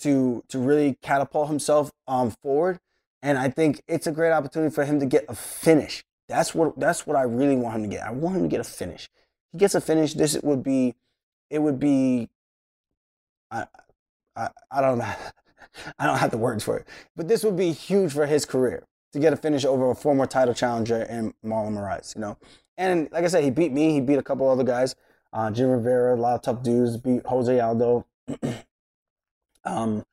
to, 0.00 0.44
to 0.48 0.58
really 0.58 0.98
catapult 1.02 1.48
himself, 1.48 1.90
um, 2.06 2.32
forward 2.42 2.80
and 3.26 3.38
I 3.38 3.48
think 3.48 3.82
it's 3.88 4.06
a 4.06 4.12
great 4.12 4.30
opportunity 4.30 4.72
for 4.72 4.84
him 4.84 5.00
to 5.00 5.06
get 5.06 5.24
a 5.28 5.34
finish. 5.34 6.04
That's 6.28 6.54
what 6.54 6.78
that's 6.78 7.08
what 7.08 7.16
I 7.16 7.22
really 7.22 7.56
want 7.56 7.74
him 7.74 7.82
to 7.82 7.88
get. 7.88 8.06
I 8.06 8.12
want 8.12 8.36
him 8.36 8.42
to 8.42 8.48
get 8.48 8.60
a 8.60 8.64
finish. 8.64 9.08
He 9.52 9.58
gets 9.58 9.74
a 9.74 9.80
finish. 9.80 10.14
This 10.14 10.38
would 10.42 10.62
be, 10.62 10.94
it 11.50 11.60
would 11.60 11.80
be. 11.80 12.28
I, 13.50 13.66
I, 14.36 14.50
I 14.70 14.80
don't 14.80 14.98
know. 14.98 15.12
I 15.98 16.06
don't 16.06 16.18
have 16.18 16.30
the 16.30 16.38
words 16.38 16.62
for 16.62 16.78
it, 16.78 16.86
but 17.16 17.26
this 17.26 17.42
would 17.42 17.56
be 17.56 17.72
huge 17.72 18.12
for 18.12 18.26
his 18.26 18.44
career 18.44 18.84
to 19.12 19.18
get 19.18 19.32
a 19.32 19.36
finish 19.36 19.64
over 19.64 19.90
a 19.90 19.94
former 19.94 20.26
title 20.26 20.54
challenger 20.54 21.02
in 21.02 21.34
Marlon 21.44 21.74
Moraes. 21.74 22.14
You 22.14 22.20
know, 22.20 22.38
and 22.78 23.08
like 23.10 23.24
I 23.24 23.28
said, 23.28 23.42
he 23.42 23.50
beat 23.50 23.72
me. 23.72 23.92
He 23.92 24.00
beat 24.00 24.18
a 24.18 24.22
couple 24.22 24.48
other 24.48 24.64
guys. 24.64 24.94
Uh, 25.32 25.50
Jim 25.50 25.68
Rivera, 25.68 26.14
a 26.14 26.16
lot 26.16 26.36
of 26.36 26.42
tough 26.42 26.62
dudes. 26.62 26.96
Beat 26.96 27.26
Jose 27.26 27.58
Aldo. 27.58 28.06
um, 29.66 30.04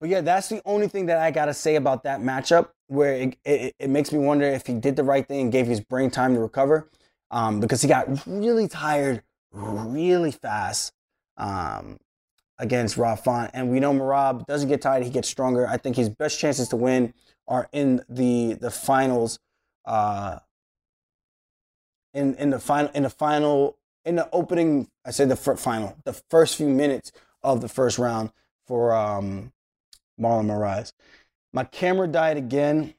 but 0.00 0.08
yeah, 0.08 0.20
that's 0.20 0.48
the 0.48 0.60
only 0.64 0.88
thing 0.88 1.06
that 1.06 1.18
I 1.18 1.30
gotta 1.30 1.54
say 1.54 1.76
about 1.76 2.04
that 2.04 2.20
matchup. 2.20 2.70
Where 2.88 3.14
it, 3.14 3.36
it, 3.44 3.74
it 3.78 3.90
makes 3.90 4.12
me 4.12 4.18
wonder 4.18 4.44
if 4.44 4.66
he 4.66 4.74
did 4.74 4.96
the 4.96 5.04
right 5.04 5.26
thing 5.26 5.40
and 5.40 5.52
gave 5.52 5.66
his 5.66 5.80
brain 5.80 6.10
time 6.10 6.34
to 6.34 6.40
recover, 6.40 6.90
um, 7.30 7.60
because 7.60 7.80
he 7.82 7.88
got 7.88 8.06
really 8.26 8.68
tired 8.68 9.22
really 9.52 10.30
fast 10.30 10.92
um, 11.36 11.98
against 12.58 12.96
Rob 12.96 13.18
Font. 13.20 13.50
And 13.54 13.70
we 13.70 13.80
know 13.80 13.92
Merab 13.92 14.46
doesn't 14.46 14.68
get 14.68 14.82
tired; 14.82 15.04
he 15.04 15.10
gets 15.10 15.28
stronger. 15.28 15.66
I 15.66 15.76
think 15.76 15.96
his 15.96 16.08
best 16.08 16.38
chances 16.38 16.68
to 16.68 16.76
win 16.76 17.14
are 17.48 17.68
in 17.72 18.02
the 18.08 18.54
the 18.54 18.70
finals. 18.70 19.38
Uh, 19.84 20.38
in 22.12 22.34
in 22.34 22.50
the 22.50 22.58
final 22.58 22.90
in 22.94 23.04
the 23.04 23.10
final 23.10 23.78
in 24.04 24.16
the 24.16 24.28
opening, 24.32 24.88
I 25.04 25.12
say 25.12 25.24
the 25.24 25.36
final, 25.36 25.96
the 26.04 26.12
first 26.12 26.56
few 26.56 26.68
minutes 26.68 27.12
of 27.42 27.60
the 27.60 27.68
first 27.68 27.98
round 27.98 28.32
for 28.72 28.94
um, 28.94 29.52
Marlon 30.18 30.46
Moraes. 30.46 30.94
My 31.52 31.62
camera 31.62 32.08
died 32.08 32.38
again, 32.38 32.94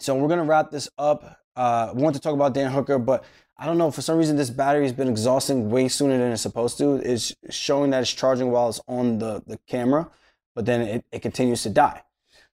so 0.00 0.16
we're 0.16 0.26
gonna 0.26 0.42
wrap 0.42 0.72
this 0.72 0.88
up. 0.98 1.38
Uh, 1.56 1.90
I 1.90 1.92
want 1.92 2.16
to 2.16 2.20
talk 2.20 2.34
about 2.34 2.54
Dan 2.54 2.72
Hooker, 2.72 2.98
but 2.98 3.22
I 3.56 3.66
don't 3.66 3.78
know 3.78 3.92
for 3.92 4.02
some 4.02 4.18
reason 4.18 4.34
this 4.36 4.50
battery 4.50 4.82
has 4.82 4.92
been 4.92 5.06
exhausting 5.06 5.70
way 5.70 5.86
sooner 5.86 6.18
than 6.18 6.32
it's 6.32 6.42
supposed 6.42 6.76
to. 6.78 6.96
It's 6.96 7.32
showing 7.50 7.92
that 7.92 8.02
it's 8.02 8.12
charging 8.12 8.50
while 8.50 8.68
it's 8.68 8.80
on 8.88 9.20
the, 9.20 9.40
the 9.46 9.58
camera, 9.68 10.10
but 10.56 10.66
then 10.66 10.80
it, 10.80 11.04
it 11.12 11.22
continues 11.22 11.62
to 11.62 11.70
die. 11.70 12.02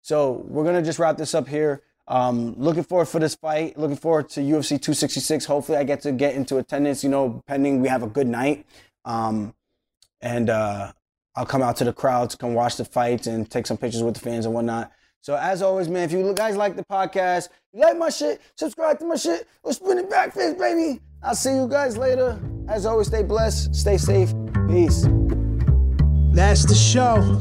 So 0.04 0.46
we're 0.48 0.64
gonna 0.64 0.84
just 0.84 1.00
wrap 1.00 1.18
this 1.18 1.34
up 1.34 1.48
here. 1.48 1.82
Um, 2.08 2.54
looking 2.56 2.84
forward 2.84 3.08
for 3.08 3.18
this 3.18 3.34
fight. 3.34 3.80
Looking 3.80 3.98
forward 3.98 4.30
to 4.30 4.42
UFC 4.42 4.80
266. 4.80 5.46
Hopefully, 5.46 5.80
I 5.80 5.84
get 5.84 6.02
to 6.02 6.12
get 6.12 6.36
into 6.36 6.58
attendance. 6.58 7.04
You 7.04 7.10
know, 7.10 7.42
pending 7.48 7.82
we 7.82 7.88
have 7.88 8.04
a 8.04 8.08
good 8.08 8.28
night. 8.28 8.68
Um, 9.06 9.56
and 10.22 10.52
uh, 10.52 10.92
I'll 11.38 11.46
come 11.46 11.62
out 11.62 11.76
to 11.78 11.84
the 11.84 11.94
crowds, 11.94 12.34
come 12.34 12.56
watch 12.56 12.78
the 12.78 12.84
fights 12.84 13.28
and 13.28 13.48
take 13.48 13.68
some 13.68 13.78
pictures 13.78 14.02
with 14.02 14.16
the 14.16 14.20
fans 14.20 14.48
and 14.48 14.56
whatnot. 14.56 14.92
So 15.22 15.36
as 15.36 15.62
always, 15.62 15.88
man, 15.88 16.04
if 16.04 16.12
you 16.12 16.34
guys 16.34 16.58
like 16.58 16.76
the 16.76 16.84
podcast, 16.84 17.50
you 17.72 17.82
like 17.82 17.96
my 17.96 18.10
shit, 18.10 18.42
subscribe 18.56 18.98
to 18.98 19.06
my 19.06 19.18
shit. 19.18 19.48
Let's 19.64 19.78
spin 19.78 20.00
it 20.00 20.10
back 20.10 20.34
fist, 20.34 20.58
baby. 20.58 21.00
I'll 21.22 21.36
see 21.36 21.54
you 21.54 21.68
guys 21.68 21.96
later. 21.96 22.40
As 22.68 22.88
always, 22.88 23.06
stay 23.06 23.22
blessed, 23.22 23.76
stay 23.76 24.00
safe. 24.00 24.34
Peace. 24.68 25.06
That's 26.32 26.66
the 26.66 26.74
show. 26.74 27.40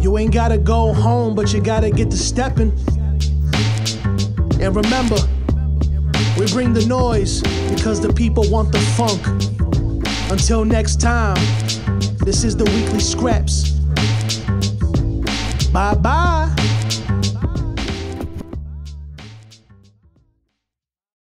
You 0.00 0.16
ain't 0.16 0.32
gotta 0.32 0.56
go 0.56 0.94
home, 0.94 1.34
but 1.34 1.52
you 1.52 1.60
gotta 1.60 1.90
get 1.90 2.10
to 2.10 2.16
stepping. 2.16 2.72
And 4.60 4.74
remember, 4.74 5.18
We 6.38 6.46
bring 6.46 6.72
the 6.72 6.84
noise 6.86 7.42
because 7.70 8.00
the 8.00 8.12
people 8.12 8.44
want 8.50 8.72
the 8.72 8.80
funk. 8.96 9.24
Until 10.32 10.64
next 10.64 11.00
time, 11.00 11.36
this 12.24 12.42
is 12.42 12.56
the 12.56 12.64
weekly 12.64 13.00
scraps. 13.00 13.70
Bye 15.72 15.94
bye. 15.94 16.43